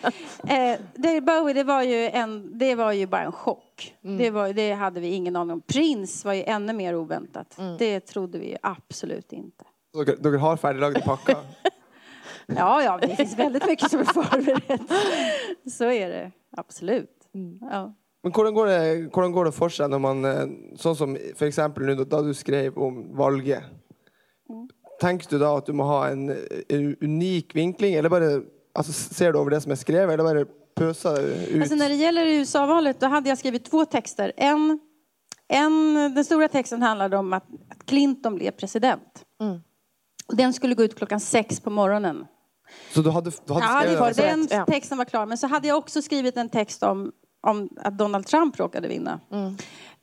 eh, 0.55 0.79
David 0.95 1.25
Bowie, 1.25 1.55
det 1.55 1.65
var 1.65 1.83
ju, 1.83 2.09
en, 2.11 2.59
det 2.59 2.75
var 2.75 2.93
ju 2.93 3.07
bara 3.07 3.23
en 3.23 3.33
chock. 3.33 3.95
Det, 4.19 4.31
var, 4.31 4.53
det 4.53 4.73
hade 4.73 5.01
vi 5.01 5.09
ingen 5.09 5.37
aning 5.37 5.53
om. 5.53 5.61
Prince 5.61 6.27
var 6.29 6.35
ju 6.35 6.43
ännu 6.43 6.73
mer 6.73 6.95
oväntat. 6.97 7.57
Det 7.79 8.01
trodde 8.01 8.39
vi 8.39 8.57
absolut 8.63 9.33
inte. 9.33 9.65
Dere 10.19 10.37
har 10.37 10.57
ferdiglagde 10.57 11.01
pakker? 11.01 11.37
Ja, 12.47 12.83
ja, 12.83 12.99
det 13.03 13.17
finns 13.17 13.39
väldigt 13.39 13.67
mycket 13.67 13.91
som 13.91 14.01
är 14.01 14.05
förberett. 14.05 14.81
Så 15.73 15.85
är 15.85 16.09
det, 16.09 16.31
absolut. 16.57 17.11
Ja. 17.61 17.95
Men 18.25 18.33
hvordan 18.33 18.55
går, 18.55 18.67
det, 18.67 19.11
hvordan 19.13 19.33
går 19.33 19.45
det 19.51 19.53
for 19.53 19.69
seg 19.69 19.91
når 19.93 20.01
man 20.01 20.25
eh, 20.25 20.45
Sånn 20.81 20.97
som 20.97 21.17
for 21.37 21.45
eksempel 21.49 21.91
nå 21.91 22.07
da 22.09 22.23
du 22.25 22.33
skrev 22.35 22.79
om 22.81 23.03
valget. 23.19 23.67
Tenker 25.01 25.29
du 25.31 25.39
da 25.43 25.51
at 25.59 25.67
du 25.67 25.75
må 25.77 25.85
ha 25.89 26.07
en, 26.09 26.31
en 26.69 26.87
unik 27.03 27.55
vinkling, 27.57 27.95
eller 27.99 28.09
bare 28.09 28.43
alltså, 28.75 28.93
ser 28.93 29.33
du 29.33 29.39
över 29.41 29.51
det 29.51 29.61
som 29.61 29.73
är 29.73 29.77
skrivet 29.77 30.15
eller 30.15 30.25
bara 30.25 30.47
pösa 30.77 31.21
ut? 31.21 31.61
Alltså 31.61 31.75
när 31.75 31.89
det 31.89 31.95
gäller 31.95 32.27
USA-valet 32.27 33.01
då 33.01 33.07
hade 33.07 33.29
jag 33.29 33.39
skrivit 33.39 33.65
två 33.65 33.85
texter. 33.85 34.33
En, 34.37 34.79
en, 35.49 35.95
den 36.15 36.25
stora 36.25 36.49
texten 36.49 36.83
handlade 36.83 37.17
om 37.17 37.33
att, 37.33 37.45
att 37.71 37.87
Clinton 37.87 38.35
blev 38.35 38.51
president. 38.51 39.25
Mm. 39.41 39.61
Och 40.29 40.37
Den 40.37 40.53
skulle 40.53 40.75
gå 40.75 40.83
ut 40.83 40.97
klockan 40.97 41.21
sex 41.21 41.61
på 41.61 41.71
morgonen. 41.71 42.27
Så 42.95 43.03
du 43.03 43.11
hade, 43.11 43.31
du 43.47 43.53
hade 43.53 43.67
Ja, 43.67 43.81
skrivit 43.81 43.99
det 44.17 44.23
var, 44.23 44.29
den 44.29 44.49
Ja. 44.51 44.65
texten 44.67 44.99
var 44.99 45.05
klar. 45.05 45.27
Men 45.27 45.39
så 45.39 45.47
hade 45.47 45.69
jag 45.69 45.79
också 45.79 46.03
skrivit 46.03 46.37
en 46.37 46.49
text 46.49 46.83
om, 46.83 47.13
om 47.45 47.69
att 47.77 47.99
Donald 47.99 48.27
Trump 48.27 48.61
råkade 48.61 48.89
vinna. 48.89 49.21
Mm. 49.33 49.57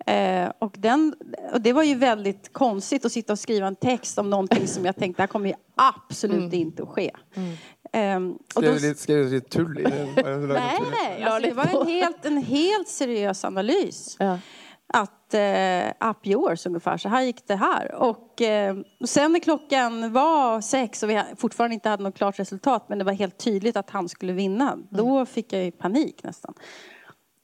Eh, 0.05 0.51
och, 0.59 0.75
den, 0.77 1.15
och 1.53 1.61
det 1.61 1.73
var 1.73 1.83
ju 1.83 1.95
väldigt 1.95 2.53
konstigt 2.53 3.05
att 3.05 3.11
sitta 3.11 3.33
och 3.33 3.39
skriva 3.39 3.67
en 3.67 3.75
text 3.75 4.17
om 4.17 4.29
någonting 4.29 4.67
som 4.67 4.85
jag 4.85 4.95
tänkte, 4.95 5.21
det 5.21 5.23
här 5.23 5.27
kommer 5.27 5.49
ju 5.49 5.55
absolut 5.75 6.37
Mm. 6.53 6.53
inte 6.53 6.83
att 6.83 6.89
ske. 6.89 7.11
Ehm, 7.93 8.31
och 8.31 8.39
Skrev 8.51 8.71
då, 8.73 8.79
du 8.79 8.87
lite, 8.87 8.99
skrev 9.01 9.25
lite 9.31 9.49
tull 9.49 9.79
i 9.79 9.83
den? 10.15 10.47
Nej, 10.47 10.79
nej, 10.91 11.23
alltså, 11.23 11.49
det 11.49 11.53
var 11.53 11.81
en 11.81 11.87
helt, 11.87 12.25
en 12.25 12.37
helt 12.37 12.87
seriös 12.87 13.45
analys. 13.45 14.15
Ja. 14.19 14.39
Att 14.93 15.33
eh, 15.33 16.09
up 16.09 16.27
yours 16.27 16.65
ungefär, 16.65 16.97
så 16.97 17.09
här 17.09 17.21
gick 17.21 17.47
det 17.47 17.55
här. 17.55 17.95
Och 17.95 18.41
eh, 18.41 18.75
och 18.99 19.09
sen 19.09 19.31
när 19.31 19.39
klockan 19.39 20.13
var 20.13 20.61
sex 20.61 21.03
och 21.03 21.09
vi 21.09 21.23
fortfarande 21.37 21.73
inte 21.73 21.89
hade 21.89 22.03
något 22.03 22.15
klart 22.17 22.39
resultat 22.39 22.85
men 22.89 22.97
det 22.97 23.03
var 23.03 23.13
helt 23.13 23.37
tydligt 23.37 23.77
att 23.77 23.89
han 23.89 24.09
skulle 24.09 24.33
vinna. 24.33 24.77
Då 24.89 25.25
fick 25.25 25.53
jag 25.53 25.63
ju 25.63 25.71
panik 25.71 26.23
nästan. 26.23 26.53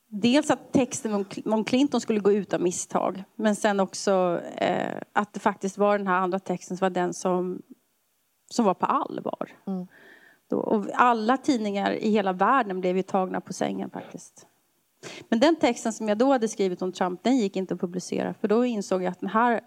Dels 0.08 0.50
att 0.50 0.72
texten 0.72 1.14
om, 1.14 1.24
om 1.44 1.64
Clinton 1.64 2.00
skulle 2.00 2.20
gå 2.20 2.32
ut 2.32 2.54
av 2.54 2.60
misstag. 2.60 3.24
Men 3.36 3.56
sen 3.56 3.80
också 3.80 4.40
eh, 4.56 5.00
att 5.12 5.32
det 5.32 5.40
faktiskt 5.40 5.78
var 5.78 5.98
den 5.98 6.06
här 6.06 6.18
andra 6.18 6.38
texten 6.38 6.76
som 6.76 6.84
var 6.84 6.90
den 6.90 7.14
som, 7.14 7.62
som 8.50 8.64
var 8.64 8.74
på 8.74 8.86
allvar. 8.86 9.50
Mm. 9.66 9.86
Då, 10.50 10.56
och 10.56 10.86
alla 10.94 11.36
tidningar 11.36 11.92
i 11.92 12.10
hela 12.10 12.32
världen 12.32 12.80
blev 12.80 12.96
ju 12.96 13.02
tagna 13.02 13.40
på 13.40 13.52
sängen 13.52 13.90
faktiskt. 13.90 14.46
Men 15.28 15.40
den 15.40 15.56
texten 15.56 15.92
som 15.92 16.08
jag 16.08 16.18
då 16.18 16.32
hade 16.32 16.48
skrivit 16.48 16.82
om 16.82 16.92
Trump, 16.92 17.22
den 17.22 17.36
gick 17.36 17.56
inte 17.56 17.74
att 17.74 17.80
publicera. 17.80 18.34
För 18.34 18.48
då 18.48 18.64
insåg 18.64 19.02
jag 19.02 19.10
att 19.10 19.20
den 19.20 19.28
här... 19.28 19.60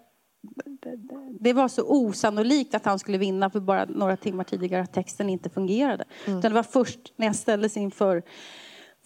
Det 1.40 1.52
var 1.52 1.68
så 1.68 1.82
osannolikt 1.86 2.74
att 2.74 2.84
han 2.84 2.98
skulle 2.98 3.18
vinna 3.18 3.50
för 3.50 3.60
bara 3.60 3.84
några 3.84 4.16
timmar 4.16 4.44
tidigare 4.44 4.82
att 4.82 4.92
texten 4.92 5.30
inte 5.30 5.50
fungerade. 5.50 6.04
Utan 6.26 6.40
det 6.40 6.48
var 6.48 6.62
först 6.62 7.12
när 7.16 7.26
jag 7.26 7.36
ställdes 7.36 7.76
inför 7.76 8.22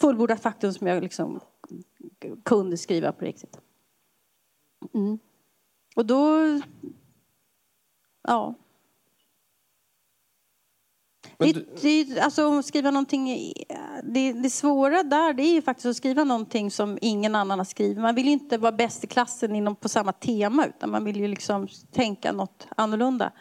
fullbordat 0.00 0.42
faktum 0.42 0.72
som 0.72 0.86
jag 0.86 1.02
liksom 1.02 1.40
kunde 2.44 2.76
skriva 2.76 3.12
på 3.12 3.24
riktigt. 3.24 3.60
Mm. 4.94 5.18
Och 5.96 6.06
då... 6.06 6.36
Ja. 8.28 8.54
Men 11.38 11.52
Det, 11.52 11.80
du- 11.82 12.04
det, 12.04 12.20
alltså, 12.20 12.62
skriva 12.62 12.90
någonting, 12.90 13.52
det, 14.02 14.32
det 14.32 14.50
svåra 14.50 15.02
där 15.02 15.32
det 15.34 15.42
är 15.42 15.52
ju 15.54 15.62
faktiskt 15.62 15.86
att 15.86 15.96
skriva 15.96 16.24
någonting 16.24 16.70
som 16.70 16.98
ingen 17.00 17.34
annan 17.34 17.58
har 17.58 17.64
skrivit. 17.64 17.98
Man 17.98 18.14
vill 18.14 18.26
ju 18.26 18.32
inte 18.32 18.58
vara 18.58 18.72
bäst 18.72 19.04
i 19.04 19.06
klassen 19.06 19.56
inom, 19.56 19.76
på 19.76 19.88
samma 19.88 20.12
tema 20.12 20.66
utan 20.66 20.90
man 20.90 21.04
vill 21.04 21.16
ju 21.16 21.28
liksom 21.28 21.68
tänka 21.90 22.32
något 22.32 22.66
annorlunda. 22.76 23.32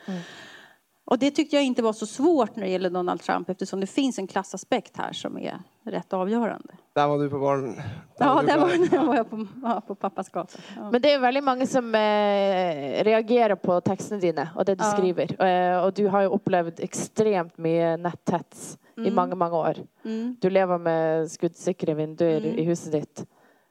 Och 1.05 1.19
det 1.19 1.31
tyckte 1.31 1.55
jag 1.55 1.65
inte 1.65 1.81
var 1.81 1.93
så 1.93 2.05
svårt 2.05 2.55
när 2.55 2.63
det 2.63 2.69
gäller 2.69 2.89
Donald 2.89 3.21
Trump 3.21 3.49
eftersom 3.49 3.79
det 3.79 3.87
finns 3.87 4.19
en 4.19 4.27
klassaspekt 4.27 4.97
här 4.97 5.13
som 5.13 5.37
är 5.37 5.59
rätt 5.85 6.13
avgörande. 6.13 6.73
Där 6.93 7.07
var 7.07 7.19
du 7.19 7.29
på 7.29 7.39
barn. 7.39 7.75
Ja, 8.19 8.41
du 8.41 8.47
där 8.47 8.53
på- 8.53 8.59
var, 8.61 8.89
där 8.89 9.03
var 9.07 9.15
jag 9.15 9.29
på, 9.29 9.45
ja, 9.63 9.81
på 9.87 9.95
pappas 9.95 10.29
gata. 10.29 10.57
Ja. 10.75 10.91
Men 10.91 11.01
det 11.01 11.11
är 11.13 11.19
väldigt 11.19 11.43
många 11.43 11.65
som 11.67 11.95
eh, 11.95 13.03
reagerar 13.03 13.55
på 13.55 13.81
texterna 13.81 14.21
dina 14.21 14.49
och 14.55 14.65
det 14.65 14.75
du 14.75 14.83
Ja. 14.83 14.91
skriver. 14.91 15.45
Eh, 15.45 15.83
och 15.85 15.93
du 15.93 16.07
har 16.07 16.21
ju 16.21 16.27
upplevt 16.27 16.79
extremt 16.79 17.57
mycket 17.57 17.99
näthets 17.99 18.77
i 18.97 19.01
Mm. 19.01 19.15
många, 19.15 19.35
många 19.35 19.57
år. 19.57 19.75
Mm, 20.05 20.35
Du 20.41 20.49
lever 20.49 20.77
med 20.77 21.31
skuddsikre 21.31 21.93
vinduer 21.93 22.37
Mm. 22.45 22.59
i 22.59 22.63
huset 22.63 22.91
ditt. 22.91 23.25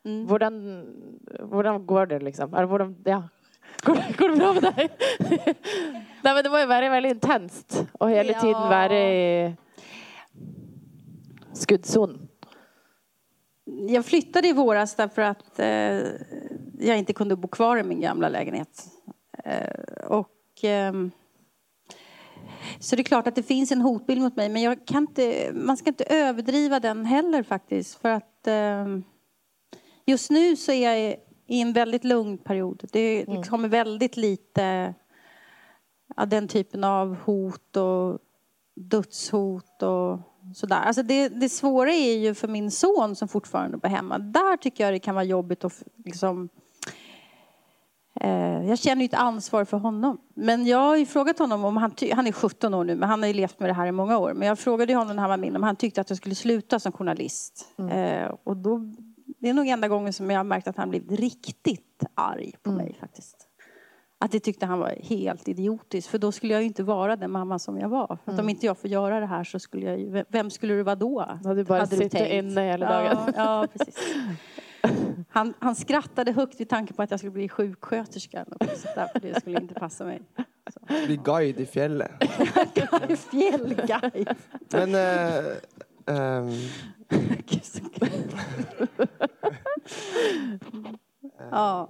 mm. 0.05 0.27
Hvordan, 0.27 0.85
hvordan 1.43 1.87
går 1.87 2.07
det 2.07 2.19
liksom? 2.21 2.55
Eller 2.55 2.67
hvordan, 2.67 2.97
ja. 3.05 3.23
Går, 3.83 3.95
det- 3.95 4.17
går 4.19 4.29
det 4.29 4.37
bra 4.37 4.53
med 4.53 4.63
dig? 4.63 4.89
Nej 6.23 6.35
men 6.35 6.45
det 6.45 6.51
må 6.51 6.59
ju 6.59 6.67
vara 6.67 6.89
väldigt 6.91 7.13
intenst 7.13 7.87
och 7.93 8.11
hela 8.11 8.33
Ja. 8.33 8.41
tiden 8.41 8.61
vara 8.63 8.99
i 8.99 9.55
skuddzonen. 11.55 12.29
Jag 13.89 14.05
flyttade 14.07 14.49
i 14.49 14.53
våras 14.53 14.95
därför 14.95 15.23
att 15.23 15.59
eh, 15.59 15.67
jag 16.87 16.99
inte 16.99 17.13
kunde 17.13 17.37
bo 17.37 17.49
kvar 17.49 17.77
i 17.77 17.83
min 17.83 18.01
gamla 18.01 18.29
lägenhet. 18.29 18.85
Eh, 19.45 20.07
och, 20.09 20.31
ehm, 20.63 21.11
så 22.81 22.97
det 22.97 23.03
är 23.03 23.05
klart 23.05 23.27
att 23.27 23.35
det 23.35 23.43
finns 23.43 23.73
en 23.73 23.81
hotbild 23.81 24.21
mot 24.21 24.37
mig 24.37 24.49
men 24.49 24.63
jag 24.63 24.87
kan 24.87 25.03
inte, 25.03 25.51
man 25.55 25.77
ska 25.77 25.91
inte 25.91 26.05
överdriva 26.05 26.81
den 26.81 27.05
heller 27.05 27.43
faktiskt. 27.43 27.95
För 28.01 28.09
att 28.09 28.47
ehm, 28.47 29.05
just 30.07 30.31
nu 30.31 30.57
så 30.57 30.73
är 30.73 30.89
jag 30.89 31.01
i- 31.47 31.61
en 31.61 31.73
väldigt 31.73 32.05
lugn 32.05 32.39
period. 32.39 32.85
Det 32.93 33.23
Mm. 33.29 33.43
kommer 33.43 33.69
väldigt 33.69 34.17
lite 34.17 34.95
ja, 36.17 36.27
den 36.27 36.49
typen 36.49 36.85
av 36.85 37.17
hot 37.17 37.77
och 37.77 38.19
dödshot 38.77 39.83
och 39.83 40.19
sådär. 40.55 40.81
Alltså 40.81 41.03
det, 41.03 41.29
det 41.29 41.49
svåra 41.49 41.93
är 41.93 42.19
ju 42.19 42.35
för 42.35 42.49
min 42.49 42.71
son 42.71 43.17
som 43.17 43.29
fortfarande 43.29 43.77
bor 43.77 43.89
hemma. 43.89 44.19
Där 44.19 44.57
tycker 44.57 44.85
jag 44.85 44.95
det 44.95 44.99
kan 44.99 45.15
vara 45.15 45.25
jobbigt 45.25 45.65
att 45.65 45.83
liksom 46.05 46.49
Eh, 48.21 48.69
jag 48.69 48.79
känner 48.79 49.03
ju 49.03 49.07
ett 49.07 49.15
ansvar 49.15 49.65
för 49.65 49.77
honom. 49.77 50.19
Men 50.35 50.67
jag 50.67 50.79
har 50.79 50.97
ju 50.97 51.07
frågat 51.07 51.39
honom 51.39 51.65
om 51.65 51.77
han, 51.77 51.95
han 52.13 52.27
är 52.27 52.33
17 52.33 52.75
år 52.75 52.85
nu, 52.85 52.97
men 52.97 53.09
han 53.09 53.23
har 53.23 53.27
ju 53.27 53.35
levt 53.35 53.61
med 53.61 53.69
det 53.69 53.75
här 53.75 53.87
i 53.87 53.93
många 53.93 54.19
år. 54.19 54.35
Men 54.35 54.49
jag 54.49 54.59
frågade 54.59 54.95
honom 54.95 55.17
när 55.17 55.21
han 55.21 55.31
var 55.31 55.37
min 55.37 55.57
om 55.57 55.63
han 55.63 55.77
tyckte 55.77 56.01
att 56.01 56.11
jag 56.11 56.17
skulle 56.17 56.35
sluta 56.35 56.81
som 56.81 56.93
journalist. 56.93 57.69
Eh, 57.91 58.35
och 58.45 58.57
då, 58.57 58.81
det 59.39 59.49
är 59.49 59.55
nog 59.55 59.69
enda 59.69 59.89
gången 59.89 60.13
som 60.13 60.31
jag 60.31 60.39
har 60.39 60.45
märkt 60.45 60.69
att 60.69 60.77
han 60.77 60.91
blivit 60.91 61.21
riktigt 61.21 62.05
arg 62.15 62.53
på 62.63 62.73
mig 62.73 62.97
faktiskt. 63.01 63.44
Att 64.19 64.33
det 64.33 64.41
tyckte 64.41 64.67
han 64.67 64.79
var 64.79 64.95
helt 65.03 65.49
idiotiskt. 65.49 66.11
För 66.11 66.19
då 66.19 66.33
skulle 66.33 66.53
jag 66.53 66.63
ju 66.63 66.67
inte 66.69 66.83
vara 66.83 67.17
den 67.17 67.31
mamma 67.31 67.59
som 67.59 67.79
jag 67.79 67.89
var. 67.89 68.19
För 68.25 68.33
att 68.33 68.39
om 68.41 68.49
inte 68.49 68.67
jag 68.67 68.79
får 68.79 68.91
göra 68.91 69.21
det 69.21 69.27
här 69.27 69.45
så 69.45 69.59
skulle 69.59 69.87
jag 69.87 69.99
ju, 70.01 70.25
vem 70.29 70.51
skulle 70.51 70.75
det 70.75 70.83
vara 70.83 70.97
då? 70.97 71.21
Hade 71.45 71.55
du 71.55 71.65
bara 71.65 71.79
Hade 71.79 71.97
du 71.97 72.03
suttit 72.03 72.29
inne 72.29 72.61
hela 72.71 73.05
Ja, 73.05 73.15
dagen. 73.15 73.33
ja, 73.37 73.67
precis. 73.73 73.99
Han, 75.29 75.55
han 75.59 75.75
skrattade 75.75 76.33
högt 76.33 76.61
vid 76.61 76.69
tanken 76.69 76.97
på 76.97 77.03
att 77.03 77.11
jag 77.11 77.21
skulle 77.21 77.33
bli 77.33 77.49
sjuksköterska. 77.49 78.39
eller 78.41 78.57
något 78.61 78.79
sånt 78.79 78.95
där, 78.95 79.07
för 79.13 79.21
det 79.21 79.41
skulle 79.41 79.61
inte 79.61 79.75
passa 79.75 80.05
mig. 80.05 80.23
Bli 81.07 81.21
guide 81.25 81.61
i 81.61 81.67
fjället. 81.67 82.11
Fjällguide. 83.31 84.35
Men... 84.73 84.91
Så 87.63 87.81
kul. 87.95 88.09
ja. 91.51 91.89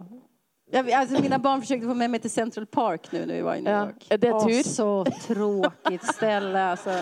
Jag, 0.74 0.92
alltså 0.92 1.22
mina 1.22 1.38
barn 1.38 1.60
försökte 1.60 1.86
få 1.86 1.94
med 1.94 2.10
mig 2.10 2.20
till 2.20 2.30
Central 2.30 2.66
Park 2.66 3.12
nu 3.12 3.26
när 3.26 3.34
vi 3.34 3.40
var 3.42 3.54
i 3.54 3.60
New 3.62 3.72
Ja. 3.72 3.86
York. 3.86 4.06
Är 4.10 4.18
det 4.18 4.32
Åh, 4.32 4.46
tur? 4.46 4.62
så 4.62 5.04
tråkigt 5.04 6.04
ställe 6.14 6.64
alltså. 6.64 6.94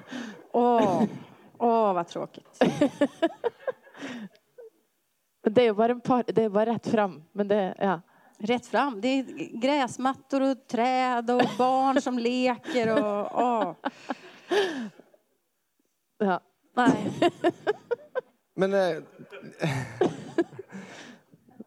Åh, 0.52 1.02
Åh 1.58 1.94
vad 1.94 2.08
tråkigt. 2.08 2.62
Men 5.42 5.54
det 5.54 5.66
är 5.66 5.72
bara 5.72 5.92
en 5.92 6.00
par, 6.00 6.24
det 6.26 6.42
är 6.42 6.48
bara 6.48 6.66
rätt 6.66 6.86
fram. 6.86 7.22
Men 7.32 7.48
det, 7.48 7.74
ja. 7.78 8.00
Rätt 8.38 8.66
fram. 8.66 9.00
Det 9.00 9.08
är 9.08 9.22
gräsmattor 9.60 10.40
och 10.40 10.66
träd 10.66 11.30
och 11.30 11.42
barn 11.58 12.00
som 12.00 12.18
leker 12.18 13.04
och... 13.04 13.42
Åh. 13.42 13.74
ja. 16.18 16.40
Nej. 16.76 17.12
men... 18.56 18.74
Eh, 18.74 19.02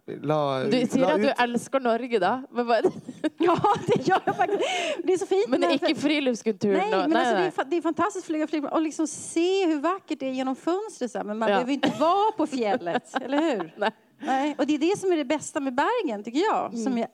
la, 0.07 0.63
Du 0.63 0.71
säger 0.71 0.97
la 0.97 1.07
att 1.13 1.21
du 1.21 1.27
ut, 1.27 1.33
älskar 1.39 1.79
Norge 1.79 2.19
då. 2.19 2.41
Men, 2.51 2.67
vad, 2.67 2.85
Ja, 3.37 3.59
det 3.87 4.07
gör 4.07 4.21
jag 4.25 4.35
faktiskt. 4.37 4.63
Det 5.03 5.13
är 5.13 5.17
så 5.17 5.25
fint. 5.25 5.49
men 5.49 5.61
det 5.61 5.67
är 5.67 5.79
med- 5.81 5.89
inte 5.89 6.01
friluftskultur? 6.01 6.73
Nej, 6.77 6.91
nå- 6.91 6.97
men 6.97 7.15
alltså, 7.15 7.33
Det, 7.33 7.39
är, 7.39 7.41
nej. 7.41 7.51
fa- 7.51 7.65
det 7.69 7.77
är 7.77 7.81
fantastiskt 7.81 8.23
att 8.23 8.27
flyga 8.27 8.47
flygplan 8.47 8.73
och 8.73 8.81
liksom 8.81 9.07
se 9.07 9.65
hur 9.67 9.79
vackert 9.79 10.19
det 10.19 10.25
är 10.27 10.31
genom 10.31 10.55
fönstret. 10.55 11.13
Men 11.13 11.37
man 11.37 11.49
Ja. 11.49 11.55
behöver 11.55 11.71
inte 11.73 11.91
vara 11.99 12.31
på 12.31 12.47
fjället, 12.47 13.15
eller 13.21 13.41
hur? 13.41 13.73
Nej. 13.77 13.91
Nej. 14.19 14.55
Och 14.57 14.67
det 14.67 14.73
är 14.73 14.77
det 14.79 14.99
som 14.99 15.11
är 15.11 15.17
det 15.17 15.25
bästa 15.25 15.59
med 15.59 15.73
Bergen, 15.75 16.23
tycker 16.23 16.39
jag. 16.39 16.65
Mm. 16.73 16.83
Som 16.83 16.97
jag 16.97 17.07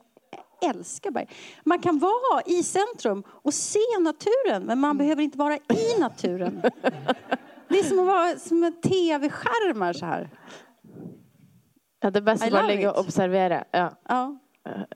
älskar 0.69 1.11
Bergen. 1.11 1.29
Man 1.63 1.79
kan 1.79 1.99
vara 1.99 2.41
i 2.45 2.63
centrum 2.63 3.23
och 3.27 3.53
se 3.53 3.79
naturen, 3.99 4.63
men 4.63 4.79
man 4.79 4.89
Mm. 4.91 4.97
behöver 4.97 5.21
inte 5.23 5.37
vara 5.37 5.55
i 5.55 5.99
naturen. 5.99 6.61
Det 7.67 7.79
är 7.79 7.83
som 7.83 7.99
att 7.99 8.05
vara 8.05 8.35
som 8.39 8.63
en 8.63 8.81
tv-skärmar 8.81 9.93
så 9.93 10.05
här. 10.05 10.29
Ja, 12.03 12.11
det 12.11 12.21
bästa 12.21 12.47
I 12.47 12.49
var 12.49 12.59
att 12.59 12.67
ligga 12.67 12.91
och 12.91 12.99
observera. 12.99 13.63
Ja. 13.71 13.91
Ja. 14.09 14.39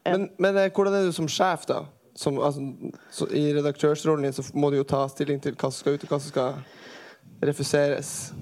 men, 0.03 0.29
men 0.37 0.57
eh, 0.57 0.71
hvordan 0.75 0.93
er 0.93 1.05
du 1.05 1.13
som 1.15 1.27
sjef, 1.27 1.63
da? 1.67 1.85
Som, 2.15 2.39
altså, 2.39 2.61
så, 3.11 3.27
I 3.31 3.53
redaktørsrollen 3.55 4.27
din 4.27 4.33
så 4.33 4.43
må 4.53 4.69
du 4.71 4.77
jo 4.81 4.83
ta 4.83 5.05
stilling 5.07 5.39
til 5.39 5.55
hva 5.55 5.69
som 5.71 5.79
skal 5.79 5.95
ut, 5.95 6.03
og 6.03 6.11
hva 6.11 6.19
som 6.19 6.33
skal 6.33 6.57
refuseres. 7.47 8.33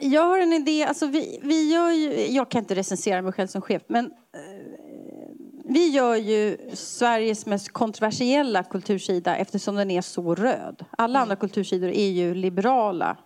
Jag 0.00 0.22
har 0.22 0.38
en 0.38 0.52
idé, 0.52 0.84
alltså 0.84 1.06
vi, 1.06 1.40
vi 1.42 1.72
gör 1.72 1.90
ju, 1.90 2.26
jag 2.32 2.50
kan 2.50 2.58
inte 2.62 2.74
recensera 2.74 3.22
mig 3.22 3.32
själv 3.32 3.46
som 3.46 3.62
chef, 3.62 3.82
men 3.88 4.04
eh, 4.04 4.66
vi 5.68 5.88
gör 5.88 6.16
ju 6.16 6.56
Sveriges 6.74 7.46
mest 7.46 7.72
kontroversiella 7.72 8.64
kultursida 8.64 9.36
eftersom 9.36 9.76
den 9.76 9.90
är 9.90 10.00
så 10.00 10.34
röd. 10.34 10.84
Alla 10.98 11.20
andra 11.20 11.36
kultursidor 11.36 11.88
är 11.88 12.08
ju 12.10 12.34
liberala 12.34 13.16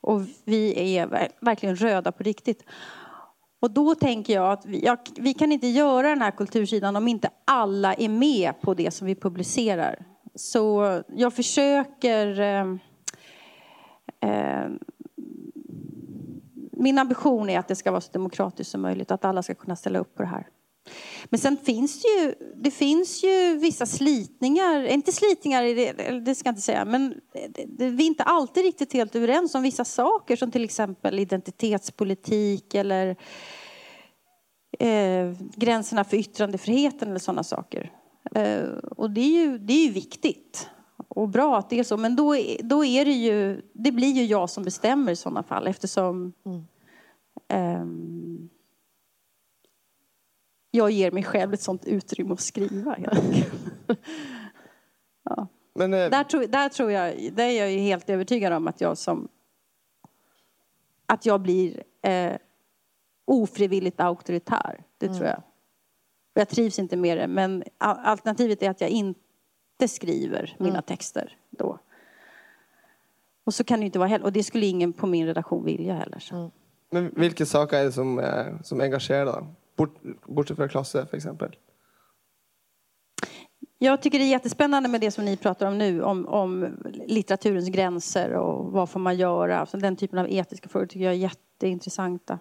och 0.00 0.22
vi 0.44 0.96
är 0.96 1.28
verkligen 1.40 1.76
röda 1.76 2.12
på 2.12 2.22
riktigt. 2.22 2.64
Och 3.60 3.70
då 3.70 3.94
tänker 3.94 4.34
jag 4.34 4.52
att 4.52 4.66
vi, 4.66 4.84
ja, 4.84 4.96
vi 5.16 5.34
kan 5.34 5.52
inte 5.52 5.66
göra 5.66 6.08
den 6.08 6.22
här 6.22 6.30
kultursidan 6.30 6.96
om 6.96 7.08
inte 7.08 7.30
alla 7.44 7.94
är 7.94 8.08
med 8.08 8.60
på 8.60 8.74
det 8.74 8.90
som 8.90 9.06
vi 9.06 9.14
publicerar. 9.14 10.06
Så 10.34 11.02
jag 11.16 11.34
försöker 11.34 12.40
eh, 12.40 12.66
eh, 14.30 14.70
min 16.72 16.98
ambition 16.98 17.50
är 17.50 17.58
att 17.58 17.68
det 17.68 17.76
ska 17.76 17.90
vara 17.90 18.00
så 18.00 18.12
demokratiskt 18.12 18.70
som 18.70 18.82
möjligt, 18.82 19.10
att 19.10 19.24
alla 19.24 19.42
ska 19.42 19.54
kunna 19.54 19.76
ställa 19.76 19.98
upp 19.98 20.14
på 20.14 20.22
det 20.22 20.28
här. 20.28 20.46
Men 21.24 21.40
sen 21.40 21.56
finns 21.56 22.02
det 22.02 22.08
ju, 22.08 22.34
det 22.56 22.70
finns 22.70 23.24
ju 23.24 23.58
vissa 23.58 23.86
slitningar, 23.86 24.84
inte 24.84 25.12
slitningar, 25.12 25.62
det, 26.20 26.34
ska 26.34 26.48
jag 26.48 26.52
inte 26.52 26.62
säga, 26.62 26.84
men 26.84 27.14
vi 27.78 28.02
är 28.02 28.06
inte 28.06 28.22
alltid 28.22 28.64
riktigt 28.64 28.92
helt 28.92 29.16
överens 29.16 29.54
om 29.54 29.62
vissa 29.62 29.84
saker 29.84 30.36
som 30.36 30.50
till 30.50 30.64
exempel 30.64 31.18
identitetspolitik 31.18 32.74
eller 32.74 33.16
eh, 34.78 35.32
gränserna 35.56 36.04
för 36.04 36.16
yttrandefriheten 36.16 37.08
eller 37.08 37.18
sådana 37.18 37.44
saker. 37.44 37.92
Eh, 38.34 38.68
och 38.96 39.10
det 39.10 39.20
är, 39.20 39.46
ju, 39.46 39.58
det 39.58 39.72
är 39.72 39.86
ju 39.86 39.92
viktigt 39.92 40.68
och 41.08 41.28
bra 41.28 41.58
att 41.58 41.70
det 41.70 41.78
är 41.78 41.84
så, 41.84 41.96
men 41.96 42.16
då, 42.16 42.36
då 42.62 42.84
är 42.84 43.04
det 43.04 43.12
ju, 43.12 43.62
det 43.72 43.92
blir 43.92 44.12
ju 44.12 44.24
jag 44.24 44.50
som 44.50 44.64
bestämmer 44.64 45.12
i 45.12 45.16
sådana 45.16 45.42
fall 45.42 45.66
eftersom 45.66 46.32
mm. 46.46 46.66
eh, 47.48 47.86
jag 50.70 50.90
ger 50.90 51.10
mig 51.10 51.24
själv 51.24 51.54
ett 51.54 51.62
sånt 51.62 51.84
utrymme 51.84 52.32
att 52.32 52.40
skriva. 52.40 52.96
ja. 55.24 55.46
Men, 55.74 55.94
eh, 55.94 56.10
där, 56.10 56.24
tror, 56.24 56.46
där 56.46 56.68
tror 56.68 56.90
jag, 56.90 57.32
där 57.32 57.44
är 57.44 57.58
jag 57.58 57.72
ju 57.72 57.78
helt 57.78 58.10
övertygad 58.10 58.52
om 58.52 58.68
att 58.68 58.80
jag 58.80 58.98
som 58.98 59.28
att 61.06 61.26
jag 61.26 61.40
blir 61.40 61.82
eh, 62.02 62.32
ofrivilligt 63.24 64.00
auktoritär. 64.00 64.84
Det 64.98 65.06
mm. 65.06 65.18
tror 65.18 65.28
jag. 65.28 65.42
Jag 66.34 66.48
trivs 66.48 66.78
inte 66.78 66.96
med 66.96 67.18
det, 67.18 67.26
men 67.26 67.64
alternativet 67.78 68.62
är 68.62 68.70
att 68.70 68.80
jag 68.80 68.90
inte 68.90 69.88
skriver 69.88 70.56
mina 70.58 70.70
mm. 70.70 70.82
texter 70.82 71.36
då. 71.50 71.78
Och 73.44 73.54
så 73.54 73.64
kan 73.64 73.80
det 73.80 73.86
inte 73.86 73.98
vara 73.98 74.08
heller. 74.08 74.24
Och 74.24 74.32
det 74.32 74.42
skulle 74.42 74.66
ingen 74.66 74.92
på 74.92 75.06
min 75.06 75.26
redaktion 75.26 75.64
vilja 75.64 75.94
heller. 75.94 76.28
Mm. 76.32 76.50
Men 76.90 77.12
vilka 77.16 77.46
saker 77.46 77.76
är 77.76 77.84
det 77.84 77.92
som, 77.92 78.18
eh, 78.18 78.60
som 78.62 78.80
engagerar 78.80 79.26
då? 79.26 79.46
Bort, 79.80 80.02
bortsett 80.26 80.56
från 80.56 80.68
Klasse, 80.68 81.06
för 81.06 81.16
exempel? 81.16 81.56
Jag 83.78 84.02
tycker 84.02 84.18
det 84.18 84.24
är 84.24 84.30
jättespännande 84.30 84.88
med 84.88 85.00
det 85.00 85.10
som 85.10 85.24
ni 85.24 85.36
pratar 85.36 85.66
om 85.66 85.78
nu, 85.78 86.02
om, 86.02 86.26
om 86.26 86.76
litteraturens 87.06 87.68
gränser 87.68 88.32
och 88.32 88.72
vad 88.72 88.90
får 88.90 89.00
man 89.00 89.16
göra. 89.16 89.58
Alltså 89.58 89.76
den 89.76 89.96
typen 89.96 90.18
av 90.18 90.26
etiska 90.30 90.68
frågor 90.68 90.86
tycker 90.86 91.04
jag 91.04 91.14
är 91.14 91.18
jätteintressanta. 91.18 92.38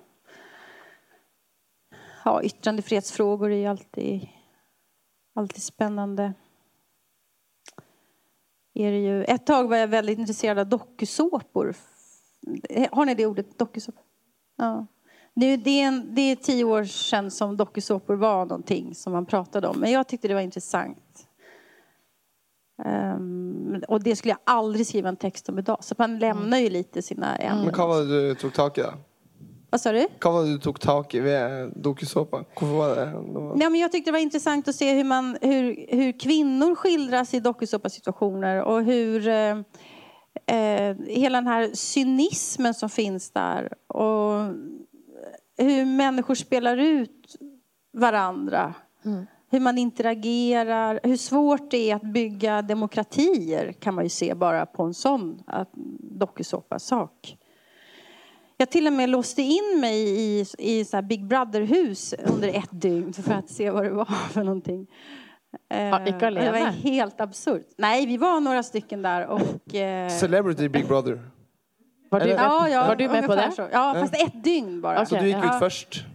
Ja, 2.26 2.44
yttrandefrihetsfrågor 2.44 3.52
är 3.52 3.70
alltid, 3.70 4.28
alltid 5.36 5.64
spännande. 5.64 6.34
Är 8.74 8.92
det 8.92 9.00
ju, 9.00 9.24
ett 9.24 9.46
tag 9.46 9.70
var 9.70 9.78
jag 9.78 9.88
väldigt 9.88 10.20
intresserad 10.20 10.60
av 10.60 10.68
dokusåpor. 10.68 11.76
Har 12.92 13.06
ni 13.06 13.16
det 13.16 13.26
ordet, 13.26 13.60
dokusåpor? 13.60 14.04
Ja. 14.58 14.88
Det, 15.34 15.57
det, 15.57 15.82
är 15.82 15.88
en, 15.88 16.15
det 16.15 16.21
är 16.21 16.36
tio 16.36 16.63
år 16.63 16.84
sedan 16.84 17.32
som 17.32 17.57
dokusåpor 17.57 18.15
var 18.15 18.45
någonting 18.45 18.95
som 18.95 19.13
man 19.13 19.25
pratade 19.25 19.67
om. 19.67 19.80
Men 19.80 19.91
jag 19.91 20.07
tyckte 20.07 20.27
det 20.27 20.34
var 20.34 20.41
intressant. 20.41 20.97
Um, 22.86 23.84
och 23.88 24.03
det 24.03 24.15
skulle 24.15 24.32
jag 24.32 24.39
aldrig 24.43 24.88
skriva 24.88 25.09
en 25.09 25.15
text 25.15 25.49
om 25.49 25.59
idag. 25.59 25.77
Så 25.82 25.95
man 25.97 26.19
lämnar 26.19 26.57
ju 26.57 26.69
lite 26.69 27.01
sina 27.01 27.36
ämnen. 27.36 27.65
Men 27.65 27.77
vad 27.77 27.88
var 27.88 27.99
det 27.99 28.27
du 28.27 28.36
tog 28.36 28.53
tag 28.53 28.77
i 28.77 28.82
då? 28.82 28.93
Vad 29.71 29.82
sa 29.82 29.91
du? 29.91 30.07
Vad 30.21 30.34
var 30.34 30.43
det 30.43 30.49
du 30.51 30.57
tog 30.57 30.80
tag 30.80 31.15
i 31.15 31.19
vid 31.19 31.71
dokusåpan? 31.75 32.45
var 32.59 32.95
det? 32.95 33.63
Ja, 33.63 33.69
men 33.69 33.75
jag 33.75 33.91
tyckte 33.91 34.09
det 34.09 34.13
var 34.13 34.19
intressant 34.19 34.67
att 34.67 34.75
se 34.75 34.93
hur, 34.93 35.03
man, 35.03 35.38
hur, 35.41 35.86
hur 35.89 36.19
kvinnor 36.19 36.75
skildras 36.75 37.34
i 37.34 37.39
dokusåpasituationer 37.39 38.61
och 38.61 38.84
hur 38.84 39.27
eh, 39.27 39.57
eh, 40.45 40.95
hela 41.07 41.38
den 41.38 41.47
här 41.47 41.69
cynismen 41.73 42.73
som 42.73 42.89
finns 42.89 43.32
där. 43.32 43.73
Och 43.88 44.34
hur 45.64 45.86
människor 45.86 46.36
spelar 46.36 46.78
ut 46.78 47.36
varandra. 47.93 48.74
Mm. 49.05 49.26
Hur 49.51 49.60
man 49.60 49.78
interagerar, 49.78 50.99
hur 51.03 51.18
svårt 51.18 51.72
det 51.72 51.91
är 51.91 51.95
att 51.95 52.14
bygga 52.14 52.62
demokratier 52.62 53.72
kan 53.72 53.95
man 53.95 54.03
ju 54.03 54.10
se 54.10 54.34
bara 54.34 54.66
på 54.66 54.84
en 54.84 54.93
sån 54.93 55.43
dokusåpa-sak. 55.99 57.38
Jag 58.57 58.70
till 58.70 58.88
och 58.88 58.93
med 58.93 59.10
låste 59.10 59.41
in 59.41 59.80
mig 59.82 59.95
i, 59.99 60.45
i 60.57 60.86
så 60.86 61.01
Big 61.01 61.26
Brother-hus 61.26 62.14
under 62.28 62.47
ett 62.47 62.82
dygn 62.82 63.14
för 63.14 63.34
att 63.34 63.49
se 63.49 63.70
vad 63.70 63.84
det 63.84 63.89
var 63.89 64.05
för 64.32 64.43
någonting. 64.43 64.88
Ja, 65.68 65.99
det 65.99 66.51
var 66.51 66.72
helt 66.72 67.22
absurt. 67.22 67.68
Nej, 67.78 68.05
vi 68.05 68.18
var 68.18 68.39
några 68.39 68.64
stycken 68.64 69.01
där 69.01 69.28
och... 69.28 69.76
Eh... 69.76 70.10
Celebrity 70.10 70.70
Big 70.70 70.88
Brother? 70.88 71.20
Var 72.10 72.20
du, 72.20 72.30
ja, 72.30 72.70
ja, 72.70 72.88
var 72.88 72.95
du 72.95 73.07
med 73.07 73.26
på 73.26 73.36
det? 73.36 73.51
Så. 73.51 73.68
Ja, 73.72 73.95
fast 73.99 74.14
ett 74.16 74.43
dygn 74.43 74.82
bara. 74.82 75.01
Okay. 75.01 75.05
Så 75.05 75.16
du 75.16 75.28
gick 75.28 75.45
ut 75.45 75.60
först? 75.60 76.05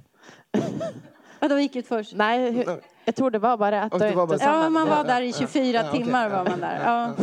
Vadå 1.40 1.58
gick 1.58 1.76
ut 1.76 1.88
först? 1.88 2.14
Nej, 2.14 2.66
jag 3.04 3.14
tror 3.14 3.30
det 3.30 3.38
var 3.38 3.56
bara 3.56 3.82
att 3.82 3.92
du 3.92 4.08
inte... 4.08 4.38
Ja, 4.40 4.68
man 4.68 4.88
var 4.88 5.04
där 5.04 5.22
i 5.22 5.32
24 5.32 5.82
timmar 5.82 6.28
var 6.28 6.44
man 6.44 6.60
där. 6.60 6.80
Ja. 6.84 7.14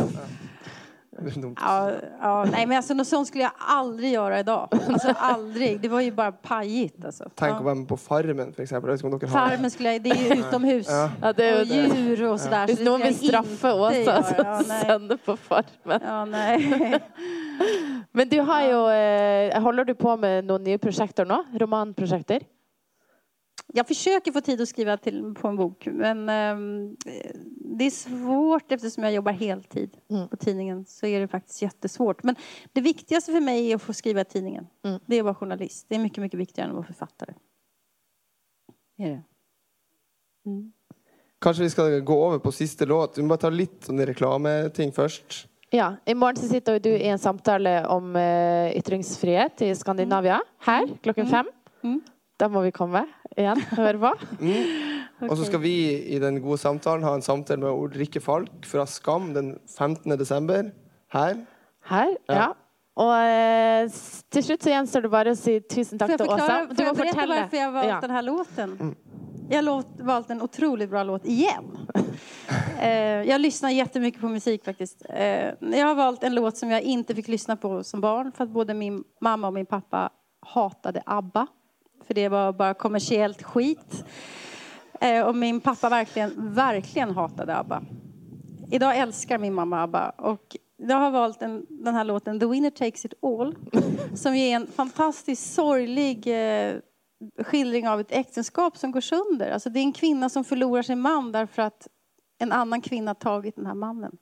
Ja, 1.60 1.90
ja, 2.20 2.44
nej 2.44 2.66
men 2.66 2.76
alltså 2.76 2.94
något 2.94 3.06
sånt 3.06 3.28
skulle 3.28 3.42
jag 3.42 3.52
aldrig 3.58 4.12
göra 4.12 4.40
idag. 4.40 4.68
Alltså 4.88 5.14
aldrig. 5.16 5.80
Det 5.80 5.88
var 5.88 6.00
ju 6.00 6.12
bara 6.12 6.32
pajigt 6.32 7.04
alltså. 7.04 7.24
Tänk 7.34 7.54
att 7.54 7.62
vara 7.62 7.74
med 7.74 7.88
på 7.88 7.96
Farmen 7.96 8.52
för 8.52 8.62
exempel. 8.62 8.98
Farmen 9.28 9.70
skulle 9.70 9.92
jag, 9.92 10.02
det 10.02 10.10
är 10.10 10.34
ju 10.34 10.40
utomhus. 10.40 10.86
Ja. 11.20 11.32
det 11.32 11.48
är 11.48 11.60
och 11.60 11.66
djur 11.66 12.24
och 12.24 12.40
sådär. 12.40 12.66
Visst, 12.66 12.82
någon 12.82 13.00
vill 13.00 13.28
straffa 13.28 13.74
Åsa 13.74 14.22
som 14.22 14.34
ja, 14.38 14.62
sänder 14.64 15.16
på 15.16 15.36
Farmen. 15.36 16.00
Ja, 16.04 16.24
nej. 16.24 17.00
Men 18.12 18.28
du 18.28 18.40
har 18.40 18.62
ju, 18.62 18.90
eh, 19.50 19.62
håller 19.62 19.84
du 19.84 19.94
på 19.94 20.16
med 20.16 20.44
några 20.44 20.62
nya 20.62 20.78
projekt 20.78 21.18
nu? 21.18 21.58
Romanprojekter? 21.58 22.42
Jag 23.74 23.88
försöker 23.88 24.32
få 24.32 24.40
tid 24.40 24.60
att 24.60 24.68
skriva 24.68 24.96
till, 24.96 25.34
på 25.34 25.48
en 25.48 25.56
bok 25.56 25.88
men 25.92 26.28
um, 26.28 26.96
det 27.78 27.84
är 27.84 27.90
svårt 27.90 28.72
eftersom 28.72 29.04
jag 29.04 29.12
jobbar 29.12 29.32
heltid 29.32 29.96
mm. 30.10 30.28
på 30.28 30.36
tidningen 30.36 30.84
så 30.84 31.06
är 31.06 31.20
det 31.20 31.28
faktiskt 31.28 31.62
jättesvårt. 31.62 32.22
Men 32.22 32.36
det 32.72 32.80
viktigaste 32.80 33.32
för 33.32 33.40
mig 33.40 33.70
är 33.70 33.76
att 33.76 33.82
få 33.82 33.92
skriva 33.92 34.24
tidningen. 34.24 34.66
Mm. 34.84 35.00
Det 35.06 35.16
är 35.16 35.20
att 35.20 35.24
vara 35.24 35.34
journalist. 35.34 35.86
Det 35.88 35.94
är 35.94 35.98
mycket, 35.98 36.18
mycket 36.18 36.40
viktigare 36.40 36.64
än 36.64 36.70
att 36.70 36.76
vara 36.76 36.86
författare. 36.86 37.34
Är 38.98 39.10
det. 39.10 39.22
Mm. 40.46 40.72
Kanske 41.40 41.62
vi 41.62 41.70
ska 41.70 41.98
gå 41.98 42.26
över 42.26 42.38
på 42.38 42.52
sista 42.52 42.84
låt. 42.84 43.18
Vi 43.18 43.22
bara 43.22 43.38
ta 43.38 43.50
lite 43.50 44.06
reklamting 44.06 44.92
först. 44.92 45.48
Ja, 45.74 45.96
imorgon 46.04 46.36
så 46.36 46.48
sitter 46.48 46.80
du 46.80 46.90
i 46.90 47.08
en 47.08 47.18
samtal 47.18 47.66
om 47.66 48.16
uh, 48.16 48.76
ytringsfrihet 48.76 49.62
i 49.62 49.74
Skandinavien. 49.74 50.40
Här 50.58 50.88
klockan 51.02 51.26
mm. 51.26 51.30
fem. 51.30 51.46
Mm. 51.82 52.00
Där 52.36 52.48
må 52.48 52.60
vi 52.60 52.72
komma 52.72 53.06
igen 53.36 53.62
och 53.70 53.76
höra 53.76 53.98
på. 53.98 54.14
Mm. 54.40 54.64
Okay. 55.16 55.28
Och 55.28 55.38
så 55.38 55.44
ska 55.44 55.58
vi 55.58 56.04
i 56.04 56.18
den 56.18 56.42
goda 56.42 56.56
samtalen 56.56 57.04
ha 57.04 57.14
en 57.14 57.22
samtal 57.22 57.58
med 57.58 57.70
Ulrike 57.70 58.20
Falk 58.20 58.66
från 58.66 58.86
Skam 58.86 59.34
den 59.34 59.58
15 59.78 60.18
december. 60.18 60.72
Här. 61.08 61.46
Här, 61.84 62.16
ja. 62.26 62.34
ja. 62.34 62.56
Och 62.94 63.16
eh, 63.16 63.90
till 64.28 64.44
slut 64.44 64.62
så 64.62 64.68
gjenstår 64.68 65.00
det 65.00 65.08
bara 65.08 65.30
att 65.30 65.38
säga 65.38 65.60
tusen 65.60 65.98
tack 65.98 66.16
till 66.16 66.30
Åsa. 66.30 66.66
Du 66.70 66.76
får 66.76 66.84
jag 66.84 66.96
berätta 66.96 67.26
varför 67.26 67.56
jag 67.56 67.72
valt 67.72 67.88
ja. 67.88 68.00
den 68.00 68.10
här 68.10 68.22
låten? 68.22 68.78
Mm. 68.80 68.94
Jag 69.50 69.62
har 69.62 70.04
valt 70.04 70.30
en 70.30 70.42
otroligt 70.42 70.90
bra 70.90 71.02
låt 71.02 71.26
igen. 71.26 71.88
eh, 72.82 73.28
jag 73.28 73.40
lyssnar 73.40 73.70
jättemycket 73.70 74.20
på 74.20 74.28
musik 74.28 74.64
faktiskt. 74.64 75.06
Eh, 75.08 75.54
jag 75.60 75.86
har 75.86 75.94
valt 75.94 76.22
en 76.22 76.34
låt 76.34 76.56
som 76.56 76.70
jag 76.70 76.82
inte 76.82 77.14
fick 77.14 77.28
lyssna 77.28 77.56
på 77.56 77.84
som 77.84 78.00
barn 78.00 78.32
för 78.32 78.44
att 78.44 78.50
både 78.50 78.74
min 78.74 79.04
mamma 79.20 79.46
och 79.46 79.54
min 79.54 79.66
pappa 79.66 80.10
hatade 80.40 81.02
ABBA. 81.06 81.46
För 82.06 82.14
det 82.14 82.28
var 82.28 82.52
bara 82.52 82.74
kommersiellt 82.74 83.42
skit. 83.42 84.04
Eh, 85.00 85.26
och 85.26 85.36
min 85.36 85.60
pappa 85.60 85.88
verkligen, 85.88 86.54
verkligen 86.54 87.10
hatade 87.10 87.56
ABBA. 87.56 87.82
Idag 88.70 88.98
älskar 88.98 89.38
min 89.38 89.54
mamma 89.54 89.82
ABBA. 89.82 90.10
Och 90.10 90.56
jag 90.76 90.96
har 90.96 91.10
valt 91.10 91.42
en, 91.42 91.66
den 91.68 91.94
här 91.94 92.04
låten 92.04 92.40
The 92.40 92.46
Winner 92.46 92.70
Takes 92.70 93.04
It 93.04 93.14
All. 93.22 93.56
Som 94.14 94.34
är 94.34 94.56
en 94.56 94.66
fantastiskt 94.66 95.54
sorglig 95.54 96.28
skildring 97.38 97.88
av 97.88 98.00
ett 98.00 98.12
äktenskap 98.12 98.76
som 98.76 98.92
går 98.92 99.00
sönder. 99.00 99.50
Alltså 99.50 99.70
det 99.70 99.78
är 99.78 99.82
en 99.82 99.92
kvinna 99.92 100.28
som 100.28 100.44
förlorar 100.44 100.82
sin 100.82 101.00
man 101.00 101.32
därför 101.32 101.62
att 101.62 101.88
en 102.42 102.52
annan 102.52 102.80
kvinna 102.80 103.14
tagit 103.14 103.56
den 103.56 103.66
här 103.66 103.74
mannen. 103.74 104.16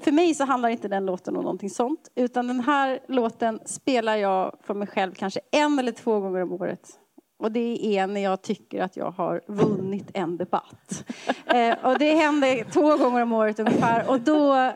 För 0.00 0.12
mig 0.12 0.34
så 0.34 0.44
handlar 0.44 0.68
inte 0.68 0.88
den 0.88 1.06
låten 1.06 1.36
om 1.36 1.42
någonting 1.42 1.70
sånt. 1.70 2.08
Utan 2.14 2.46
den 2.46 2.60
här 2.60 3.00
låten 3.08 3.60
spelar 3.64 4.16
jag 4.16 4.56
för 4.62 4.74
mig 4.74 4.88
själv 4.88 5.12
kanske 5.14 5.40
en 5.50 5.78
eller 5.78 5.92
två 5.92 6.20
gånger 6.20 6.42
om 6.42 6.52
året. 6.52 6.90
Och 7.38 7.52
det 7.52 7.96
är 7.98 8.06
när 8.06 8.20
jag 8.20 8.42
tycker 8.42 8.82
att 8.82 8.96
jag 8.96 9.10
har 9.10 9.42
vunnit 9.48 10.10
en 10.14 10.36
debatt. 10.36 11.04
Eh, 11.54 11.76
och 11.84 11.98
det 11.98 12.14
händer 12.14 12.64
två 12.72 12.96
gånger 12.96 13.22
om 13.22 13.32
året 13.32 13.58
ungefär. 13.58 14.10
Och 14.10 14.20
då 14.20 14.72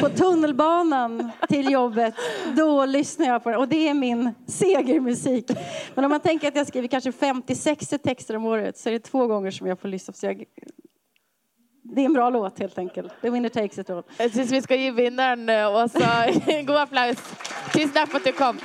på 0.00 0.08
tunnelbanan 0.08 1.30
till 1.48 1.70
jobbet, 1.70 2.14
då 2.56 2.86
lyssnar 2.86 3.26
jag 3.26 3.42
på 3.42 3.50
den. 3.50 3.58
Och 3.58 3.68
det 3.68 3.88
är 3.88 3.94
min 3.94 4.34
segermusik. 4.46 5.50
Men 5.94 6.04
om 6.04 6.10
man 6.10 6.20
tänker 6.20 6.48
att 6.48 6.56
jag 6.56 6.66
skriver 6.66 6.88
kanske 6.88 7.10
50-60 7.10 7.98
texter 7.98 8.36
om 8.36 8.44
året 8.44 8.78
så 8.78 8.88
är 8.88 8.92
det 8.92 9.00
två 9.00 9.26
gånger 9.26 9.50
som 9.50 9.66
jag 9.66 9.80
får 9.80 9.88
lyssna. 9.88 10.14
Så 10.14 10.26
jag, 10.26 10.44
det 11.82 12.00
är 12.00 12.04
en 12.04 12.12
bra 12.12 12.30
låt 12.30 12.58
helt 12.58 12.78
enkelt. 12.78 13.12
The 13.22 13.30
winner 13.30 13.48
takes 13.48 13.78
it 13.78 13.90
all. 13.90 14.02
Jag 14.18 14.30
syns 14.30 14.52
vi 14.52 14.62
ska 14.62 14.76
ge 14.76 14.90
vinnaren 14.90 15.48
eh, 15.48 16.46
en 16.58 16.66
god 16.66 16.76
applåd. 16.76 17.16
Tusen 17.72 17.88
tack 17.88 18.08
för 18.08 18.16
att 18.16 18.24
du 18.24 18.32
kom. 18.32 18.58